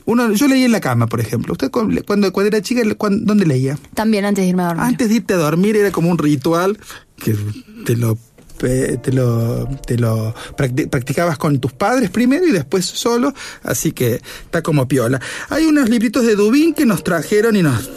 Uno, 0.07 0.33
yo 0.33 0.49
leí 0.49 0.65
en 0.65 0.73
la 0.73 0.81
cama, 0.81 1.07
por 1.07 1.21
ejemplo. 1.21 1.53
¿Usted 1.53 1.71
cu- 1.71 1.87
cuando, 2.07 2.33
cuando 2.33 2.49
era 2.49 2.63
chica, 2.63 2.81
cuán- 2.97 3.27
dónde 3.27 3.45
leía? 3.45 3.79
También 3.95 4.25
antes 4.25 4.43
de 4.43 4.49
irme 4.49 4.63
a 4.63 4.69
dormir. 4.69 4.85
Antes 4.87 5.09
de 5.11 5.15
irte 5.17 5.35
a 5.35 5.37
dormir 5.37 5.77
era 5.77 5.93
como 5.93 6.11
un 6.11 6.17
ritual 6.17 6.79
que 7.23 7.37
te 7.85 7.95
lo 7.95 8.17
te 8.59 9.13
lo, 9.13 9.67
te 9.87 9.97
lo 9.97 10.35
practi- 10.57 10.89
practicabas 10.89 11.39
con 11.39 11.59
tus 11.61 11.73
padres 11.73 12.11
primero 12.11 12.47
y 12.47 12.53
después 12.53 12.85
solo, 12.85 13.33
así 13.63 13.93
que 13.93 14.21
está 14.45 14.63
como 14.63 14.87
piola. 14.87 15.21
Hay 15.49 15.65
unos 15.65 15.89
libritos 15.89 16.27
de 16.27 16.35
Dubín 16.35 16.75
que 16.75 16.85
nos 16.85 17.05
trajeron 17.05 17.57
y 17.57 17.63
nos 17.63 17.89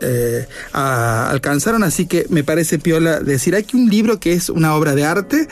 eh, 0.00 0.48
alcanzaron, 0.72 1.84
así 1.84 2.06
que 2.06 2.26
me 2.28 2.42
parece 2.42 2.78
piola 2.80 3.20
decir, 3.20 3.54
hay 3.54 3.62
que 3.62 3.76
un 3.76 3.88
libro 3.88 4.18
que 4.18 4.32
es 4.32 4.50
una 4.50 4.74
obra 4.74 4.96
de 4.96 5.04
arte, 5.04 5.46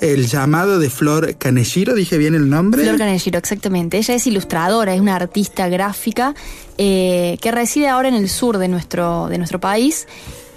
El 0.00 0.28
llamado 0.28 0.78
de 0.78 0.90
Flor 0.90 1.34
Canelliro, 1.36 1.94
dije 1.94 2.16
bien 2.16 2.34
el 2.34 2.48
nombre. 2.48 2.84
Flor 2.84 2.98
Canelliro, 2.98 3.38
exactamente. 3.38 3.98
Ella 3.98 4.14
es 4.14 4.26
ilustradora, 4.26 4.94
es 4.94 5.00
una 5.00 5.16
artista 5.16 5.68
gráfica 5.68 6.34
eh, 6.78 7.36
que 7.42 7.50
reside 7.50 7.88
ahora 7.88 8.08
en 8.08 8.14
el 8.14 8.28
sur 8.28 8.58
de 8.58 8.68
nuestro, 8.68 9.26
de 9.28 9.38
nuestro 9.38 9.58
país. 9.58 10.06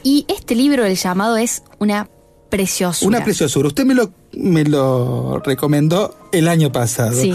Y 0.04 0.26
este 0.28 0.54
libro, 0.54 0.86
El 0.86 0.96
llamado, 0.96 1.38
es 1.38 1.64
una 1.80 2.10
preciosura. 2.54 3.18
Una 3.18 3.24
preciosura. 3.24 3.68
Usted 3.68 3.84
me 3.84 3.96
lo, 3.96 4.14
me 4.34 4.64
lo 4.64 5.42
recomendó 5.44 6.16
el 6.32 6.48
año 6.48 6.72
pasado. 6.72 7.20
Sí. 7.20 7.34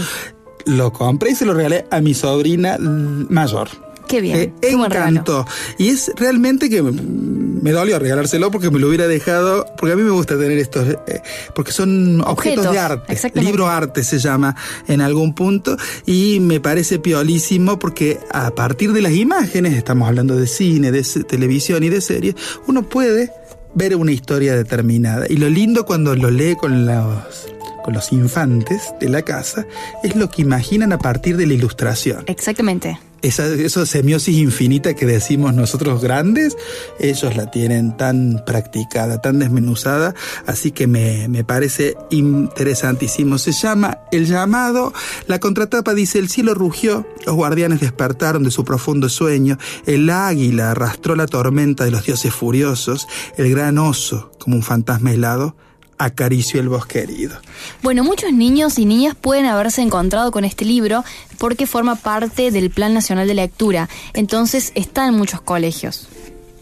Lo 0.65 0.93
compré 0.93 1.31
y 1.31 1.35
se 1.35 1.45
lo 1.45 1.53
regalé 1.53 1.85
a 1.91 1.99
mi 1.99 2.13
sobrina 2.13 2.77
mayor. 2.79 3.69
Qué 4.07 4.21
bien, 4.21 4.55
qué 4.61 4.69
regalo. 4.69 4.87
encantó. 4.87 5.45
Y 5.77 5.89
es 5.89 6.11
realmente 6.15 6.69
que 6.69 6.81
me 6.81 7.71
dolió 7.71 7.99
regalárselo 7.99 8.49
porque 8.49 8.71
me 8.71 8.79
lo 8.79 8.87
hubiera 8.87 9.07
dejado, 9.07 9.67
porque 9.77 9.93
a 9.93 9.95
mí 9.95 10.01
me 10.01 10.09
gusta 10.09 10.35
tener 10.37 10.57
estos, 10.57 10.87
eh, 10.87 11.21
porque 11.53 11.71
son 11.71 12.21
objetos, 12.21 12.65
Objetos, 12.65 12.71
de 12.71 12.79
arte. 12.79 13.41
Libro 13.41 13.67
arte 13.67 14.03
se 14.03 14.17
llama 14.17 14.55
en 14.87 15.01
algún 15.01 15.35
punto 15.35 15.77
y 16.07 16.39
me 16.39 16.59
parece 16.59 16.97
piolísimo 16.97 17.77
porque 17.77 18.19
a 18.31 18.49
partir 18.51 18.93
de 18.93 19.01
las 19.01 19.13
imágenes, 19.13 19.73
estamos 19.73 20.07
hablando 20.07 20.35
de 20.37 20.47
cine, 20.47 20.91
de 20.91 21.03
televisión 21.03 21.83
y 21.83 21.89
de 21.89 22.01
series, 22.01 22.35
uno 22.65 22.83
puede 22.83 23.31
ver 23.73 23.95
una 23.95 24.11
historia 24.11 24.55
determinada. 24.55 25.25
Y 25.29 25.37
lo 25.37 25.49
lindo 25.49 25.85
cuando 25.85 26.15
lo 26.15 26.31
lee 26.31 26.55
con 26.55 26.85
los, 26.85 27.47
con 27.83 27.93
los 27.93 28.11
infantes 28.11 28.93
de 28.99 29.09
la 29.09 29.21
casa 29.21 29.65
es 30.03 30.15
lo 30.15 30.29
que 30.29 30.41
imaginan 30.41 30.93
a 30.93 30.99
partir 30.99 31.37
de 31.37 31.45
la 31.45 31.53
ilustración 31.53 32.23
Exactamente. 32.27 32.99
Esa, 33.21 33.47
esa 33.47 33.85
semiosis 33.85 34.37
infinita 34.37 34.93
que 34.93 35.05
decimos 35.05 35.53
nosotros 35.53 36.01
grandes, 36.01 36.57
ellos 36.99 37.35
la 37.35 37.51
tienen 37.51 37.97
tan 37.97 38.43
practicada, 38.45 39.21
tan 39.21 39.39
desmenuzada, 39.39 40.15
así 40.45 40.71
que 40.71 40.87
me, 40.87 41.27
me 41.27 41.43
parece 41.43 41.95
interesantísimo. 42.09 43.37
Se 43.37 43.51
llama 43.51 43.99
El 44.11 44.25
llamado, 44.25 44.93
la 45.27 45.39
contratapa 45.39 45.93
dice, 45.93 46.19
el 46.19 46.29
cielo 46.29 46.53
rugió, 46.53 47.07
los 47.25 47.35
guardianes 47.35 47.79
despertaron 47.79 48.43
de 48.43 48.51
su 48.51 48.63
profundo 48.63 49.09
sueño, 49.09 49.57
el 49.85 50.09
águila 50.09 50.71
arrastró 50.71 51.15
la 51.15 51.27
tormenta 51.27 51.85
de 51.85 51.91
los 51.91 52.05
dioses 52.05 52.33
furiosos, 52.33 53.07
el 53.37 53.49
gran 53.49 53.77
oso, 53.77 54.31
como 54.39 54.55
un 54.55 54.63
fantasma 54.63 55.11
helado, 55.11 55.55
acarició 55.99 56.59
el 56.59 56.69
bosque 56.69 57.03
herido. 57.03 57.39
Bueno, 57.83 58.03
muchos 58.03 58.33
niños 58.33 58.79
y 58.79 58.85
niñas 58.85 59.15
pueden 59.19 59.45
haberse 59.45 59.81
encontrado 59.81 60.31
con 60.31 60.45
este 60.45 60.65
libro 60.65 61.03
porque 61.37 61.67
forma 61.67 61.95
parte 61.95 62.49
del 62.49 62.71
Plan 62.71 62.95
Nacional 62.95 63.27
de 63.27 63.35
Lectura. 63.35 63.89
Entonces 64.13 64.71
está 64.73 65.07
en 65.07 65.13
muchos 65.13 65.41
colegios. 65.41 66.07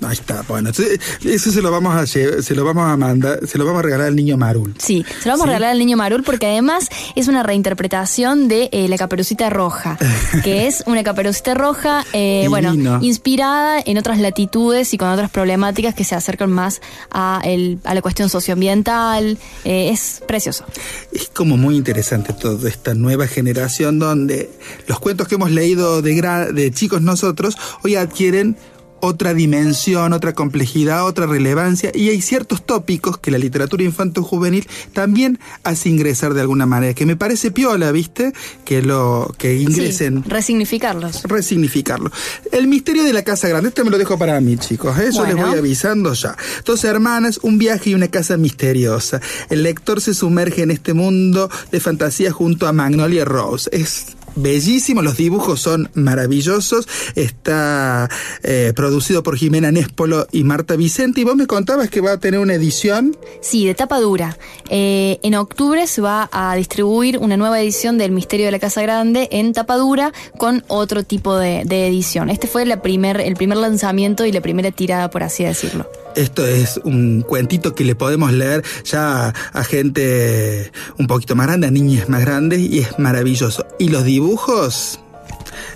Ahí 0.02 0.14
está, 0.14 0.44
bueno, 0.48 0.70
entonces, 0.70 1.00
eso 1.26 1.52
se 1.52 1.62
lo 1.62 1.72
vamos 1.72 1.96
a 1.96 2.04
lle- 2.04 2.42
se 2.44 2.54
lo 2.54 2.64
vamos 2.64 2.88
a 2.88 2.96
mandar, 2.98 3.40
se 3.48 3.58
lo 3.58 3.66
vamos 3.66 3.80
a 3.80 3.84
regalar 3.84 4.08
al 4.08 4.16
niño 4.16 4.38
Marul. 4.38 4.76
Sí, 4.78 5.04
se 5.22 5.28
lo 5.28 5.34
vamos 5.34 5.46
a 5.46 5.48
regalar 5.48 5.72
al 5.72 5.80
niño 5.80 5.98
Marul 5.98 6.24
porque 6.24 6.46
además 6.46 6.88
es 7.16 7.28
una 7.28 7.42
reinterpretación 7.44 8.48
de 8.48 8.70
eh, 8.72 8.88
La 8.90 8.98
Caperucita 8.98 9.50
Roja, 9.50 9.98
que 10.44 10.68
es 10.68 10.84
una 10.86 11.04
Caperucita 11.04 11.56
Roja, 11.56 12.06
eh, 12.14 12.46
bueno, 12.50 13.00
inspirada 13.02 13.80
en 13.84 13.98
otras 13.98 14.20
latitudes 14.20 14.94
y 14.94 14.98
con 15.00 15.08
otras 15.10 15.32
problemáticas 15.32 15.96
que 15.96 16.04
se 16.04 16.14
acercan 16.16 16.52
más 16.52 16.80
a, 17.10 17.42
el- 17.44 17.80
a 17.84 17.96
la 17.96 18.02
cuestión 18.04 18.30
socioambiental. 18.30 19.38
Eh, 19.66 19.90
es 19.92 20.22
precioso. 20.28 20.66
Es 21.12 21.30
como 21.34 21.58
muy 21.58 21.76
interesante 21.76 22.34
toda 22.34 22.70
esta 22.70 22.94
nueva 22.94 23.28
generación 23.28 23.98
donde 24.00 24.50
los 24.88 25.00
cuentos 25.00 25.28
que 25.28 25.36
hemos 25.36 25.52
leído 25.52 26.02
de, 26.02 26.14
gra- 26.16 26.52
de 26.52 26.72
chicos 26.72 27.02
nosotros 27.02 27.58
hoy 27.84 27.96
adquieren 27.96 28.58
otra 29.00 29.34
dimensión, 29.34 30.14
otra 30.14 30.34
complejidad, 30.34 31.06
otra 31.06 31.26
relevancia 31.26 31.92
y 31.94 32.10
hay 32.10 32.22
ciertos 32.22 32.66
tópicos 32.66 33.18
que 33.18 33.32
la 33.32 33.38
literatura 33.38 33.84
infanto-juvenil 33.84 34.68
también 34.94 35.40
hace 35.64 35.90
ingresar 35.90 36.34
de 36.34 36.42
alguna 36.42 36.66
manera, 36.66 36.94
que 36.94 37.06
me 37.06 37.16
parece 37.16 37.52
piola, 37.52 37.92
¿viste? 37.92 38.34
Que 38.66 38.82
lo 38.82 39.34
que 39.38 39.56
ingresen 39.56 40.24
Sí, 40.24 40.30
resignificarlos. 40.30 41.24
resignificarlo. 41.24 42.12
El 42.52 42.68
misterio 42.68 43.04
de 43.04 43.14
la 43.14 43.24
casa 43.24 43.48
grande, 43.48 43.70
este 43.70 43.84
me 43.84 43.90
lo 43.90 43.98
dejo 43.98 44.18
para 44.18 44.40
mí, 44.42 44.58
chicos. 44.58 44.98
¿eh? 45.00 45.10
Yo 45.14 45.26
les 45.26 45.36
voy 45.36 45.58
avisando 45.58 46.14
ya. 46.14 46.36
Dos 46.66 46.84
hermanas, 46.84 47.40
un 47.44 47.58
viaje 47.58 47.92
y 47.92 47.94
una 47.96 48.08
casa 48.08 48.38
misteriosa. 48.38 49.22
El 49.50 49.64
lector 49.64 50.02
se 50.02 50.14
sumerge 50.14 50.64
en 50.64 50.72
este 50.72 50.94
mundo 50.94 51.50
de 51.72 51.80
fantasía 51.80 52.32
junto 52.32 52.68
a 52.68 52.74
Magnolia 52.74 53.26
Rose. 53.26 53.70
Es 53.72 54.08
bellísimo, 54.38 55.02
los 55.02 55.18
dibujos 55.18 55.60
son 55.60 55.90
maravillosos, 55.94 56.88
está 57.16 58.10
eh, 58.44 58.74
producido 58.76 59.24
por 59.24 59.38
Jimena 59.38 59.72
Néspolo 59.72 60.28
y 60.32 60.44
Marta 60.44 60.76
Vicente, 60.76 61.22
y 61.22 61.24
vos 61.24 61.36
me 61.36 61.48
contabas 61.48 61.90
que 61.90 62.02
va 62.02 62.14
a 62.14 62.18
tener 62.18 62.40
una 62.40 62.54
edición. 62.54 63.18
Sí, 63.42 63.66
de 63.66 63.76
tapa 63.76 64.00
dura. 64.00 64.38
Eh, 64.70 65.20
en 65.24 65.36
octubre 65.36 65.88
se 65.88 66.02
va 66.02 66.30
a 66.32 66.56
distribuir 66.56 67.18
una 67.18 67.38
nueva 67.38 67.60
edición 67.62 67.98
del 67.98 68.12
Misterio 68.12 68.46
de 68.46 68.52
la 68.52 68.60
Casa 68.60 68.82
Grande 68.82 69.28
en 69.32 69.54
tapa 69.54 69.76
dura 69.76 70.14
con 70.38 70.64
otro 70.68 71.04
tipo 71.04 71.36
de, 71.38 71.62
edición. 71.88 72.30
Este 72.30 72.48
fue 72.48 72.66
primer, 72.78 73.20
el 73.22 73.36
primer 73.36 73.58
lanzamiento 73.58 74.26
y 74.26 74.32
la 74.32 74.42
primera 74.42 74.72
tirada, 74.72 75.10
por 75.10 75.24
así 75.24 75.44
decirlo. 75.44 75.88
Esto 76.18 76.48
es 76.48 76.82
un 76.84 77.22
cuentito 77.22 77.76
que 77.76 77.84
le 77.84 77.94
podemos 77.94 78.34
leer 78.34 78.64
ya 78.84 79.30
a 79.54 79.64
gente 79.64 80.72
un 80.98 81.06
poquito 81.06 81.36
más 81.36 81.46
grande, 81.46 81.68
a 81.68 81.72
niñas 81.72 82.10
más 82.10 82.22
grandes, 82.22 82.60
y 82.60 82.80
es 82.80 82.98
maravilloso. 82.98 83.68
Y 83.78 83.90
los 83.90 84.04
dibujos, 84.04 85.00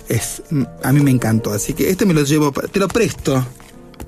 es, 0.08 0.42
a 0.82 0.92
mí 0.92 1.00
me 1.00 1.12
encantó, 1.12 1.52
así 1.52 1.74
que 1.74 1.90
este 1.90 2.06
me 2.06 2.12
lo 2.12 2.24
llevo, 2.24 2.50
te 2.50 2.80
lo 2.80 2.88
presto. 2.88 3.46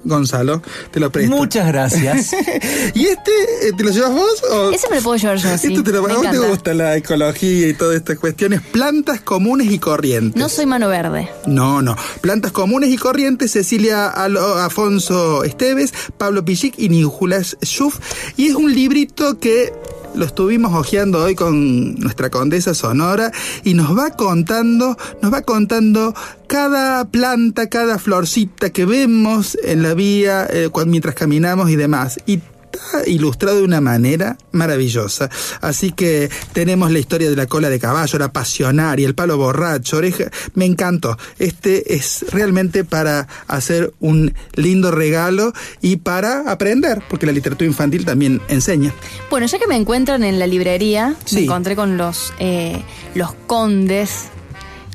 Gonzalo, 0.04 0.62
te 0.90 1.00
lo 1.00 1.10
presto. 1.10 1.34
Muchas 1.34 1.66
gracias. 1.66 2.32
¿Y 2.94 3.06
este 3.06 3.30
eh, 3.62 3.72
te 3.76 3.82
lo 3.84 3.90
llevas 3.90 4.12
vos? 4.12 4.42
O? 4.50 4.70
Ese 4.70 4.88
me 4.90 4.96
lo 4.96 5.02
puedo 5.02 5.16
llevar 5.16 5.38
yo, 5.38 5.58
sí. 5.58 5.68
Esto 5.68 5.82
te 5.82 5.92
lo, 5.92 6.02
me 6.02 6.12
¿A 6.12 6.16
vos 6.16 6.30
te 6.30 6.38
gusta 6.38 6.74
la 6.74 6.96
ecología 6.96 7.68
y 7.68 7.74
todas 7.74 7.96
estas 7.96 8.18
cuestiones? 8.18 8.60
Plantas 8.60 9.20
comunes 9.20 9.70
y 9.70 9.78
corrientes. 9.78 10.40
No 10.40 10.48
soy 10.48 10.66
mano 10.66 10.88
verde. 10.88 11.28
No, 11.46 11.82
no. 11.82 11.96
Plantas 12.20 12.52
comunes 12.52 12.90
y 12.90 12.96
corrientes, 12.96 13.52
Cecilia 13.52 14.08
Alo- 14.08 14.58
Afonso 14.58 15.44
Esteves, 15.44 15.92
Pablo 16.18 16.44
Pichic 16.44 16.74
y 16.78 16.88
Nicolás 16.88 17.56
Schuff. 17.64 17.98
Y 18.36 18.48
es 18.48 18.54
un 18.54 18.74
librito 18.74 19.38
que 19.38 19.72
lo 20.14 20.24
estuvimos 20.24 20.72
hojeando 20.74 21.22
hoy 21.22 21.34
con 21.34 21.94
nuestra 21.96 22.30
condesa 22.30 22.74
Sonora 22.74 23.32
y 23.64 23.74
nos 23.74 23.96
va 23.96 24.10
contando, 24.10 24.96
nos 25.20 25.32
va 25.32 25.42
contando 25.42 26.14
cada 26.46 27.04
planta, 27.06 27.68
cada 27.68 27.98
florcita 27.98 28.70
que 28.70 28.84
vemos 28.84 29.58
en 29.62 29.82
la 29.82 29.94
vía 29.94 30.46
eh, 30.50 30.70
mientras 30.86 31.14
caminamos 31.14 31.70
y 31.70 31.76
demás. 31.76 32.20
Y 32.26 32.40
está 32.74 33.08
ilustrado 33.08 33.58
de 33.58 33.62
una 33.64 33.80
manera 33.80 34.36
maravillosa. 34.52 35.30
Así 35.60 35.92
que 35.92 36.30
tenemos 36.52 36.90
la 36.90 36.98
historia 36.98 37.30
de 37.30 37.36
la 37.36 37.46
cola 37.46 37.68
de 37.70 37.78
caballo, 37.78 38.18
la 38.18 38.32
pasionaria, 38.32 39.06
el 39.06 39.14
palo 39.14 39.36
borracho, 39.36 39.96
oreja. 39.98 40.24
Me 40.54 40.64
encantó. 40.64 41.16
Este 41.38 41.94
es 41.94 42.24
realmente 42.30 42.84
para 42.84 43.26
hacer 43.46 43.92
un 44.00 44.34
lindo 44.54 44.90
regalo 44.90 45.52
y 45.80 45.96
para 45.96 46.50
aprender, 46.50 47.02
porque 47.08 47.26
la 47.26 47.32
literatura 47.32 47.66
infantil 47.66 48.04
también 48.04 48.40
enseña. 48.48 48.92
Bueno, 49.30 49.46
ya 49.46 49.58
que 49.58 49.66
me 49.66 49.76
encuentran 49.76 50.24
en 50.24 50.38
la 50.38 50.46
librería, 50.46 51.14
Sí. 51.24 51.36
me 51.36 51.42
encontré 51.44 51.76
con 51.76 51.96
los, 51.96 52.32
eh, 52.38 52.82
los 53.14 53.32
condes, 53.46 54.26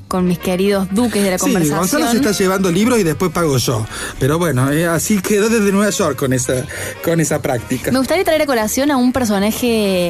con 0.09 0.27
mis 0.27 0.39
queridos 0.39 0.89
duques 0.91 1.23
de 1.23 1.29
la 1.31 1.37
Sí, 1.37 1.53
Gonzalo 1.53 1.69
conversación. 1.69 2.11
se 2.11 2.17
está 2.17 2.31
llevando 2.31 2.69
libros 2.71 2.99
y 2.99 3.03
después 3.03 3.31
pago 3.31 3.57
yo. 3.57 3.85
Pero 4.19 4.37
bueno, 4.37 4.69
eh, 4.71 4.85
así 4.85 5.21
quedó 5.21 5.47
desde 5.47 5.71
Nueva 5.71 5.89
York 5.91 6.17
con 6.17 6.33
esa, 6.33 6.65
con 7.05 7.21
esa 7.21 7.41
práctica. 7.41 7.91
Me 7.91 7.99
gustaría 7.99 8.25
traer 8.25 8.41
a 8.41 8.45
colación 8.45 8.91
a 8.91 8.97
un 8.97 9.13
personaje 9.13 9.67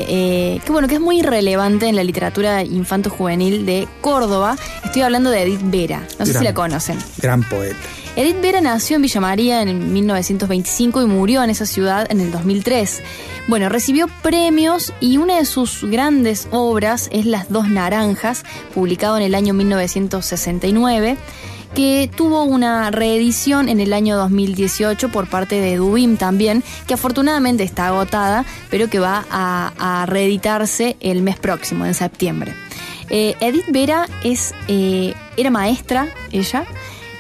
eh, 0.10 0.62
que 0.66 0.72
bueno 0.72 0.88
que 0.88 0.96
es 0.96 1.02
muy 1.02 1.22
relevante 1.22 1.88
en 1.88 1.96
la 1.96 2.04
literatura 2.04 2.64
infanto-juvenil 2.64 3.66
de 3.66 3.88
Córdoba. 4.02 4.58
Estoy 4.84 5.04
hablando 5.04 5.30
de 5.30 5.44
Edith 5.44 5.62
Vera. 5.66 6.02
No 6.18 6.26
sé 6.26 6.34
si 6.34 6.44
la 6.44 6.54
conocen. 6.54 6.98
Gran 7.18 7.44
poeta. 7.44 7.76
Edith 8.20 8.42
Vera 8.42 8.60
nació 8.60 8.98
en 8.98 9.04
Villa 9.04 9.22
María 9.22 9.62
en 9.62 9.94
1925 9.94 11.02
y 11.02 11.06
murió 11.06 11.42
en 11.42 11.50
esa 11.52 11.66
ciudad 11.66 12.06
en 12.12 12.20
el 12.20 12.34
2003. 12.34 13.02
Bueno, 13.48 13.70
recibió 13.70 14.10
premios 14.22 14.92
y 15.00 15.16
una 15.16 15.38
de 15.38 15.46
sus 15.46 15.86
grandes 15.86 16.50
obras 16.52 17.08
es 17.14 17.26
Las 17.26 17.50
Dos 17.50 17.70
Naranjas, 17.70 18.44
publicado 18.76 19.16
en 19.16 19.24
el 19.24 19.36
año 19.36 19.54
1969 19.54 21.16
que 21.74 22.12
tuvo 22.14 22.44
una 22.44 22.92
reedición 22.92 23.70
en 23.70 23.80
el 23.80 23.94
año 23.94 24.18
2018 24.18 25.08
por 25.08 25.30
parte 25.30 25.62
de 25.62 25.78
Dubim 25.78 26.18
también, 26.18 26.62
que 26.88 26.96
afortunadamente 26.96 27.64
está 27.64 27.88
agotada, 27.88 28.44
pero 28.70 28.90
que 28.90 29.00
va 29.00 29.26
a, 29.32 30.06
reeditarse 30.10 30.98
el 31.00 31.22
mes 31.22 31.40
próximo, 31.40 31.86
en 31.86 31.94
septiembre. 31.94 32.54
Eh, 33.10 33.36
Edith 33.40 33.72
Vera 33.72 34.10
es, 34.26 34.54
eh, 34.68 35.14
era 35.38 35.52
maestra, 35.52 36.10
ella, 36.34 36.66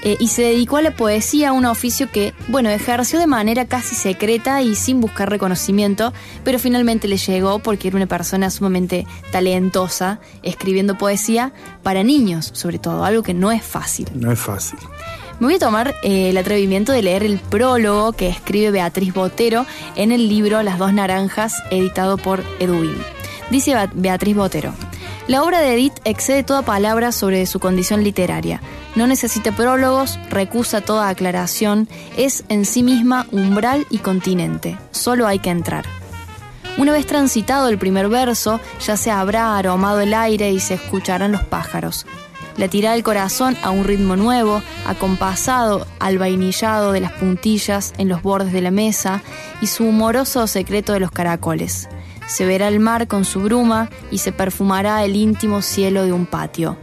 eh, 0.04 0.18
y 0.20 0.28
se 0.28 0.44
dedicó 0.44 0.78
a 0.78 0.82
la 0.82 0.96
poesía, 0.96 1.52
un 1.52 1.66
oficio 1.66 2.10
que, 2.12 2.34
bueno, 2.48 2.70
ejerció 2.70 3.20
de 3.20 3.28
manera 3.28 3.66
casi 3.66 3.96
secreta 3.96 4.62
y 4.62 4.76
sin 4.76 5.02
buscar 5.02 5.30
reconocimiento, 5.30 6.14
pero 6.44 6.60
finalmente 6.60 7.08
le 7.08 7.18
llegó 7.18 7.60
porque 7.60 7.90
era 7.90 7.98
una 7.98 8.06
persona 8.08 8.50
sumamente 8.50 9.06
talentosa, 9.32 10.20
escribiendo 10.44 10.98
poesía 10.98 11.54
para 11.84 12.04
niños, 12.04 12.52
sobre 12.54 12.80
todo, 12.80 13.04
algo 13.04 13.24
que 13.24 13.34
no 13.34 13.52
es 13.52 13.64
fácil. 13.64 14.08
No 14.14 14.32
es 14.32 14.40
fácil. 14.40 14.80
Me 15.40 15.48
voy 15.48 15.56
a 15.56 15.60
tomar 15.60 15.96
eh, 16.04 16.30
el 16.30 16.38
atrevimiento 16.38 16.92
de 16.92 17.02
leer 17.02 17.24
el 17.24 17.40
prólogo 17.40 18.12
que 18.12 18.28
escribe 18.28 18.72
Beatriz 18.72 19.14
Botero 19.14 19.66
en 19.96 20.12
el 20.12 20.28
libro 20.28 20.62
Las 20.64 20.78
dos 20.78 20.92
naranjas, 20.92 21.56
editado 21.72 22.18
por 22.18 22.44
Edwin. 22.60 22.96
Dice 23.50 23.74
Beatriz 23.94 24.36
Botero. 24.36 24.74
La 25.30 25.44
obra 25.44 25.60
de 25.60 25.76
Edith 25.76 25.94
excede 26.06 26.42
toda 26.42 26.64
palabra 26.64 27.12
sobre 27.12 27.46
su 27.46 27.60
condición 27.60 28.04
literaria. 28.04 28.62
No 28.96 29.06
necesita 29.06 29.52
prólogos, 29.52 30.18
recusa 30.32 30.82
toda 30.82 31.08
aclaración, 31.08 31.88
es 32.18 32.44
en 32.50 32.66
sí 32.66 32.82
misma 32.82 33.28
umbral 33.32 33.86
y 33.92 34.00
continente. 34.00 34.80
Solo 34.90 35.28
hay 35.28 35.38
que 35.38 35.52
entrar. 35.52 35.86
Una 36.80 36.94
vez 36.94 37.06
transitado 37.06 37.70
el 37.70 37.78
primer 37.78 38.10
verso, 38.10 38.60
ya 38.84 38.98
se 38.98 39.12
habrá 39.12 39.56
aromado 39.56 40.02
el 40.02 40.16
aire 40.16 40.50
y 40.50 40.60
se 40.60 40.74
escucharán 40.74 41.32
los 41.32 41.44
pájaros. 41.44 42.08
La 42.58 42.68
tira 42.68 42.94
del 42.94 43.04
corazón 43.04 43.56
a 43.62 43.70
un 43.70 43.84
ritmo 43.84 44.16
nuevo, 44.16 44.64
acompasado 44.88 45.86
al 46.00 46.18
vainillado 46.18 46.92
de 46.92 47.02
las 47.02 47.12
puntillas 47.12 47.94
en 48.00 48.10
los 48.10 48.24
bordes 48.24 48.52
de 48.52 48.62
la 48.62 48.72
mesa 48.72 49.22
y 49.62 49.68
su 49.68 49.86
humoroso 49.86 50.48
secreto 50.48 50.94
de 50.94 51.02
los 51.02 51.12
caracoles. 51.12 51.88
Se 52.30 52.46
verá 52.46 52.68
el 52.68 52.80
mar 52.80 53.08
con 53.08 53.26
su 53.26 53.42
bruma 53.42 53.90
y 54.12 54.20
se 54.20 54.32
perfumará 54.32 55.04
el 55.04 55.16
íntimo 55.16 55.64
cielo 55.64 56.06
de 56.06 56.14
un 56.14 56.28
patio. 56.28 56.78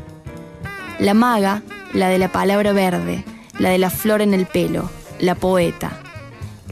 La 0.98 1.14
maga, 1.14 1.62
la 1.94 2.08
de 2.08 2.18
la 2.18 2.32
palabra 2.32 2.72
verde, 2.72 3.24
la 3.56 3.70
de 3.70 3.78
la 3.78 3.90
flor 3.90 4.22
en 4.22 4.34
el 4.34 4.46
pelo, 4.46 4.90
la 5.20 5.36
poeta. 5.36 6.00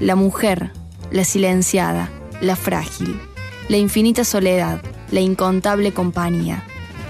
La 0.01 0.17
mujer, 0.17 0.73
la 1.13 1.23
silenciada, 1.23 2.11
la 2.41 2.57
frágil, 2.57 3.21
la 3.69 3.77
infinita 3.77 4.25
soledad, 4.25 4.83
la 5.13 5.21
incontable 5.21 5.93
compañía. 5.93 6.65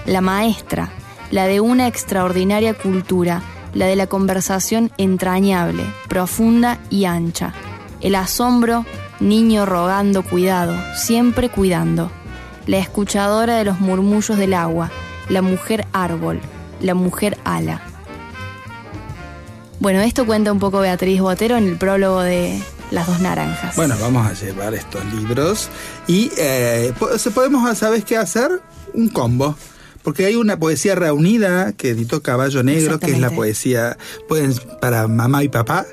La 0.05 0.21
maestra, 0.21 0.91
la 1.31 1.47
de 1.47 1.61
una 1.61 1.87
extraordinaria 1.87 2.75
cultura, 2.75 3.41
la 3.73 3.87
de 3.87 3.95
la 3.95 4.05
conversación 4.05 4.91
entrañable, 4.99 5.83
profunda 6.07 6.77
y 6.91 7.05
ancha. 7.05 7.53
El 8.01 8.13
asombro, 8.13 8.85
niño 9.19 9.65
rogando 9.65 10.23
cuidado, 10.23 10.75
siempre 10.95 11.49
cuidando. 11.49 12.11
La 12.67 12.77
escuchadora 12.77 13.57
de 13.57 13.65
los 13.65 13.79
murmullos 13.79 14.37
del 14.37 14.53
agua, 14.53 14.91
la 15.29 15.41
mujer 15.41 15.85
árbol, 15.93 16.39
la 16.81 16.95
mujer 16.95 17.37
ala. 17.43 17.81
Bueno, 19.79 20.01
esto 20.01 20.25
cuenta 20.25 20.51
un 20.51 20.59
poco 20.59 20.79
Beatriz 20.79 21.21
Botero 21.21 21.57
en 21.57 21.67
el 21.67 21.77
prólogo 21.77 22.21
de 22.21 22.61
Las 22.91 23.07
dos 23.07 23.19
naranjas. 23.19 23.75
Bueno, 23.75 23.95
vamos 23.99 24.25
a 24.27 24.33
llevar 24.33 24.73
estos 24.73 25.03
libros 25.13 25.69
y 26.07 26.31
eh, 26.37 26.93
podemos, 27.33 27.77
¿sabes 27.77 28.05
qué 28.05 28.17
hacer? 28.17 28.61
Un 28.93 29.09
combo. 29.09 29.55
Porque 30.05 30.25
hay 30.25 30.35
una 30.35 30.59
poesía 30.59 30.95
reunida 30.95 31.73
que 31.73 31.89
editó 31.89 32.21
Caballo 32.21 32.63
Negro, 32.63 32.99
que 32.99 33.11
es 33.11 33.19
la 33.19 33.31
poesía 33.31 33.97
pueden, 34.29 34.53
para 34.79 35.07
mamá 35.07 35.43
y 35.43 35.49
papá, 35.49 35.85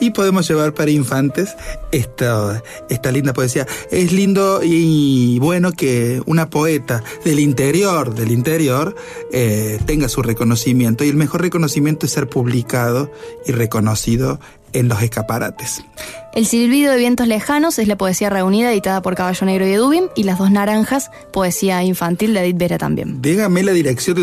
y 0.00 0.10
podemos 0.10 0.46
llevar 0.48 0.74
para 0.74 0.90
infantes 0.90 1.54
esta, 1.92 2.62
esta 2.88 3.12
linda 3.12 3.32
poesía. 3.32 3.66
Es 3.90 4.12
lindo 4.12 4.60
y 4.62 5.38
bueno 5.38 5.72
que 5.72 6.20
una 6.26 6.50
poeta 6.50 7.02
del 7.24 7.38
interior, 7.38 8.14
del 8.14 8.32
interior, 8.32 8.96
eh, 9.32 9.78
tenga 9.86 10.08
su 10.08 10.20
reconocimiento, 10.20 11.04
y 11.04 11.08
el 11.08 11.16
mejor 11.16 11.42
reconocimiento 11.42 12.06
es 12.06 12.12
ser 12.12 12.28
publicado 12.28 13.10
y 13.46 13.52
reconocido 13.52 14.40
en 14.72 14.88
los 14.88 15.02
escaparates. 15.02 15.84
El 16.32 16.46
silbido 16.46 16.92
de 16.92 16.98
vientos 16.98 17.26
lejanos 17.26 17.78
es 17.80 17.88
la 17.88 17.96
poesía 17.98 18.30
reunida 18.30 18.72
editada 18.72 19.02
por 19.02 19.16
Caballo 19.16 19.44
Negro 19.46 19.66
y 19.66 19.72
Edubim 19.72 20.04
y 20.14 20.22
Las 20.22 20.38
dos 20.38 20.50
naranjas, 20.52 21.10
poesía 21.32 21.82
infantil 21.82 22.34
de 22.34 22.40
Edith 22.44 22.56
Vera 22.56 22.78
también. 22.78 23.20
Dígame 23.20 23.64
la 23.64 23.72
dirección 23.72 24.16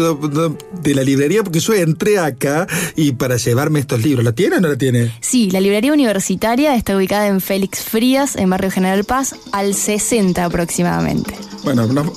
de, 0.81 0.95
la 0.95 1.03
librería 1.03 1.43
porque 1.43 1.59
yo 1.59 1.73
entré 1.73 2.17
acá 2.17 2.65
y 2.95 3.11
para 3.11 3.35
llevarme 3.35 3.79
estos 3.79 4.01
libros. 4.03 4.23
¿La 4.23 4.31
tiene 4.31 4.55
o 4.55 4.61
no 4.61 4.69
la 4.69 4.77
tiene? 4.77 5.13
Sí, 5.19 5.51
la 5.51 5.59
librería 5.59 5.91
universitaria 5.91 6.75
está 6.75 6.95
ubicada 6.95 7.27
en 7.27 7.41
Félix 7.41 7.81
Frías, 7.83 8.37
en 8.37 8.49
Barrio 8.49 8.71
General 8.71 9.03
Paz, 9.03 9.35
al 9.51 9.73
60 9.75 10.45
aproximadamente. 10.45 11.33
Bueno, 11.65 11.87
no- 11.87 12.13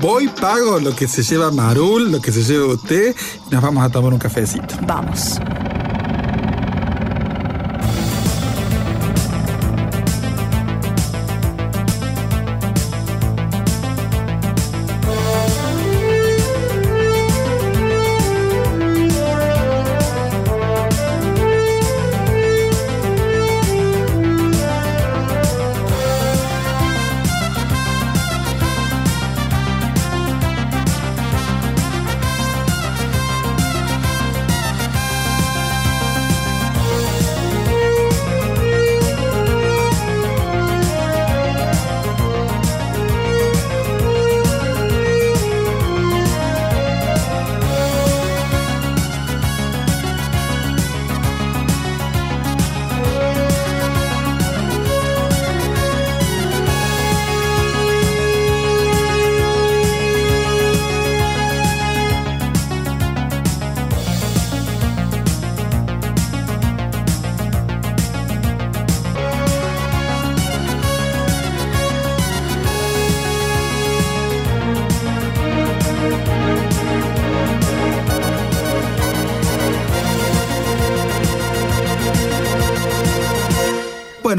voy, 0.00 0.28
pago 0.28 0.80
lo 0.80 0.96
que 0.96 1.08
se 1.08 1.22
lleva 1.22 1.50
Marul, 1.50 2.10
lo 2.10 2.22
que 2.22 2.32
se 2.32 2.42
lleva 2.42 2.72
usted 2.72 3.14
y 3.48 3.54
nos 3.54 3.62
vamos 3.62 3.84
a 3.84 3.90
tomar 3.90 4.14
un 4.14 4.18
cafecito. 4.18 4.76
Vamos. 4.86 5.38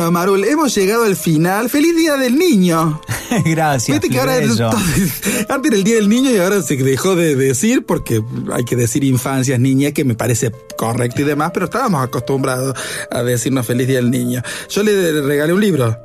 Bueno, 0.06 0.20
Marul, 0.20 0.44
hemos 0.44 0.76
llegado 0.76 1.04
al 1.04 1.16
final. 1.16 1.68
¡Feliz 1.68 1.96
Día 1.96 2.16
del 2.16 2.38
Niño! 2.38 3.02
Gracias. 3.44 4.00
Viste 4.00 4.08
que 4.08 4.20
ahora 4.20 4.36
antes 5.50 5.72
era 5.72 5.76
el 5.78 5.84
Día 5.84 5.96
del 5.96 6.08
Niño 6.08 6.30
y 6.30 6.38
ahora 6.38 6.62
se 6.62 6.76
dejó 6.76 7.16
de 7.16 7.36
decir 7.36 7.88
porque 7.88 8.22
hay 8.54 8.64
que 8.66 8.76
decir 8.76 9.04
infancias, 9.04 9.60
niñas, 9.60 9.94
que 9.94 10.04
me 10.04 10.14
parece 10.14 10.52
correcto 10.78 11.24
y 11.24 11.26
demás, 11.26 11.50
pero 11.56 11.66
estábamos 11.66 12.04
acostumbrados 12.04 12.78
a 13.10 13.24
decirnos 13.24 13.66
Feliz 13.66 13.88
Día 13.88 13.96
del 13.96 14.12
Niño. 14.12 14.44
Yo 14.70 14.84
le 14.84 15.24
regalé 15.24 15.54
un 15.54 15.62
libro. 15.62 16.05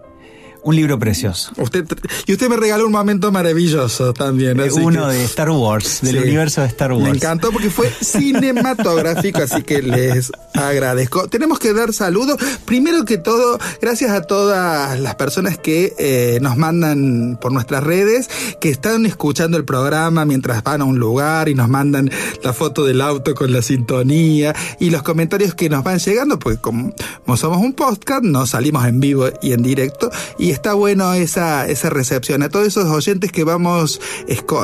Un 0.62 0.76
libro 0.76 0.98
precioso. 0.98 1.52
Usted, 1.56 1.84
y 2.26 2.32
usted 2.32 2.48
me 2.48 2.56
regaló 2.56 2.86
un 2.86 2.92
momento 2.92 3.32
maravilloso 3.32 4.12
también. 4.12 4.61
así 4.61 4.78
Uno 4.80 5.08
que- 5.08 5.14
de 5.14 5.24
Star 5.24 5.50
Wars, 5.50 6.00
del 6.02 6.16
Sí. 6.18 6.22
universo 6.22 6.61
de 6.61 6.66
Star 6.68 6.92
Wars. 6.92 7.02
Me 7.04 7.11
encantó 7.11 7.50
porque 7.50 7.70
fue 7.70 7.90
cinematográfico, 8.00 9.40
así 9.42 9.62
que 9.62 9.82
les 9.82 10.32
agradezco. 10.54 11.28
Tenemos 11.28 11.58
que 11.58 11.72
dar 11.72 11.92
saludos. 11.92 12.36
Primero 12.64 13.04
que 13.04 13.18
todo, 13.18 13.58
gracias 13.80 14.11
a 14.11 14.22
todas 14.22 14.98
las 15.00 15.14
personas 15.14 15.58
que 15.58 15.94
eh, 15.98 16.38
nos 16.42 16.56
mandan 16.56 17.38
por 17.40 17.52
nuestras 17.52 17.82
redes, 17.84 18.28
que 18.61 18.68
están 18.70 19.06
escuchando 19.06 19.56
el 19.56 19.64
programa 19.64 20.24
mientras 20.24 20.62
van 20.62 20.82
a 20.82 20.84
un 20.84 20.98
lugar 20.98 21.48
y 21.48 21.54
nos 21.54 21.68
mandan 21.68 22.11
la 22.42 22.52
foto 22.52 22.84
del 22.84 23.00
auto 23.00 23.34
con 23.34 23.52
la 23.52 23.62
sintonía 23.62 24.54
y 24.78 24.90
los 24.90 25.02
comentarios 25.02 25.54
que 25.54 25.68
nos 25.68 25.82
van 25.84 25.98
llegando, 25.98 26.38
porque 26.38 26.61
como, 26.61 26.92
somos 27.36 27.58
un 27.58 27.72
podcast, 27.72 28.22
nos 28.24 28.50
salimos 28.50 28.84
en 28.86 29.00
vivo 29.00 29.28
y 29.42 29.52
en 29.52 29.62
directo 29.62 30.11
y 30.38 30.49
está 30.51 30.74
bueno 30.74 31.12
esa, 31.14 31.68
esa 31.68 31.90
recepción. 31.90 32.42
A 32.42 32.48
todos 32.48 32.66
esos 32.66 32.86
oyentes 32.86 33.32
que 33.32 33.44
vamos, 33.44 34.01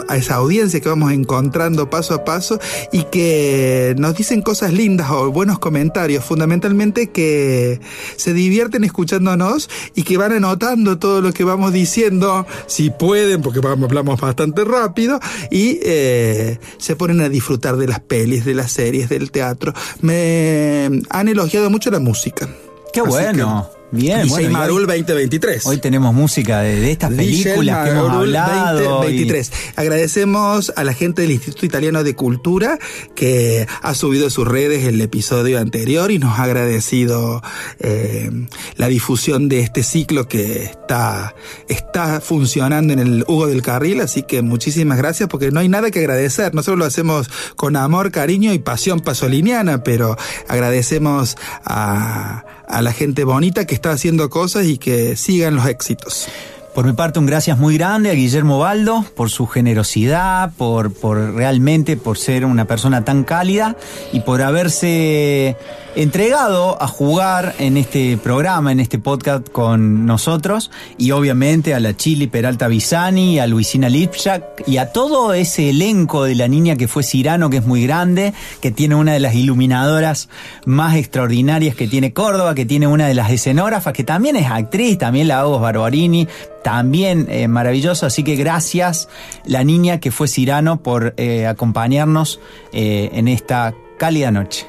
a 0.09 0.17
esa 0.17 0.35
audiencia 0.37 0.81
que 0.81 0.89
vamos 0.89 1.13
encontrando 1.13 1.91
paso 1.91 2.15
a 2.15 2.25
paso 2.25 2.59
y 2.93 3.05
que 3.05 3.95
nos 3.99 4.15
dicen 4.17 4.43
cosas 4.43 4.73
lindas 4.73 5.11
o 5.11 5.31
buenos 5.33 5.59
comentarios, 5.59 6.25
fundamentalmente 6.25 7.11
que 7.11 7.81
se 8.17 8.33
divierten 8.33 8.85
escuchándonos 8.85 9.69
y 9.95 10.03
que 10.03 10.17
van 10.17 10.33
anotando 10.33 10.99
todo 10.99 11.21
lo 11.21 11.33
que 11.33 11.45
vamos 11.45 11.73
diciendo, 11.73 12.47
si 12.67 12.91
pueden, 12.91 13.43
porque 13.43 13.61
vamos, 13.61 13.89
hablamos 13.89 14.21
bastante 14.21 14.65
rápido, 14.65 15.21
y 15.51 15.79
eh, 15.83 16.59
se 16.79 16.97
ponen 16.97 17.21
a 17.21 17.29
disfrutar 17.29 17.77
de 17.77 17.87
las 17.87 18.01
pelis, 18.01 18.45
de 18.45 18.55
las 18.55 18.73
series, 18.73 19.09
del 19.09 19.31
teatro. 19.31 19.73
Me 20.01 21.03
han 21.11 21.29
elogiado 21.29 21.71
mucho 21.71 21.91
la 21.91 22.01
música. 22.01 22.49
Qué 22.93 23.01
Así 23.01 23.09
bueno. 23.11 23.69
que- 23.71 23.76
Bien, 23.93 24.23
DJ 24.25 24.29
bueno. 24.31 24.51
Marul 24.51 24.81
hoy, 24.91 25.03
2023. 25.03 25.65
hoy 25.65 25.79
tenemos 25.79 26.13
música 26.13 26.61
de, 26.61 26.81
de 26.81 26.91
estas 26.91 27.13
películas 27.13 27.85
que 27.85 27.91
hemos 27.93 28.11
hablado. 28.11 28.81
y- 28.81 28.85
2023. 28.85 29.53
Agradecemos 29.77 30.73
a 30.75 30.83
la 30.85 30.93
gente 30.93 31.23
del 31.23 31.31
Instituto 31.31 31.67
Italiano 31.67 32.03
de 32.03 32.15
Cultura 32.17 32.79
que 33.15 33.67
ha 33.83 33.95
subido 33.95 34.27
a 34.27 34.31
sus 34.31 34.47
redes 34.47 34.85
el 34.85 35.01
episodio 35.01 35.61
anterior 35.61 36.11
y 36.11 36.19
nos 36.19 36.39
ha 36.39 36.43
agradecido 36.43 37.43
eh, 37.79 38.29
la 38.77 38.89
difusión 38.89 39.49
de 39.49 39.61
este 39.61 39.85
ciclo 39.85 40.27
que 40.27 40.65
está, 40.65 41.35
está 41.69 42.21
funcionando 42.21 42.93
en 42.93 42.99
el 42.99 43.25
Hugo 43.29 43.47
del 43.47 43.63
Carril. 43.63 44.01
Así 44.01 44.25
que 44.25 44.43
muchísimas 44.43 44.99
gracias 44.99 45.29
porque 45.29 45.53
no 45.53 45.61
hay 45.61 45.69
nada 45.69 45.93
que 45.93 46.01
agradecer. 46.01 46.55
Nosotros 46.55 46.79
lo 46.79 46.85
hacemos 46.87 47.31
con 47.55 47.77
amor, 47.77 48.11
cariño 48.11 48.53
y 48.53 48.59
pasión 48.59 48.99
pasoliniana, 49.01 49.85
pero 49.85 50.17
agradecemos 50.49 51.37
a, 51.65 52.45
a 52.67 52.83
la 52.83 52.93
gente 52.93 53.25
bonita 53.25 53.67
que 53.67 53.75
está 53.75 53.91
haciendo 53.91 54.29
cosas 54.31 54.67
y 54.67 54.79
que 54.79 55.17
sigan 55.17 55.57
los 55.57 55.67
éxitos. 55.67 56.29
Por 56.77 56.85
mi 56.85 56.93
parte, 56.93 57.19
un 57.19 57.25
gracias 57.25 57.57
muy 57.57 57.79
grande 57.79 58.11
a 58.11 58.13
Guillermo 58.13 58.59
Baldo 58.59 59.03
por 59.17 59.31
su 59.31 59.47
generosidad, 59.47 60.53
por, 60.59 60.93
por 60.93 61.33
realmente 61.33 61.97
por 61.97 62.19
ser 62.19 62.45
una 62.45 62.67
persona 62.67 63.03
tan 63.03 63.25
cálida 63.25 63.77
y 64.13 64.21
por 64.21 64.43
haberse 64.43 65.57
entregado 65.95 66.77
a 66.83 66.87
jugar 66.87 67.55
en 67.59 67.79
este 67.79 68.19
programa, 68.19 68.71
en 68.71 68.81
este 68.81 68.99
podcast 68.99 69.49
con 69.49 70.05
nosotros 70.05 70.71
y 70.99 71.13
obviamente 71.13 71.73
a 71.73 71.81
la 71.81 71.97
Chili 71.97 72.27
Peralta 72.27 72.69
Bisani, 72.69 73.39
a 73.39 73.47
Luisina 73.47 73.89
Lipchak 73.89 74.69
y 74.69 74.77
a 74.77 74.93
todo 74.93 75.33
ese 75.33 75.71
elenco 75.71 76.25
de 76.25 76.35
la 76.35 76.47
niña 76.47 76.77
que 76.77 76.89
fue 76.89 77.03
Cirano, 77.03 77.49
que 77.49 77.57
es 77.57 77.67
muy 77.67 77.87
grande, 77.87 78.35
que 78.61 78.71
tiene 78.71 78.95
una 78.95 79.15
de 79.15 79.21
las 79.21 79.35
iluminadoras 79.35 80.29
más 80.67 80.97
extraordinarias 80.97 81.75
que 81.75 81.89
tiene 81.89 82.13
Córdoba, 82.13 82.55
que 82.55 82.67
tiene 82.67 82.87
una 82.87 83.09
de 83.09 83.15
las 83.15 83.31
escenógrafas, 83.31 83.95
que 83.95 84.05
también 84.05 84.37
es 84.37 84.51
actriz, 84.51 84.99
también 84.99 85.29
la 85.29 85.41
Agos 85.41 85.63
Barbarini, 85.63 86.29
también 86.67 87.29
eh, 87.31 87.47
maravilloso, 87.47 88.07
así 88.07 88.25
que 88.25 88.35
gracias 88.35 89.09
la 89.45 89.63
niña 89.63 90.01
que 90.01 90.11
fue 90.11 90.27
Cirano 90.27 90.83
por 90.83 91.15
eh, 91.17 91.47
acompañarnos 91.47 92.41
eh, 92.73 93.09
en 93.13 93.29
esta 93.29 93.73
cálida 94.01 94.33
noche. 94.33 94.67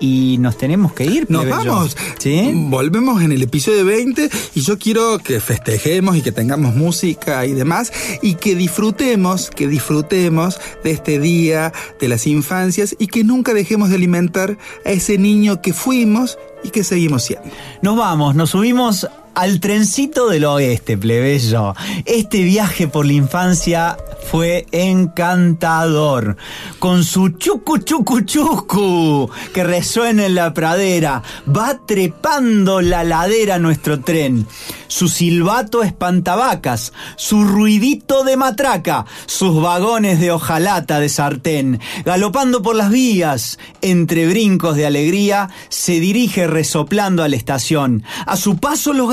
Y 0.00 0.38
nos 0.40 0.58
tenemos 0.58 0.92
que 0.94 1.04
ir. 1.04 1.26
Nos 1.28 1.48
vamos. 1.48 1.96
¿Sí? 2.18 2.50
Volvemos 2.52 3.22
en 3.22 3.30
el 3.30 3.42
episodio 3.42 3.84
20 3.84 4.28
y 4.56 4.60
yo 4.60 4.76
quiero 4.76 5.20
que 5.20 5.38
festejemos 5.38 6.16
y 6.16 6.22
que 6.22 6.32
tengamos 6.32 6.74
música 6.74 7.46
y 7.46 7.52
demás 7.52 7.92
y 8.20 8.34
que 8.34 8.56
disfrutemos, 8.56 9.50
que 9.50 9.68
disfrutemos 9.68 10.60
de 10.82 10.90
este 10.90 11.20
día 11.20 11.72
de 12.00 12.08
las 12.08 12.26
infancias 12.26 12.96
y 12.98 13.06
que 13.06 13.22
nunca 13.22 13.54
dejemos 13.54 13.90
de 13.90 13.94
alimentar 13.94 14.58
a 14.84 14.90
ese 14.90 15.16
niño 15.16 15.62
que 15.62 15.72
fuimos 15.72 16.38
y 16.64 16.70
que 16.70 16.82
seguimos 16.82 17.22
siendo. 17.22 17.48
Nos 17.82 17.96
vamos, 17.96 18.34
nos 18.34 18.50
subimos 18.50 19.06
al 19.34 19.60
trencito 19.60 20.28
del 20.28 20.44
oeste, 20.44 20.96
plebeyo. 20.98 21.74
Este 22.04 22.42
viaje 22.42 22.88
por 22.88 23.06
la 23.06 23.12
infancia 23.12 23.96
fue 24.30 24.66
encantador. 24.72 26.36
Con 26.78 27.04
su 27.04 27.30
chucu 27.30 27.78
chucu 27.78 28.20
chucu 28.22 29.30
que 29.52 29.64
resuena 29.64 30.26
en 30.26 30.34
la 30.34 30.52
pradera, 30.52 31.22
va 31.48 31.80
trepando 31.86 32.80
la 32.80 33.04
ladera 33.04 33.58
nuestro 33.58 34.00
tren. 34.00 34.46
Su 34.86 35.08
silbato 35.08 35.82
espantabacas, 35.82 36.92
su 37.16 37.44
ruidito 37.44 38.24
de 38.24 38.36
matraca, 38.36 39.04
sus 39.26 39.60
vagones 39.60 40.18
de 40.18 40.32
hojalata 40.32 40.98
de 40.98 41.08
sartén, 41.10 41.80
galopando 42.04 42.62
por 42.62 42.74
las 42.74 42.90
vías, 42.90 43.58
entre 43.82 44.26
brincos 44.26 44.76
de 44.76 44.86
alegría, 44.86 45.50
se 45.68 46.00
dirige 46.00 46.46
resoplando 46.46 47.22
a 47.22 47.28
la 47.28 47.36
estación. 47.36 48.02
A 48.26 48.36
su 48.36 48.56
paso 48.56 48.92
los 48.92 49.08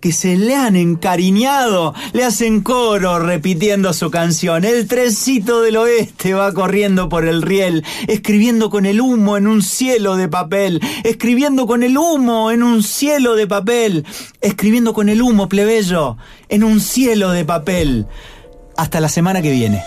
que 0.00 0.12
se 0.12 0.36
le 0.36 0.54
han 0.54 0.76
encariñado, 0.76 1.94
le 2.12 2.24
hacen 2.24 2.62
coro 2.62 3.18
repitiendo 3.18 3.92
su 3.92 4.10
canción. 4.10 4.64
El 4.64 4.86
trencito 4.86 5.60
del 5.62 5.76
oeste 5.76 6.34
va 6.34 6.52
corriendo 6.52 7.08
por 7.08 7.26
el 7.26 7.42
riel, 7.42 7.84
escribiendo 8.06 8.70
con 8.70 8.86
el 8.86 9.00
humo 9.00 9.36
en 9.36 9.46
un 9.46 9.62
cielo 9.62 10.16
de 10.16 10.28
papel, 10.28 10.80
escribiendo 11.04 11.66
con 11.66 11.82
el 11.82 11.96
humo 11.96 12.50
en 12.50 12.62
un 12.62 12.82
cielo 12.82 13.34
de 13.34 13.46
papel, 13.46 14.04
escribiendo 14.40 14.92
con 14.92 15.08
el 15.08 15.22
humo, 15.22 15.48
plebeyo, 15.48 16.16
en 16.48 16.64
un 16.64 16.80
cielo 16.80 17.30
de 17.30 17.44
papel. 17.44 18.06
Hasta 18.76 19.00
la 19.00 19.08
semana 19.08 19.42
que 19.42 19.50
viene. 19.50 19.82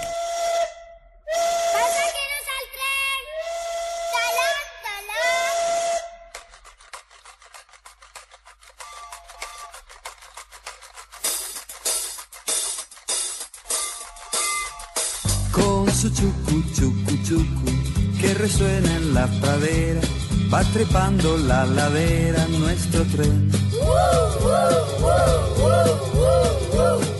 Va 20.51 20.63
trepando 20.65 21.37
la 21.37 21.65
ladera 21.65 22.45
nuestro 22.47 23.03
tren. 23.05 23.49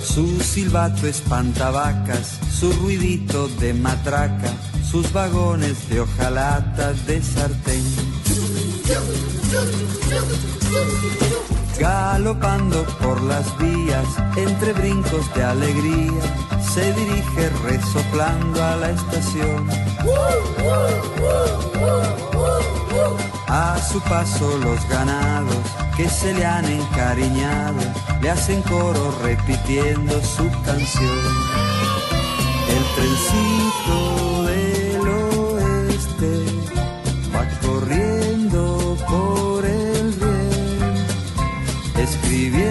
Su 0.03 0.39
silbato 0.41 1.07
espantavacas, 1.07 2.39
su 2.59 2.71
ruidito 2.73 3.47
de 3.59 3.73
matraca, 3.73 4.51
sus 4.89 5.11
vagones 5.13 5.89
de 5.89 6.01
hojalata 6.01 6.93
de 7.07 7.21
sartén. 7.21 7.83
Galopando 11.79 12.83
por 13.01 13.21
las 13.21 13.45
vías, 13.57 14.07
entre 14.35 14.73
brincos 14.73 15.33
de 15.33 15.43
alegría, 15.43 16.21
se 16.73 16.93
dirige 16.93 17.49
resoplando 17.65 18.63
a 18.63 18.75
la 18.75 18.89
estación. 18.91 19.67
A 23.47 23.77
su 23.79 23.99
paso 24.01 24.57
los 24.57 24.87
ganados 24.87 25.55
que 25.97 26.07
se 26.09 26.33
le 26.33 26.45
han 26.45 26.65
encariñado 26.65 27.81
le 28.21 28.29
hacen 28.29 28.61
coro 28.63 29.13
repitiendo 29.23 30.21
su 30.23 30.49
canción. 30.63 31.19
El 32.69 32.83
trencito 32.95 34.43
del 34.43 35.07
oeste 35.07 36.45
va 37.35 37.45
corriendo 37.65 38.97
por 39.07 39.65
el 39.65 40.11
bien, 40.11 41.05
escribiendo. 41.97 42.70